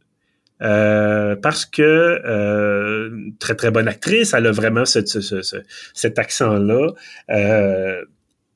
Euh, 0.61 1.35
parce 1.35 1.65
que 1.65 1.81
euh, 1.81 3.09
très 3.39 3.55
très 3.55 3.71
bonne 3.71 3.87
actrice, 3.87 4.33
elle 4.33 4.47
a 4.47 4.51
vraiment 4.51 4.85
ce, 4.85 5.01
cet 5.93 6.19
accent-là. 6.19 6.93
Euh, 7.29 8.01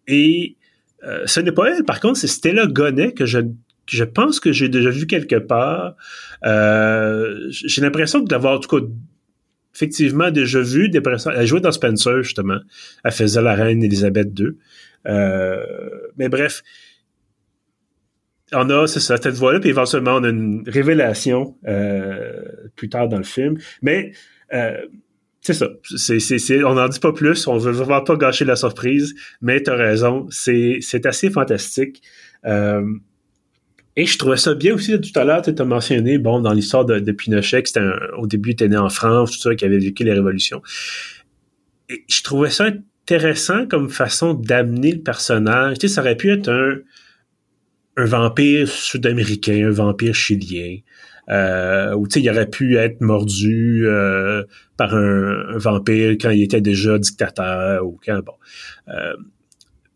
et 0.08 0.56
euh, 1.04 1.24
ce 1.26 1.40
n'est 1.42 1.52
pas 1.52 1.76
elle, 1.76 1.84
par 1.84 2.00
contre, 2.00 2.18
c'est 2.18 2.28
Stella 2.28 2.68
Gonnet 2.68 3.14
que 3.14 3.26
je, 3.26 3.40
je 3.88 4.04
pense 4.04 4.40
que 4.40 4.52
j'ai 4.52 4.70
déjà 4.70 4.90
vu 4.90 5.08
quelque 5.08 5.36
part. 5.36 5.96
j'ai 6.44 7.82
l'impression 7.82 8.20
de 8.20 8.32
l'avoir 8.32 8.56
en 8.56 8.60
tout 8.60 8.80
cas 8.80 8.86
effectivement 9.76 10.32
déjà 10.32 10.62
vu. 10.62 10.90
Des 10.90 11.02
elle 11.36 11.48
jouait 11.48 11.62
dans 11.62 11.72
Spencer 11.72 12.24
justement. 12.24 12.60
Elle 13.04 13.12
faisait 13.12 13.42
la 13.42 13.56
reine 13.56 13.84
Elisabeth 13.84 14.30
II. 14.40 14.52
mais 16.18 16.30
bref, 16.30 16.64
on 18.54 18.70
a, 18.70 18.88
c'est 18.88 19.00
ça, 19.00 19.18
cette 19.18 19.36
voix-là, 19.36 19.60
puis 19.60 19.70
éventuellement, 19.70 20.16
on 20.16 20.24
a 20.24 20.30
une 20.30 20.64
révélation 20.68 21.56
euh, 21.68 22.42
plus 22.76 22.90
tard 22.90 23.08
dans 23.08 23.18
le 23.18 23.24
film. 23.24 23.58
Mais 23.82 24.12
euh, 24.54 24.78
c'est 25.42 25.54
ça. 25.54 25.70
C'est, 25.96 26.20
c'est, 26.20 26.64
on 26.64 26.74
n'en 26.74 26.88
dit 26.88 27.00
pas 27.00 27.14
plus. 27.14 27.48
On 27.48 27.58
veut 27.58 27.72
vraiment 27.72 28.02
pas 28.02 28.16
gâcher 28.16 28.46
la 28.46 28.56
surprise. 28.56 29.16
Mais 29.42 29.62
tu 29.64 29.70
as 29.70 29.76
raison. 29.76 30.28
C'est, 30.30 30.80
c'est 30.82 31.06
assez 31.06 31.30
fantastique. 31.30 32.02
Euh, 32.46 32.84
et 33.96 34.06
je 34.06 34.18
trouvais 34.18 34.38
ça 34.38 34.54
bien 34.54 34.74
aussi 34.74 35.00
tout 35.00 35.18
à 35.18 35.24
l'heure. 35.24 35.42
Tu 35.42 35.54
as 35.58 35.66
mentionné, 35.66 36.18
bon, 36.18 36.42
dans 36.42 36.54
l'histoire 36.54 36.86
de, 36.86 37.12
Pinochet, 37.12 37.64
que 37.64 37.70
c'était 37.70 37.86
au 38.18 38.28
début, 38.28 38.52
était 38.52 38.68
né 38.68 38.78
en 38.78 38.90
France, 38.90 39.32
tout 39.32 39.40
ça, 39.40 39.56
qui 39.56 39.66
avait 39.66 39.80
vécu 39.80 40.04
les 40.04 40.14
révolutions. 40.14 40.62
Et 41.90 42.06
je 42.08 42.22
trouvais 42.24 42.50
ça 42.50 42.66
intéressant 42.66 43.66
comme 43.66 43.90
façon 43.90 44.34
d'amener 44.34 44.92
le 44.92 45.02
personnage. 45.02 45.80
Tu 45.80 45.88
sais, 45.88 45.96
ça 45.96 46.02
aurait 46.02 46.16
pu 46.16 46.32
être 46.32 46.50
un 46.50 46.76
un 48.00 48.06
vampire 48.06 48.68
sud-américain, 48.68 49.68
un 49.68 49.72
vampire 49.72 50.16
chilien, 50.16 50.78
euh, 51.30 51.96
sais, 52.10 52.22
il 52.22 52.30
aurait 52.30 52.50
pu 52.50 52.78
être 52.78 53.02
mordu 53.02 53.84
euh, 53.86 54.44
par 54.78 54.96
un, 54.96 55.58
vampire 55.58 56.12
quand 56.20 56.32
il 56.32 56.42
était 56.42 56.62
déjà 56.62 56.98
dictateur 56.98 57.86
ou 57.86 58.00
quand 58.04 58.20
bon. 58.24 58.34
Euh, 58.88 59.14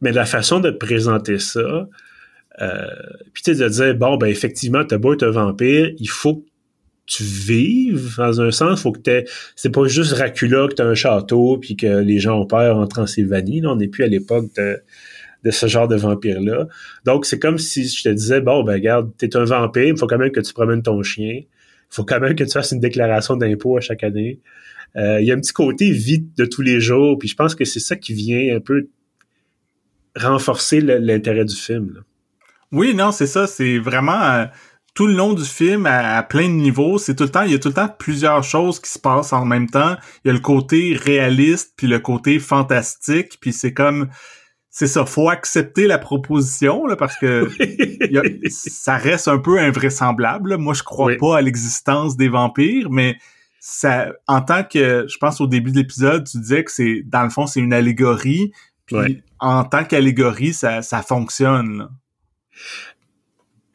mais 0.01 0.11
la 0.11 0.25
façon 0.25 0.59
de 0.59 0.69
présenter 0.69 1.39
ça, 1.39 1.87
euh, 2.61 2.85
puis 3.33 3.55
de 3.55 3.67
dire 3.67 3.95
bon 3.95 4.17
ben 4.17 4.27
effectivement, 4.27 4.83
t'as 4.85 4.97
beau 4.97 5.13
être 5.13 5.23
un 5.23 5.31
vampire, 5.31 5.91
il 5.97 6.09
faut 6.09 6.35
que 6.35 6.45
tu 7.05 7.23
vives 7.23 8.15
dans 8.17 8.41
un 8.41 8.51
sens, 8.51 8.81
faut 8.81 8.91
que 8.91 9.23
c'est 9.55 9.71
pas 9.71 9.87
juste 9.87 10.11
Dracula 10.11 10.67
que 10.67 10.75
t'as 10.75 10.85
un 10.85 10.93
château 10.93 11.57
puis 11.57 11.75
que 11.75 11.99
les 12.01 12.19
gens 12.19 12.39
ont 12.39 12.45
peur 12.45 12.77
en 12.77 12.85
Transylvanie, 12.85 13.65
on 13.65 13.75
n'est 13.75 13.87
plus 13.87 14.03
à 14.03 14.07
l'époque 14.07 14.53
de 14.55 14.81
de 15.43 15.51
ce 15.51 15.67
genre 15.67 15.87
de 15.87 15.95
vampire-là. 15.95 16.67
Donc, 17.05 17.25
c'est 17.25 17.39
comme 17.39 17.57
si 17.57 17.87
je 17.87 18.03
te 18.03 18.09
disais, 18.09 18.41
bon, 18.41 18.63
ben 18.63 18.73
regarde, 18.73 19.11
t'es 19.17 19.35
un 19.35 19.45
vampire, 19.45 19.87
il 19.87 19.97
faut 19.97 20.07
quand 20.07 20.17
même 20.17 20.31
que 20.31 20.39
tu 20.39 20.53
promènes 20.53 20.81
ton 20.81 21.01
chien. 21.03 21.41
Il 21.41 21.95
faut 21.95 22.05
quand 22.05 22.19
même 22.19 22.35
que 22.35 22.43
tu 22.43 22.51
fasses 22.51 22.71
une 22.71 22.79
déclaration 22.79 23.35
d'impôt 23.35 23.77
à 23.77 23.81
chaque 23.81 24.03
année. 24.03 24.39
Euh, 24.95 25.19
il 25.19 25.27
y 25.27 25.31
a 25.31 25.35
un 25.35 25.39
petit 25.39 25.53
côté 25.53 25.91
vite 25.91 26.37
de 26.37 26.45
tous 26.45 26.61
les 26.61 26.79
jours, 26.79 27.17
puis 27.17 27.27
je 27.27 27.35
pense 27.35 27.55
que 27.55 27.65
c'est 27.65 27.79
ça 27.79 27.95
qui 27.95 28.13
vient 28.13 28.55
un 28.55 28.59
peu 28.59 28.87
renforcer 30.15 30.81
l'intérêt 30.81 31.45
du 31.45 31.55
film. 31.55 32.03
Oui, 32.71 32.93
non, 32.95 33.11
c'est 33.11 33.27
ça. 33.27 33.47
C'est 33.47 33.79
vraiment 33.79 34.21
euh, 34.21 34.45
tout 34.93 35.07
le 35.07 35.13
long 35.13 35.33
du 35.33 35.43
film 35.43 35.85
à, 35.85 36.21
plein 36.23 36.47
de 36.47 36.53
niveaux. 36.53 36.97
C'est 36.97 37.15
tout 37.15 37.23
le 37.23 37.29
temps, 37.29 37.43
il 37.43 37.51
y 37.51 37.55
a 37.55 37.59
tout 37.59 37.69
le 37.69 37.73
temps 37.73 37.89
plusieurs 37.89 38.43
choses 38.43 38.79
qui 38.79 38.89
se 38.89 38.99
passent 38.99 39.33
en 39.33 39.45
même 39.45 39.69
temps. 39.69 39.95
Il 40.23 40.27
y 40.27 40.31
a 40.31 40.33
le 40.33 40.39
côté 40.39 40.97
réaliste 40.99 41.73
puis 41.75 41.87
le 41.87 41.99
côté 41.99 42.39
fantastique, 42.39 43.37
puis 43.39 43.53
c'est 43.53 43.73
comme 43.73 44.09
c'est 44.75 44.87
ça, 44.87 45.05
faut 45.05 45.29
accepter 45.29 45.85
la 45.85 45.99
proposition 45.99 46.87
là, 46.87 46.95
parce 46.95 47.15
que 47.15 47.47
ça 48.49 48.97
reste 48.97 49.27
un 49.27 49.37
peu 49.37 49.59
invraisemblable. 49.59 50.57
Moi, 50.57 50.73
je 50.73 50.81
crois 50.81 51.15
pas 51.15 51.37
à 51.37 51.41
l'existence 51.41 52.17
des 52.17 52.27
vampires, 52.27 52.89
mais 52.89 53.17
ça, 53.59 54.11
en 54.27 54.41
tant 54.41 54.63
que, 54.63 55.05
je 55.07 55.17
pense 55.19 55.39
au 55.39 55.45
début 55.45 55.71
de 55.71 55.77
l'épisode, 55.77 56.27
tu 56.27 56.39
disais 56.39 56.63
que 56.63 56.71
c'est, 56.71 57.03
dans 57.05 57.21
le 57.21 57.29
fond, 57.29 57.45
c'est 57.45 57.59
une 57.59 57.71
allégorie. 57.71 58.51
Puis 58.87 59.21
en 59.39 59.63
tant 59.63 59.85
qu'allégorie, 59.85 60.53
ça, 60.53 60.81
ça 60.81 61.03
fonctionne. 61.03 61.87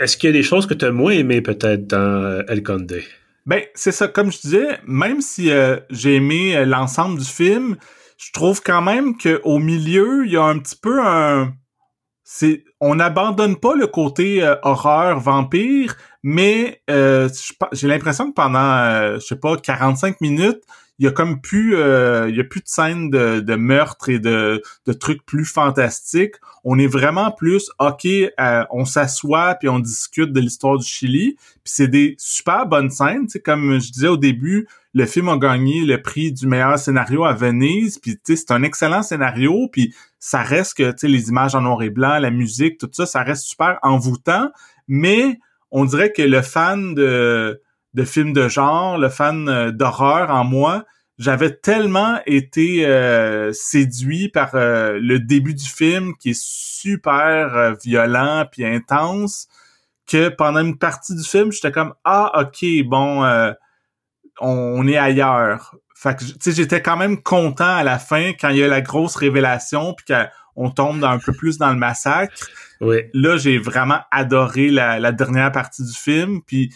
Est-ce 0.01 0.17
qu'il 0.17 0.31
y 0.31 0.31
a 0.31 0.33
des 0.33 0.43
choses 0.43 0.67
que 0.67 0.75
tu 0.75 0.85
as 0.85 0.91
moins 0.91 1.13
aimées 1.13 1.43
peut-être 1.43 1.87
dans 1.87 2.25
euh, 2.25 2.43
El 2.49 2.65
Conde? 2.65 3.01
Ben, 3.47 3.63
c'est 3.75 3.93
ça, 3.93 4.09
comme 4.09 4.33
je 4.33 4.41
disais, 4.41 4.81
même 4.85 5.21
si 5.21 5.51
euh, 5.53 5.79
j'ai 5.91 6.17
aimé 6.17 6.57
euh, 6.57 6.65
l'ensemble 6.65 7.21
du 7.21 7.25
film, 7.25 7.77
je 8.19 8.33
trouve 8.33 8.61
quand 8.63 8.83
même 8.83 9.17
qu'au 9.17 9.59
milieu, 9.59 10.27
il 10.27 10.33
y 10.33 10.37
a 10.37 10.45
un 10.45 10.59
petit 10.59 10.77
peu 10.77 11.01
un... 11.03 11.55
C'est, 12.25 12.65
on 12.79 12.97
n'abandonne 12.97 13.57
pas 13.57 13.75
le 13.75 13.87
côté 13.87 14.43
euh, 14.45 14.57
horreur 14.63 15.19
vampire, 15.19 15.97
mais 16.23 16.83
euh, 16.91 17.29
j'ai 17.73 17.89
l'impression 17.89 18.29
que 18.29 18.35
pendant, 18.35 18.59
euh, 18.59 19.15
je 19.15 19.27
sais 19.27 19.37
pas, 19.37 19.57
45 19.57 20.21
minutes, 20.21 20.61
il 20.99 21.05
y 21.05 21.09
a 21.09 21.13
comme 21.13 21.41
plus 21.41 21.77
euh, 21.77 22.29
il 22.29 22.37
y 22.37 22.41
a 22.41 22.45
plus 22.45 22.61
de 22.61 22.67
scènes 22.67 23.09
de, 23.09 23.55
meurtre 23.55 24.09
et 24.09 24.19
de, 24.19 24.61
de 24.85 24.93
trucs 24.93 25.25
plus 25.25 25.45
fantastiques. 25.45 26.35
On 26.65 26.77
est 26.77 26.89
vraiment 26.89 27.31
plus 27.31 27.71
OK, 27.79 28.07
on 28.71 28.85
s'assoit 28.85 29.55
puis 29.55 29.69
on 29.69 29.79
discute 29.79 30.33
de 30.33 30.41
l'histoire 30.41 30.77
du 30.77 30.85
Chili. 30.85 31.37
Puis 31.39 31.73
c'est 31.73 31.89
des 31.89 32.17
super 32.19 32.67
bonnes 32.67 32.91
scènes, 32.91 33.29
tu 33.29 33.41
comme 33.41 33.79
je 33.81 33.93
disais 33.93 34.09
au 34.09 34.17
début, 34.17 34.67
le 34.99 35.07
film 35.07 35.29
a 35.29 35.37
gagné 35.37 35.85
le 35.85 36.03
prix 36.03 36.33
du 36.33 36.49
meilleur 36.49 36.77
scénario 36.77 37.25
à 37.25 37.33
Venise, 37.33 37.99
puis 37.99 38.19
c'est 38.25 38.51
un 38.51 38.65
excellent 38.65 39.05
scénario, 39.05 39.69
puis 39.71 39.95
ça 40.19 40.43
reste 40.43 40.77
que 40.77 40.91
tu 40.91 41.07
les 41.07 41.29
images 41.29 41.55
en 41.55 41.61
noir 41.61 41.81
et 41.83 41.91
blanc, 41.91 42.19
la 42.19 42.33
musique, 42.33 42.79
tout 42.79 42.89
ça, 42.91 43.07
ça 43.07 43.23
reste 43.23 43.45
super 43.45 43.79
envoûtant, 43.83 44.51
mais 44.89 45.39
on 45.71 45.85
dirait 45.85 46.11
que 46.13 46.23
le 46.23 46.43
fan 46.43 46.95
de 46.95 47.63
de 47.95 48.05
films 48.05 48.33
de 48.33 48.49
genre, 48.49 48.99
le 48.99 49.09
fan 49.09 49.49
euh, 49.49 49.71
d'horreur 49.71 50.31
en 50.31 50.45
moi, 50.45 50.85
j'avais 51.17 51.55
tellement 51.55 52.19
été 52.27 52.85
euh, 52.85 53.53
séduit 53.53 54.29
par 54.29 54.55
euh, 54.55 54.99
le 55.01 55.21
début 55.21 55.55
du 55.55 55.65
film 55.65 56.15
qui 56.17 56.31
est 56.31 56.41
super 56.41 57.77
violent 57.83 58.47
puis 58.51 58.65
intense 58.65 59.47
que 60.07 60.29
pendant 60.29 60.61
une 60.61 60.77
partie 60.77 61.15
du 61.15 61.25
film, 61.25 61.53
j'étais 61.53 61.73
comme 61.73 61.95
ah 62.05 62.33
OK, 62.41 62.65
bon 62.85 63.25
on, 64.41 64.87
est 64.87 64.97
ailleurs. 64.97 65.75
Fait 65.95 66.17
que 66.17 66.25
tu 66.25 66.35
sais 66.41 66.53
j'étais 66.53 66.81
quand 66.81 66.97
même 66.97 67.23
content 67.23 67.77
à 67.77 67.83
la 67.83 67.99
fin 67.99 68.33
quand 68.41 68.51
il 68.51 68.59
y 68.59 68.63
a 68.63 68.69
la 68.69 68.81
grosse 68.81 69.17
révélation 69.17 69.95
puis 69.95 70.15
qu'on 70.15 70.71
tombe 70.71 71.03
un 71.05 71.19
peu 71.19 71.33
plus 71.33 71.59
dans 71.59 71.71
le 71.71 71.79
massacre. 71.79 72.35
Oui. 72.81 72.99
Là, 73.13 73.37
j'ai 73.37 73.59
vraiment 73.59 74.01
adoré 74.13 74.71
la, 74.71 75.01
la 75.01 75.11
dernière 75.11 75.51
partie 75.51 75.85
du 75.85 75.95
film 75.95 76.41
puis 76.47 76.73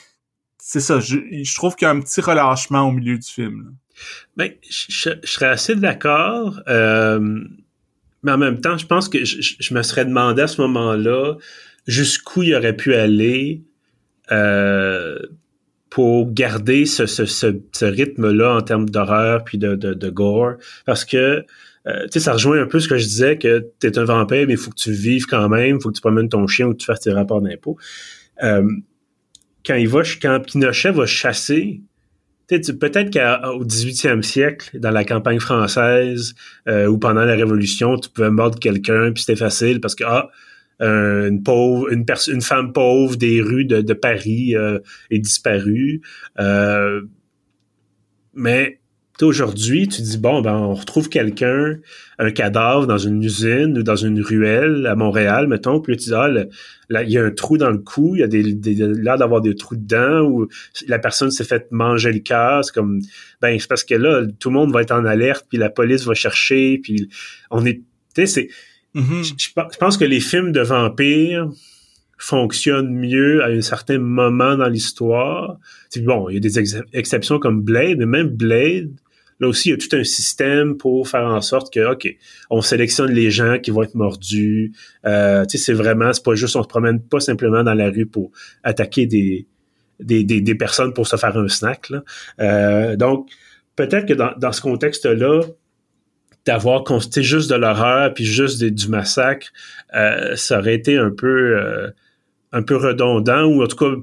c'est 0.65 0.81
ça, 0.81 1.01
je, 1.01 1.55
trouve 1.57 1.75
qu'il 1.75 1.87
y 1.87 1.89
a 1.89 1.91
un 1.91 2.01
petit 2.01 2.21
relâchement 2.21 2.89
au 2.89 2.93
milieu 2.93 3.19
du 3.19 3.29
film. 3.29 3.75
Ben, 4.37 4.53
je, 4.71 5.11
serais 5.25 5.49
assez 5.49 5.75
d'accord, 5.75 6.61
euh, 6.69 7.41
mais 8.23 8.31
en 8.31 8.39
même 8.39 8.61
temps, 8.61 8.79
je 8.79 8.87
pense 8.87 9.09
que 9.09 9.25
je, 9.25 9.75
me 9.75 9.83
serais 9.83 10.05
demandé 10.05 10.41
à 10.41 10.47
ce 10.47 10.61
moment-là 10.61 11.35
jusqu'où 11.89 12.45
il 12.45 12.55
aurait 12.55 12.77
pu 12.77 12.95
aller 12.95 13.65
euh, 14.31 15.19
pour 15.93 16.33
garder 16.33 16.87
ce, 16.87 17.05
ce, 17.07 17.85
rythme-là 17.85 18.57
en 18.57 18.63
termes 18.63 18.89
d'horreur 18.89 19.45
puis 19.45 19.59
de, 19.59 19.75
de, 19.75 20.11
gore, 20.11 20.55
parce 20.87 21.05
que 21.05 21.45
euh, 21.87 22.03
tu 22.05 22.13
sais, 22.13 22.21
ça 22.21 22.33
rejoint 22.33 22.63
un 22.63 22.67
peu 22.67 22.81
ce 22.81 22.89
que 22.89 22.97
je 22.97 23.05
disais, 23.05 23.37
que 23.37 23.67
tu 23.79 23.89
es 23.89 23.99
un 23.99 24.05
vampire, 24.05 24.47
mais 24.47 24.55
il 24.55 24.59
faut 24.59 24.71
que 24.71 24.81
tu 24.81 24.93
vives 24.93 25.27
quand 25.27 25.49
même, 25.51 25.81
faut 25.81 25.91
que 25.91 25.97
tu 25.97 26.01
promènes 26.01 26.29
ton 26.31 26.47
chien 26.47 26.67
ou 26.69 26.73
que 26.73 26.79
tu 26.79 26.87
fasses 26.87 27.01
tes 27.01 27.13
rapports 27.13 27.43
d'impôts. 27.43 27.77
Quand 28.41 29.75
il 29.75 29.89
va, 29.89 30.03
quand 30.21 30.41
Pinochet 30.41 30.93
va 30.93 31.05
chasser, 31.05 31.83
peut-être 32.49 33.11
qu'au 33.11 33.65
18e 33.65 34.23
siècle, 34.23 34.79
dans 34.79 34.91
la 34.91 35.05
campagne 35.05 35.41
française 35.41 36.35
euh, 36.69 36.87
ou 36.87 36.99
pendant 36.99 37.25
la 37.25 37.35
Révolution, 37.35 37.97
tu 37.99 38.09
pouvais 38.09 38.31
mordre 38.31 38.59
quelqu'un, 38.59 39.13
puis 39.13 39.25
c'était 39.25 39.39
facile 39.39 39.81
parce 39.81 39.95
que 39.95 40.05
ah, 40.05 40.31
une 40.81 41.43
pauvre, 41.43 41.93
une, 41.93 42.43
femme 42.43 42.73
pauvre 42.73 43.17
des 43.17 43.41
rues 43.41 43.65
de, 43.65 43.93
Paris 43.93 44.57
euh, 44.57 44.81
est 45.11 45.19
disparue. 45.19 46.01
Euh, 46.39 47.03
mais 48.35 48.81
aujourd'hui, 49.21 49.89
tu 49.89 50.03
dis 50.03 50.19
bon, 50.19 50.41
ben 50.41 50.55
on 50.55 50.75
retrouve 50.75 51.09
quelqu'un, 51.09 51.79
un 52.19 52.31
cadavre 52.31 52.87
dans 52.87 52.99
une 52.99 53.23
usine 53.23 53.79
ou 53.79 53.83
dans 53.83 53.97
une 53.97 54.21
ruelle 54.21 54.87
à 54.87 54.95
Montréal, 54.95 55.47
mettons, 55.47 55.81
puis 55.81 55.97
tu 55.97 56.11
dis 56.11 56.15
ah, 56.15 56.29
il 57.03 57.11
y 57.11 57.19
a 57.19 57.25
un 57.25 57.31
trou 57.31 57.59
dans 57.59 57.71
le 57.71 57.79
cou, 57.79 58.17
il 58.17 58.21
y 58.21 58.23
a 58.23 58.27
des, 58.27 58.43
l'air 58.43 59.19
d'avoir 59.19 59.41
des 59.41 59.55
trous 59.55 59.77
dedans, 59.77 60.23
ou 60.23 60.49
la 60.87 60.99
personne 60.99 61.31
s'est 61.31 61.45
fait 61.45 61.71
manger 61.71 62.13
le 62.13 62.21
cœur, 62.21 62.65
c'est 62.65 62.75
comme 62.75 63.01
ben 63.41 63.59
c'est 63.59 63.69
parce 63.69 63.85
que 63.85 63.95
là, 63.95 64.27
tout 64.39 64.51
le 64.51 64.55
monde 64.55 64.73
va 64.73 64.83
être 64.83 64.93
en 64.93 65.05
alerte, 65.05 65.47
puis 65.49 65.59
la 65.59 65.71
police 65.71 66.05
va 66.05 66.15
chercher, 66.15 66.79
puis 66.79 67.09
on 67.51 67.65
est, 67.65 67.83
c'est, 68.25 68.49
mm-hmm. 68.95 69.35
je, 69.39 69.79
pense 69.79 69.97
que 69.97 70.05
les 70.05 70.21
films 70.21 70.53
de 70.53 70.61
vampires 70.61 71.49
fonctionnent 72.19 72.95
mieux 72.95 73.43
à 73.43 73.49
un 73.49 73.63
certain 73.63 73.99
moment 73.99 74.57
dans 74.57 74.69
l'histoire. 74.69 75.59
Bon, 76.03 76.29
il 76.29 76.35
y 76.35 76.37
a 76.37 76.41
des 76.41 76.79
exceptions 76.93 77.39
comme 77.39 77.63
Blade, 77.63 77.99
mais 77.99 78.07
même 78.07 78.29
Blade, 78.29 78.93
Là 79.43 79.49
aussi, 79.49 79.71
il 79.71 79.73
y 79.73 79.75
a 79.75 79.77
tout 79.77 79.97
un 79.97 80.05
système 80.05 80.77
pour 80.77 81.09
faire 81.09 81.27
en 81.27 81.41
sorte 81.41 81.75
que, 81.75 81.93
OK, 81.93 82.09
on 82.49 82.61
sélectionne 82.61 83.11
les 83.11 83.33
gens 83.33 83.59
qui 83.59 83.73
vont 83.73 83.83
être 83.83 83.97
mordus. 83.97 84.73
Euh, 85.05 85.45
tu 85.47 85.59
sais, 85.59 85.65
c'est 85.65 85.73
vraiment, 85.73 86.13
c'est 86.13 86.23
pas 86.23 86.37
juste, 86.37 86.55
on 86.55 86.63
se 86.63 86.69
promène 86.69 87.01
pas 87.01 87.19
simplement 87.19 87.65
dans 87.65 87.75
la 87.75 87.91
rue 87.91 88.07
pour 88.07 88.31
attaquer 88.63 89.07
des, 89.07 89.49
des, 89.99 90.23
des, 90.23 90.55
personnes 90.55 90.93
pour 90.93 91.09
se 91.09 91.17
faire 91.17 91.37
un 91.37 91.49
snack. 91.49 91.91
Là. 91.91 92.05
Euh, 92.39 92.95
donc, 92.95 93.31
peut-être 93.75 94.07
que 94.07 94.15
dans, 94.15 94.31
dans 94.39 94.53
ce 94.53 94.61
contexte-là, 94.61 95.41
d'avoir 96.47 96.85
constaté 96.85 97.23
juste 97.23 97.51
de 97.51 97.55
l'horreur 97.55 98.13
puis 98.15 98.25
juste 98.25 98.63
du 98.63 98.89
massacre, 98.89 99.49
euh, 99.95 100.35
ça 100.37 100.59
aurait 100.59 100.75
été 100.75 100.97
un 100.99 101.11
peu 101.11 101.57
euh, 101.57 101.91
un 102.53 102.63
peu 102.63 102.77
redondant 102.77 103.45
ou 103.45 103.63
en 103.63 103.67
tout 103.67 103.77
cas 103.77 103.95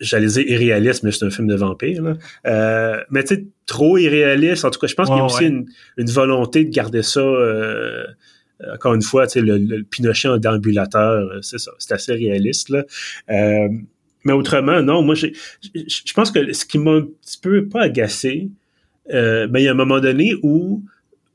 j'allais 0.00 0.26
dire 0.26 0.48
irréaliste, 0.48 1.02
mais 1.02 1.12
c'est 1.12 1.24
un 1.24 1.30
film 1.30 1.46
de 1.48 1.54
vampire. 1.54 2.02
Là. 2.02 2.14
Euh, 2.46 3.00
mais 3.10 3.24
tu 3.24 3.34
sais, 3.34 3.46
trop 3.66 3.98
irréaliste. 3.98 4.64
En 4.64 4.70
tout 4.70 4.80
cas, 4.80 4.86
je 4.86 4.94
pense 4.94 5.08
qu'il 5.08 5.16
y 5.16 5.20
a 5.20 5.24
aussi 5.24 5.46
une, 5.46 5.66
volonté 6.10 6.64
de 6.64 6.70
garder 6.70 7.02
ça. 7.02 7.20
Euh, 7.20 8.04
encore 8.72 8.94
une 8.94 9.02
fois, 9.02 9.26
tu 9.26 9.34
sais, 9.34 9.40
le, 9.40 9.58
le, 9.58 9.82
Pinochet 9.82 10.28
en 10.28 10.38
déambulateur, 10.38 11.30
euh, 11.30 11.38
c'est 11.42 11.58
ça, 11.58 11.72
c'est 11.78 11.92
assez 11.92 12.14
réaliste. 12.14 12.70
Là. 12.70 12.84
mais 13.28 14.32
autrement, 14.32 14.82
non, 14.82 15.02
moi, 15.02 15.14
je 15.14 16.12
pense 16.14 16.30
que 16.30 16.52
ce 16.52 16.64
qui 16.64 16.78
m'a 16.78 16.92
un 16.92 17.02
petit 17.02 17.38
peu 17.40 17.68
pas 17.68 17.82
agacé, 17.82 18.48
mais 19.10 19.60
il 19.60 19.62
y 19.62 19.68
a 19.68 19.72
un 19.72 19.74
moment 19.74 20.00
donné 20.00 20.34
où 20.42 20.82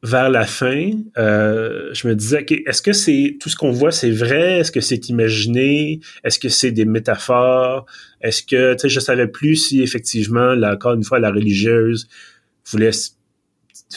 vers 0.03 0.29
la 0.29 0.45
fin, 0.45 0.91
euh, 1.17 1.89
je 1.93 2.07
me 2.07 2.15
disais, 2.15 2.43
est-ce 2.65 2.81
que 2.81 2.91
c'est 2.91 3.37
tout 3.39 3.49
ce 3.49 3.55
qu'on 3.55 3.71
voit, 3.71 3.91
c'est 3.91 4.09
vrai? 4.09 4.59
Est-ce 4.59 4.71
que 4.71 4.81
c'est 4.81 5.09
imaginé? 5.09 5.99
Est-ce 6.23 6.39
que 6.39 6.49
c'est 6.49 6.71
des 6.71 6.85
métaphores? 6.85 7.85
Est-ce 8.21 8.41
que, 8.41 8.73
tu 8.73 8.79
sais, 8.79 8.89
je 8.89 8.99
savais 8.99 9.27
plus 9.27 9.55
si 9.55 9.81
effectivement, 9.83 10.55
là, 10.55 10.73
encore 10.73 10.93
une 10.93 11.03
fois, 11.03 11.19
la 11.19 11.29
religieuse 11.29 12.07
voulait 12.65 12.91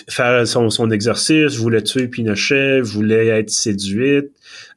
faire 0.09 0.47
son, 0.47 0.69
son 0.71 0.91
exercice, 0.91 1.57
voulait 1.57 1.83
tuer 1.83 2.09
Pinochet, 2.09 2.81
voulait 2.81 3.29
être 3.29 3.51
séduite. 3.51 4.31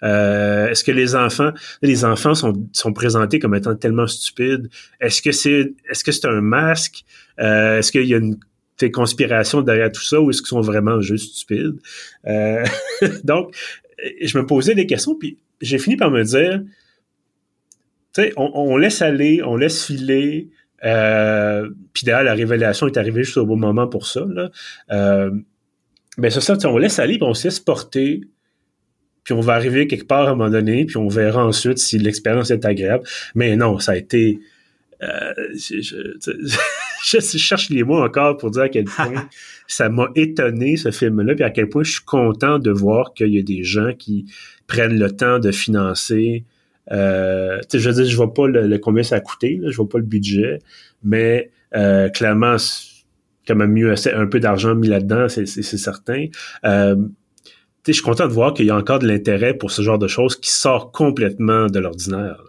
Euh, 0.03 0.67
est-ce 0.69 0.83
que 0.83 0.91
les 0.91 1.15
enfants, 1.15 1.51
les 1.81 2.05
enfants 2.05 2.35
sont, 2.35 2.67
sont 2.71 2.93
présentés 2.93 3.39
comme 3.39 3.55
étant 3.55 3.75
tellement 3.75 4.07
stupides? 4.07 4.69
Est-ce 5.01 5.21
que 5.21 5.31
c'est, 5.31 5.73
est-ce 5.89 6.03
que 6.03 6.11
c'est 6.11 6.27
un 6.27 6.41
masque? 6.41 7.03
Euh, 7.39 7.79
Est-ce 7.79 7.91
qu'il 7.91 8.05
y 8.05 8.13
a 8.13 8.17
une 8.17 8.37
tes 8.77 8.91
conspirations 8.91 9.61
derrière 9.61 9.91
tout 9.91 10.03
ça 10.03 10.21
ou 10.21 10.29
est-ce 10.29 10.41
qu'ils 10.41 10.49
sont 10.49 10.61
vraiment 10.61 11.01
juste 11.01 11.35
stupides? 11.35 11.79
Euh, 12.27 12.63
donc, 13.23 13.55
je 14.21 14.37
me 14.37 14.45
posais 14.45 14.75
des 14.75 14.85
questions, 14.85 15.15
puis 15.15 15.37
j'ai 15.61 15.79
fini 15.79 15.97
par 15.97 16.11
me 16.11 16.23
dire, 16.23 16.61
tu 18.13 18.21
sais, 18.21 18.33
on, 18.37 18.77
laisse 18.77 19.01
aller, 19.01 19.41
on 19.43 19.55
laisse 19.55 19.85
filer, 19.85 20.49
euh, 20.85 21.69
puis 21.93 22.05
d'ailleurs, 22.05 22.23
la 22.23 22.33
révélation 22.33 22.87
est 22.87 22.97
arrivée 22.97 23.23
juste 23.23 23.37
au 23.37 23.45
bon 23.45 23.57
moment 23.57 23.87
pour 23.87 24.05
ça, 24.07 24.25
là. 24.27 24.51
Euh, 24.91 25.31
mais 26.19 26.29
c'est 26.29 26.41
ça, 26.41 26.57
on 26.65 26.77
laisse 26.77 26.99
aller, 26.99 27.17
puis 27.17 27.27
on 27.27 27.33
se 27.33 27.47
laisse 27.47 27.59
porter, 27.59 28.21
puis 29.23 29.33
on 29.33 29.41
va 29.41 29.53
arriver 29.53 29.87
quelque 29.87 30.07
part 30.07 30.27
à 30.27 30.31
un 30.31 30.35
moment 30.35 30.49
donné, 30.49 30.85
puis 30.85 30.97
on 30.97 31.07
verra 31.07 31.45
ensuite 31.45 31.77
si 31.79 31.99
l'expérience 31.99 32.49
est 32.49 32.65
agréable. 32.65 33.03
Mais 33.35 33.55
non, 33.55 33.77
ça 33.79 33.91
a 33.91 33.97
été... 33.97 34.39
Euh, 35.03 35.33
je, 35.53 36.05
cherche 37.03 37.69
les 37.69 37.83
mots 37.83 38.01
encore 38.03 38.37
pour 38.37 38.51
dire 38.51 38.63
à 38.63 38.69
quel 38.69 38.85
point 38.85 39.27
ça 39.67 39.89
m'a 39.89 40.07
étonné 40.15 40.77
ce 40.77 40.91
film-là, 40.91 41.35
puis 41.35 41.43
à 41.43 41.49
quel 41.49 41.69
point 41.69 41.83
je 41.83 41.91
suis 41.93 42.05
content 42.05 42.59
de 42.59 42.71
voir 42.71 43.13
qu'il 43.13 43.33
y 43.33 43.39
a 43.39 43.43
des 43.43 43.63
gens 43.63 43.93
qui 43.97 44.25
prennent 44.67 44.97
le 44.97 45.11
temps 45.11 45.39
de 45.39 45.51
financer. 45.51 46.43
Euh, 46.91 47.59
je 47.73 47.89
veux 47.89 47.95
dire, 47.95 48.05
je 48.05 48.15
vois 48.15 48.33
pas 48.33 48.47
le, 48.47 48.77
combien 48.77 49.03
ça 49.03 49.15
a 49.15 49.19
coûté, 49.19 49.57
là, 49.61 49.69
je 49.69 49.77
vois 49.77 49.89
pas 49.89 49.97
le 49.97 50.05
budget, 50.05 50.59
mais 51.03 51.51
euh, 51.75 52.09
clairement, 52.09 52.55
quand 53.47 53.55
même 53.55 53.71
mieux 53.71 53.93
un 54.13 54.27
peu 54.27 54.39
d'argent 54.39 54.75
mis 54.75 54.87
là-dedans, 54.87 55.27
c'est 55.29 55.45
certain. 55.45 56.25
Euh, 56.65 56.95
je 57.87 57.93
suis 57.93 58.03
content 58.03 58.27
de 58.27 58.33
voir 58.33 58.53
qu'il 58.53 58.65
y 58.65 58.69
a 58.69 58.75
encore 58.75 58.99
de 58.99 59.07
l'intérêt 59.07 59.53
pour 59.53 59.71
ce 59.71 59.81
genre 59.81 59.99
de 59.99 60.07
choses 60.07 60.35
qui 60.35 60.51
sort 60.51 60.91
complètement 60.91 61.67
de 61.67 61.79
l'ordinaire. 61.79 62.43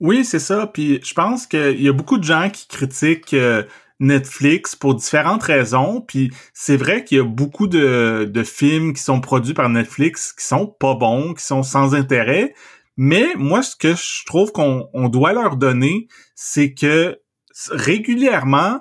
Oui, 0.00 0.24
c'est 0.24 0.38
ça. 0.38 0.66
Puis 0.72 1.00
je 1.04 1.14
pense 1.14 1.46
qu'il 1.46 1.80
y 1.80 1.88
a 1.88 1.92
beaucoup 1.92 2.18
de 2.18 2.24
gens 2.24 2.50
qui 2.50 2.66
critiquent 2.68 3.34
euh, 3.34 3.62
Netflix 4.00 4.76
pour 4.76 4.94
différentes 4.94 5.42
raisons. 5.42 6.00
Puis 6.00 6.32
c'est 6.52 6.76
vrai 6.76 7.04
qu'il 7.04 7.18
y 7.18 7.20
a 7.20 7.24
beaucoup 7.24 7.66
de, 7.66 8.28
de 8.30 8.42
films 8.42 8.92
qui 8.92 9.02
sont 9.02 9.20
produits 9.20 9.54
par 9.54 9.68
Netflix 9.68 10.32
qui 10.32 10.44
sont 10.44 10.66
pas 10.66 10.94
bons, 10.94 11.34
qui 11.34 11.44
sont 11.44 11.62
sans 11.62 11.94
intérêt. 11.94 12.54
Mais 12.96 13.26
moi, 13.36 13.62
ce 13.62 13.76
que 13.76 13.94
je 13.94 14.24
trouve 14.24 14.52
qu'on 14.52 15.08
doit 15.08 15.32
leur 15.32 15.56
donner, 15.56 16.08
c'est 16.34 16.74
que 16.74 17.18
régulièrement, 17.70 18.80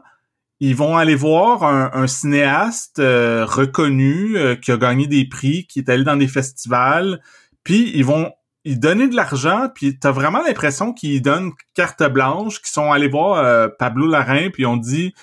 ils 0.60 0.76
vont 0.76 0.95
aller 0.95 1.15
voir 1.15 1.63
un, 1.63 2.08
cinéaste 2.08 2.99
euh, 2.99 3.45
reconnu 3.45 4.38
euh, 4.38 4.56
qui 4.56 4.71
a 4.71 4.78
gagné 4.78 5.08
des 5.08 5.28
prix, 5.28 5.67
qui 5.67 5.80
est 5.80 5.89
allé 5.89 6.04
dans 6.04 6.15
des 6.15 6.28
festivals, 6.28 7.21
puis 7.63 7.91
ils 7.95 8.06
vont 8.06 8.32
ils 8.65 8.80
donnaient 8.80 9.08
de 9.08 9.15
l'argent, 9.15 9.69
puis 9.73 9.99
t'as 9.99 10.12
vraiment 10.12 10.41
l'impression 10.41 10.93
qu'ils 10.93 11.21
donnent 11.21 11.52
carte 11.73 12.04
blanche, 12.04 12.60
qu'ils 12.60 12.71
sont 12.71 12.91
allés 12.91 13.10
voir 13.10 13.38
euh, 13.38 13.67
Pablo 13.78 14.08
Larrain, 14.08 14.49
puis 14.52 14.65
on 14.65 14.78
dit, 14.78 15.13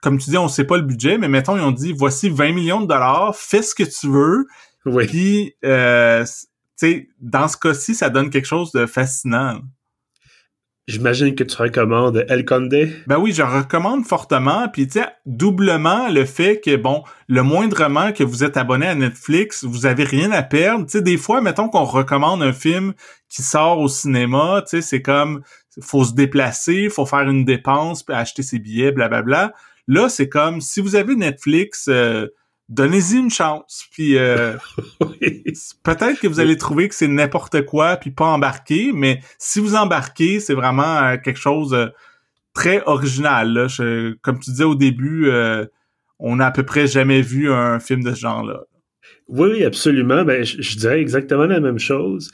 comme 0.00 0.18
tu 0.18 0.30
dis, 0.30 0.38
on 0.38 0.48
sait 0.48 0.64
pas 0.64 0.76
le 0.76 0.84
budget, 0.84 1.18
mais 1.18 1.28
mettons, 1.28 1.56
ils 1.56 1.62
ont 1.62 1.72
dit, 1.72 1.92
voici 1.92 2.28
20 2.28 2.52
millions 2.52 2.80
de 2.80 2.86
dollars, 2.86 3.34
fais 3.34 3.62
ce 3.62 3.74
que 3.74 3.82
tu 3.82 4.08
veux. 4.08 4.46
Oui. 4.86 5.06
Puis, 5.06 5.56
euh, 5.64 6.24
tu 6.24 6.30
sais, 6.76 7.08
dans 7.20 7.48
ce 7.48 7.56
cas-ci, 7.56 7.94
ça 7.94 8.10
donne 8.10 8.30
quelque 8.30 8.46
chose 8.46 8.70
de 8.72 8.86
fascinant. 8.86 9.60
J'imagine 10.88 11.34
que 11.34 11.44
tu 11.44 11.54
recommandes 11.54 12.24
El 12.30 12.46
Conde. 12.46 12.74
Ben 13.06 13.18
oui, 13.18 13.32
je 13.32 13.42
recommande 13.42 14.06
fortement. 14.06 14.70
Puis 14.70 14.86
tu 14.86 15.00
sais, 15.00 15.06
doublement 15.26 16.08
le 16.08 16.24
fait 16.24 16.60
que 16.60 16.76
bon, 16.76 17.04
le 17.28 17.42
moindrement 17.42 18.10
que 18.12 18.24
vous 18.24 18.42
êtes 18.42 18.56
abonné 18.56 18.86
à 18.86 18.94
Netflix, 18.94 19.64
vous 19.64 19.84
avez 19.84 20.04
rien 20.04 20.32
à 20.32 20.42
perdre. 20.42 20.86
Tu 20.86 20.92
sais, 20.92 21.02
des 21.02 21.18
fois, 21.18 21.42
mettons 21.42 21.68
qu'on 21.68 21.84
recommande 21.84 22.42
un 22.42 22.54
film 22.54 22.94
qui 23.28 23.42
sort 23.42 23.80
au 23.80 23.88
cinéma, 23.88 24.62
tu 24.62 24.78
sais, 24.78 24.80
c'est 24.80 25.02
comme 25.02 25.42
faut 25.78 26.04
se 26.04 26.14
déplacer, 26.14 26.88
faut 26.88 27.04
faire 27.04 27.28
une 27.28 27.44
dépense, 27.44 28.02
puis 28.02 28.16
acheter 28.16 28.42
ses 28.42 28.58
billets, 28.58 28.90
blablabla. 28.90 29.52
Là, 29.88 30.08
c'est 30.08 30.30
comme 30.30 30.62
si 30.62 30.80
vous 30.80 30.96
avez 30.96 31.16
Netflix. 31.16 31.88
Euh, 31.88 32.28
donnez-y 32.68 33.16
une 33.16 33.30
chance. 33.30 33.86
Puis 33.90 34.18
euh, 34.18 34.54
peut-être 35.00 36.20
que 36.20 36.26
vous 36.26 36.40
allez 36.40 36.56
trouver 36.56 36.88
que 36.88 36.94
c'est 36.94 37.08
n'importe 37.08 37.64
quoi 37.64 37.96
puis 37.96 38.10
pas 38.10 38.26
embarqué, 38.26 38.92
mais 38.94 39.20
si 39.38 39.60
vous 39.60 39.74
embarquez, 39.74 40.40
c'est 40.40 40.54
vraiment 40.54 40.98
euh, 40.98 41.16
quelque 41.16 41.40
chose 41.40 41.70
de 41.70 41.92
très 42.54 42.82
original. 42.86 43.52
Là. 43.52 43.66
comme 44.22 44.38
tu 44.38 44.50
disais 44.50 44.64
au 44.64 44.74
début, 44.74 45.28
euh, 45.28 45.66
on 46.18 46.36
n'a 46.36 46.46
à 46.46 46.50
peu 46.50 46.64
près 46.64 46.86
jamais 46.86 47.22
vu 47.22 47.50
un 47.52 47.78
film 47.78 48.02
de 48.02 48.12
ce 48.12 48.20
genre-là. 48.20 48.62
Oui, 49.28 49.64
absolument. 49.64 50.24
Ben, 50.24 50.44
je, 50.44 50.76
dirais 50.76 51.00
exactement 51.00 51.44
la 51.44 51.60
même 51.60 51.78
chose. 51.78 52.32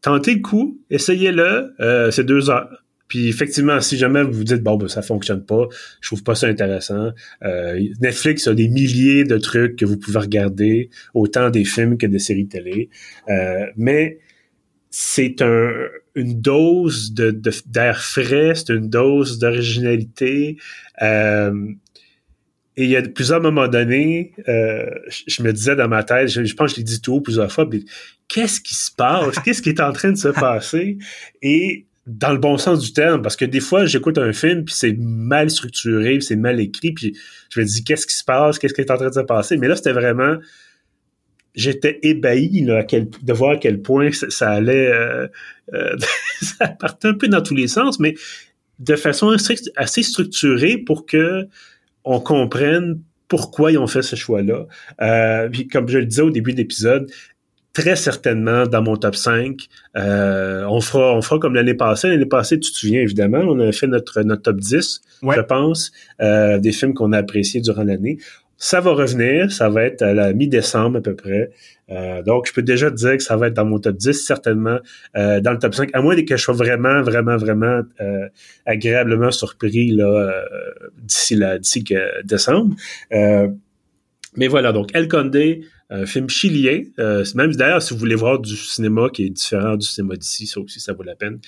tentez 0.00 0.34
le 0.34 0.40
coup, 0.40 0.80
essayez-le. 0.90 1.74
c'est 2.10 2.24
deux 2.24 2.50
heures. 2.50 2.83
Puis 3.08 3.28
effectivement, 3.28 3.80
si 3.80 3.96
jamais 3.96 4.22
vous 4.22 4.32
vous 4.32 4.44
dites 4.44 4.62
bon 4.62 4.76
ben 4.76 4.88
ça 4.88 5.02
fonctionne 5.02 5.44
pas, 5.44 5.68
je 6.00 6.08
trouve 6.08 6.22
pas 6.22 6.34
ça 6.34 6.46
intéressant. 6.46 7.10
Euh, 7.44 7.80
Netflix 8.00 8.48
a 8.48 8.54
des 8.54 8.68
milliers 8.68 9.24
de 9.24 9.38
trucs 9.38 9.76
que 9.76 9.84
vous 9.84 9.98
pouvez 9.98 10.20
regarder, 10.20 10.90
autant 11.12 11.50
des 11.50 11.64
films 11.64 11.98
que 11.98 12.06
des 12.06 12.18
séries 12.18 12.48
télé. 12.48 12.88
Euh, 13.28 13.66
mais 13.76 14.18
c'est 14.90 15.42
un, 15.42 15.70
une 16.14 16.40
dose 16.40 17.12
de, 17.12 17.38
d'air 17.66 18.00
frais, 18.00 18.52
c'est 18.54 18.70
une 18.70 18.88
dose 18.88 19.38
d'originalité. 19.38 20.56
Euh, 21.02 21.52
et 22.76 22.84
il 22.84 22.90
y 22.90 22.96
a 22.96 23.02
plusieurs 23.02 23.40
moments 23.40 23.68
donnés, 23.68 24.32
euh, 24.48 24.86
je, 25.08 25.42
me 25.42 25.52
disais 25.52 25.76
dans 25.76 25.88
ma 25.88 26.02
tête, 26.02 26.28
je, 26.28 26.54
pense 26.54 26.72
que 26.72 26.76
je 26.76 26.80
l'ai 26.80 26.84
dit 26.84 27.00
tout 27.00 27.14
haut 27.14 27.20
plusieurs 27.20 27.50
fois, 27.50 27.68
qu'est-ce 28.26 28.60
qui 28.60 28.74
se 28.74 28.90
passe? 28.90 29.38
Qu'est-ce 29.44 29.62
qui 29.62 29.68
est 29.68 29.80
en 29.80 29.92
train 29.92 30.10
de 30.10 30.16
se 30.16 30.28
passer? 30.28 30.98
Et 31.40 31.86
dans 32.06 32.32
le 32.32 32.38
bon 32.38 32.58
sens 32.58 32.80
du 32.80 32.92
terme, 32.92 33.22
parce 33.22 33.36
que 33.36 33.44
des 33.44 33.60
fois, 33.60 33.86
j'écoute 33.86 34.18
un 34.18 34.32
film, 34.32 34.64
puis 34.64 34.74
c'est 34.74 34.96
mal 34.98 35.48
structuré, 35.50 36.20
c'est 36.20 36.36
mal 36.36 36.60
écrit, 36.60 36.92
puis 36.92 37.16
je 37.50 37.60
me 37.60 37.64
dis, 37.64 37.82
qu'est-ce 37.82 38.06
qui 38.06 38.14
se 38.14 38.24
passe, 38.24 38.58
qu'est-ce 38.58 38.74
qui 38.74 38.82
est 38.82 38.90
en 38.90 38.96
train 38.96 39.08
de 39.08 39.14
se 39.14 39.20
passer? 39.20 39.56
Mais 39.56 39.68
là, 39.68 39.76
c'était 39.76 39.92
vraiment... 39.92 40.36
J'étais 41.54 42.00
ébahi 42.02 42.64
là, 42.64 42.82
de 42.82 43.32
voir 43.32 43.52
à 43.52 43.56
quel 43.56 43.80
point 43.80 44.10
ça, 44.12 44.50
allait... 44.50 44.92
Euh, 44.92 45.28
euh, 45.72 45.96
ça 46.42 46.68
partait 46.68 47.08
un 47.08 47.14
peu 47.14 47.28
dans 47.28 47.42
tous 47.42 47.54
les 47.54 47.68
sens, 47.68 48.00
mais 48.00 48.14
de 48.80 48.96
façon 48.96 49.34
assez 49.76 50.02
structurée 50.02 50.78
pour 50.78 51.06
que 51.06 51.46
on 52.02 52.20
comprenne 52.20 53.00
pourquoi 53.28 53.72
ils 53.72 53.78
ont 53.78 53.86
fait 53.86 54.02
ce 54.02 54.16
choix-là. 54.16 54.66
Euh, 55.00 55.48
comme 55.72 55.88
je 55.88 55.98
le 55.98 56.06
disais 56.06 56.22
au 56.22 56.30
début 56.30 56.52
de 56.52 56.58
l'épisode, 56.58 57.10
très 57.74 57.96
certainement 57.96 58.66
dans 58.66 58.82
mon 58.82 58.96
top 58.96 59.16
5. 59.16 59.68
Euh, 59.96 60.64
on 60.68 60.80
fera 60.80 61.14
on 61.14 61.20
fera 61.20 61.38
comme 61.38 61.54
l'année 61.54 61.74
passée. 61.74 62.08
L'année 62.08 62.24
passée, 62.24 62.58
tu 62.58 62.72
te 62.72 62.76
souviens 62.76 63.02
évidemment, 63.02 63.40
on 63.40 63.58
a 63.60 63.72
fait 63.72 63.88
notre, 63.88 64.22
notre 64.22 64.42
top 64.42 64.56
10, 64.56 65.02
je 65.22 65.40
pense, 65.40 65.92
euh, 66.22 66.58
des 66.58 66.72
films 66.72 66.94
qu'on 66.94 67.12
a 67.12 67.18
appréciés 67.18 67.60
durant 67.60 67.82
l'année. 67.82 68.18
Ça 68.56 68.80
va 68.80 68.92
revenir, 68.92 69.50
ça 69.52 69.68
va 69.68 69.82
être 69.82 70.02
à 70.02 70.14
la 70.14 70.32
mi-décembre 70.32 70.98
à 70.98 71.00
peu 71.02 71.14
près. 71.14 71.50
Euh, 71.90 72.22
donc, 72.22 72.46
je 72.46 72.52
peux 72.52 72.62
déjà 72.62 72.90
te 72.90 72.96
dire 72.96 73.16
que 73.16 73.22
ça 73.22 73.36
va 73.36 73.48
être 73.48 73.54
dans 73.54 73.64
mon 73.64 73.80
top 73.80 73.96
10, 73.96 74.12
certainement 74.12 74.78
euh, 75.16 75.40
dans 75.40 75.50
le 75.50 75.58
top 75.58 75.74
5, 75.74 75.90
à 75.92 76.00
moins 76.00 76.14
que 76.22 76.36
je 76.36 76.42
sois 76.42 76.54
vraiment, 76.54 77.02
vraiment, 77.02 77.36
vraiment 77.36 77.82
euh, 78.00 78.28
agréablement 78.64 79.32
surpris 79.32 79.90
là 79.90 80.44
d'ici 81.02 81.38
d'ici 81.60 81.84
décembre. 82.24 82.74
mais 83.10 84.48
voilà, 84.48 84.72
donc 84.72 84.90
El 84.94 85.08
Condé, 85.08 85.62
un 86.02 86.06
film 86.06 86.28
chilien. 86.28 86.82
même 87.34 87.54
d'ailleurs, 87.54 87.82
si 87.82 87.94
vous 87.94 88.00
voulez 88.00 88.14
voir 88.14 88.38
du 88.38 88.56
cinéma 88.56 89.08
qui 89.12 89.26
est 89.26 89.30
différent 89.30 89.76
du 89.76 89.86
cinéma 89.86 90.16
d'ici, 90.16 90.46
ça 90.46 90.60
aussi, 90.60 90.80
ça 90.80 90.92
vaut 90.92 91.02
la 91.02 91.14
peine. 91.14 91.40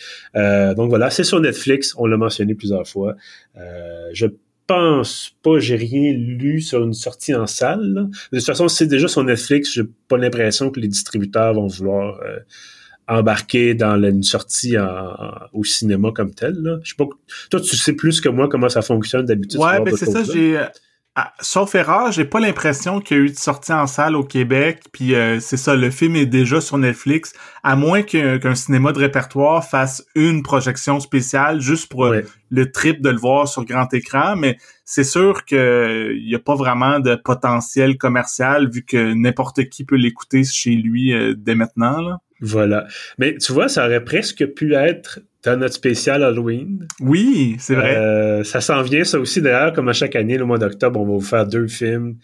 donc 0.74 0.88
voilà, 0.88 1.11
c'est 1.11 1.24
sur 1.24 1.40
Netflix, 1.40 1.94
on 1.97 2.07
l'a 2.07 2.16
mentionné 2.16 2.55
plusieurs 2.55 2.86
fois. 2.86 3.16
je 4.12 4.26
pense 4.66 5.30
pas, 5.42 5.59
j'ai 5.59 5.76
rien 5.76 6.12
lu 6.12 6.61
sur 6.61 6.82
une 6.82 6.94
sortie 6.94 7.34
en 7.34 7.47
salle. 7.47 8.09
De 8.32 8.38
toute 8.38 8.47
façon, 8.47 8.68
c'est 8.68 8.86
déjà 8.86 9.09
sur 9.09 9.22
Netflix, 9.24 9.72
j'ai 9.72 9.84
pas 10.09 10.18
l'impression 10.18 10.70
que 10.70 10.80
les 10.80 10.88
distributeurs 10.88 11.55
vont 11.55 11.66
vouloir 11.66 12.20
euh, 12.22 12.38
embarquer 13.07 13.74
dans 13.74 14.03
une 14.03 14.22
sortie 14.22 14.76
au 15.53 15.64
cinéma 15.64 16.11
comme 16.12 16.34
tel. 16.34 16.80
Je 16.82 16.90
sais 16.90 16.97
pas, 16.97 17.07
toi, 17.51 17.61
tu 17.61 17.76
sais 17.76 17.92
plus 17.92 18.20
que 18.20 18.28
moi 18.28 18.49
comment 18.49 18.68
ça 18.68 18.82
fonctionne 18.82 19.26
d'habitude. 19.26 19.61
Ouais, 19.61 19.80
ben 19.80 19.97
c'est 19.97 20.07
ça, 20.07 20.24
j'ai 20.24 20.59
ah, 21.19 21.33
sauf 21.41 21.75
erreur, 21.75 22.12
j'ai 22.12 22.27
pas 22.27 22.41
l'impression 22.41 23.01
qu'il 23.01 23.17
y 23.17 23.21
a 23.21 23.23
eu 23.23 23.31
de 23.31 23.37
sortie 23.37 23.73
en 23.73 23.87
salle 23.87 24.17
au 24.17 24.23
Québec. 24.23 24.83
Puis 24.93 25.14
euh, 25.14 25.41
c'est 25.41 25.57
ça, 25.57 25.75
le 25.75 25.91
film 25.91 26.14
est 26.14 26.27
déjà 26.27 26.61
sur 26.61 26.77
Netflix, 26.77 27.33
à 27.62 27.75
moins 27.75 28.03
qu'un 28.03 28.55
cinéma 28.55 28.93
de 28.93 28.99
répertoire 28.99 29.64
fasse 29.64 30.05
une 30.14 30.43
projection 30.43 31.01
spéciale 31.01 31.62
juste 31.62 31.89
pour 31.91 32.05
euh, 32.05 32.21
le 32.51 32.71
trip 32.71 33.01
de 33.01 33.09
le 33.09 33.17
voir 33.17 33.49
sur 33.49 33.64
grand 33.64 33.93
écran. 33.95 34.37
Mais 34.37 34.59
c'est 34.85 35.05
sûr 35.05 35.47
qu'il 35.47 36.23
n'y 36.23 36.35
a 36.35 36.39
pas 36.39 36.55
vraiment 36.55 37.01
de 37.01 37.14
potentiel 37.14 37.97
commercial 37.97 38.69
vu 38.69 38.85
que 38.85 39.14
n'importe 39.14 39.71
qui 39.71 39.85
peut 39.85 39.97
l'écouter 39.97 40.45
chez 40.45 40.73
lui 40.73 41.14
euh, 41.14 41.33
dès 41.35 41.55
maintenant. 41.55 42.03
Là. 42.03 42.19
Voilà. 42.43 42.87
Mais 43.17 43.39
tu 43.39 43.55
vois, 43.55 43.69
ça 43.69 43.87
aurait 43.87 44.05
presque 44.05 44.45
pu 44.53 44.75
être 44.75 45.21
dans 45.47 45.57
notre 45.57 45.74
spécial 45.74 46.24
Halloween. 46.24 46.86
Oui, 47.01 47.57
c'est 47.61 47.76
vrai. 47.76 47.97
Euh, 47.97 48.44
ça 48.44 48.61
s'en 48.61 48.82
vient, 48.82 49.05
ça 49.05 49.18
aussi, 49.20 49.40
d'ailleurs, 49.40 49.72
comme 49.72 49.88
à 49.88 49.92
chaque 49.92 50.16
année, 50.16 50.36
le 50.36 50.44
mois 50.44 50.59
d'octobre, 50.59 51.01
on 51.01 51.05
va 51.05 51.12
vous 51.12 51.20
faire 51.20 51.47
deux 51.47 51.68
films. 51.68 52.16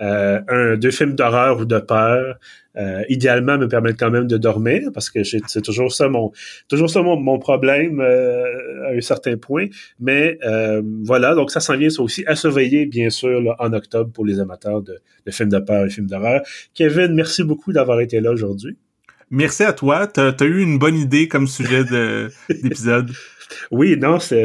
Euh, 0.00 0.40
un, 0.48 0.76
deux 0.76 0.90
films 0.90 1.14
d'horreur 1.14 1.60
ou 1.60 1.64
de 1.66 1.78
peur. 1.78 2.38
Euh, 2.78 3.02
idéalement, 3.10 3.58
me 3.58 3.68
permettre 3.68 3.98
quand 3.98 4.10
même 4.10 4.26
de 4.26 4.38
dormir, 4.38 4.88
parce 4.94 5.10
que 5.10 5.22
c'est 5.22 5.60
toujours 5.60 5.92
ça 5.92 6.08
mon 6.08 6.32
toujours 6.66 6.88
ça 6.88 7.02
mon, 7.02 7.38
problème 7.38 8.00
à 8.00 8.96
un 8.96 9.00
certain 9.02 9.36
point. 9.36 9.66
Mais 10.00 10.38
voilà, 11.04 11.34
donc 11.34 11.50
ça 11.50 11.60
s'en 11.60 11.76
vient 11.76 11.90
ça 11.90 12.02
aussi 12.02 12.24
à 12.26 12.34
surveiller, 12.34 12.86
bien 12.86 13.10
sûr, 13.10 13.54
en 13.58 13.72
octobre 13.74 14.10
pour 14.10 14.24
les 14.24 14.40
amateurs 14.40 14.80
de, 14.80 14.98
de 15.26 15.30
films 15.30 15.50
de 15.50 15.58
peur 15.58 15.84
et 15.84 15.90
films 15.90 16.06
d'horreur. 16.06 16.40
Kevin, 16.72 17.12
merci 17.14 17.44
beaucoup 17.44 17.74
d'avoir 17.74 18.00
été 18.00 18.20
là 18.20 18.30
aujourd'hui. 18.30 18.78
Merci 19.32 19.62
à 19.64 19.72
toi. 19.72 20.06
Tu 20.06 20.20
as, 20.20 20.34
eu 20.42 20.60
une 20.60 20.78
bonne 20.78 20.96
idée 20.96 21.26
comme 21.26 21.46
sujet 21.46 21.84
d'épisode. 22.50 23.10
Oui, 23.70 23.96
non, 23.98 24.18
c'est, 24.18 24.44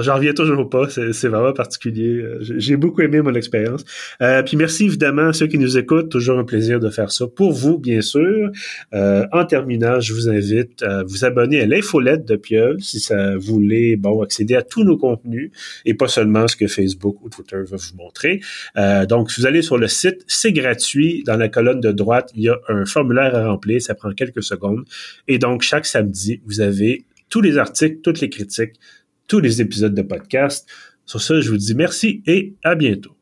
j'en 0.00 0.14
reviens 0.14 0.32
toujours 0.32 0.68
pas. 0.68 0.88
C'est, 0.88 1.28
vraiment 1.28 1.52
particulier. 1.52 2.24
J'ai 2.40 2.76
beaucoup 2.76 3.02
aimé 3.02 3.20
mon 3.20 3.34
expérience. 3.34 3.84
Euh, 4.22 4.42
puis 4.42 4.56
merci 4.56 4.86
évidemment 4.86 5.28
à 5.28 5.32
ceux 5.32 5.46
qui 5.46 5.58
nous 5.58 5.76
écoutent. 5.76 6.08
Toujours 6.08 6.38
un 6.38 6.44
plaisir 6.44 6.80
de 6.80 6.90
faire 6.90 7.10
ça 7.10 7.26
pour 7.26 7.52
vous, 7.52 7.78
bien 7.78 8.00
sûr. 8.00 8.50
Euh, 8.94 9.26
en 9.32 9.44
terminant, 9.44 10.00
je 10.00 10.14
vous 10.14 10.28
invite 10.28 10.82
à 10.82 11.02
vous 11.04 11.24
abonner 11.24 11.60
à 11.60 11.66
l'infolette 11.66 12.24
de 12.24 12.36
Pieul 12.36 12.80
si 12.80 13.00
ça 13.00 13.36
voulait 13.36 13.96
bon 13.96 14.22
accéder 14.22 14.54
à 14.54 14.62
tous 14.62 14.84
nos 14.84 14.96
contenus 14.96 15.50
et 15.84 15.94
pas 15.94 16.08
seulement 16.08 16.48
ce 16.48 16.56
que 16.56 16.66
Facebook 16.66 17.22
ou 17.22 17.28
Twitter 17.28 17.58
va 17.58 17.76
vous 17.76 17.96
montrer. 17.96 18.40
Euh, 18.76 19.06
donc, 19.06 19.30
si 19.30 19.40
vous 19.40 19.46
allez 19.46 19.62
sur 19.62 19.78
le 19.78 19.88
site, 19.88 20.24
c'est 20.26 20.52
gratuit. 20.52 21.22
Dans 21.26 21.36
la 21.36 21.48
colonne 21.48 21.80
de 21.80 21.92
droite, 21.92 22.30
il 22.34 22.42
y 22.42 22.48
a 22.48 22.58
un 22.68 22.84
formulaire 22.84 23.34
à 23.34 23.48
remplir. 23.48 23.80
Ça 23.82 23.94
prend 23.94 24.12
quelques 24.12 24.42
secondes. 24.42 24.84
Et 25.26 25.38
donc, 25.38 25.62
chaque 25.62 25.86
samedi, 25.86 26.40
vous 26.46 26.60
avez 26.60 27.04
tous 27.28 27.40
les 27.40 27.58
articles, 27.58 28.00
toutes 28.02 28.20
les 28.20 28.30
critiques, 28.30 28.74
tous 29.26 29.40
les 29.40 29.60
épisodes 29.60 29.94
de 29.94 30.02
podcast. 30.02 30.68
Sur 31.04 31.20
ça, 31.20 31.40
je 31.40 31.50
vous 31.50 31.56
dis 31.56 31.74
merci 31.74 32.22
et 32.26 32.54
à 32.62 32.74
bientôt. 32.74 33.17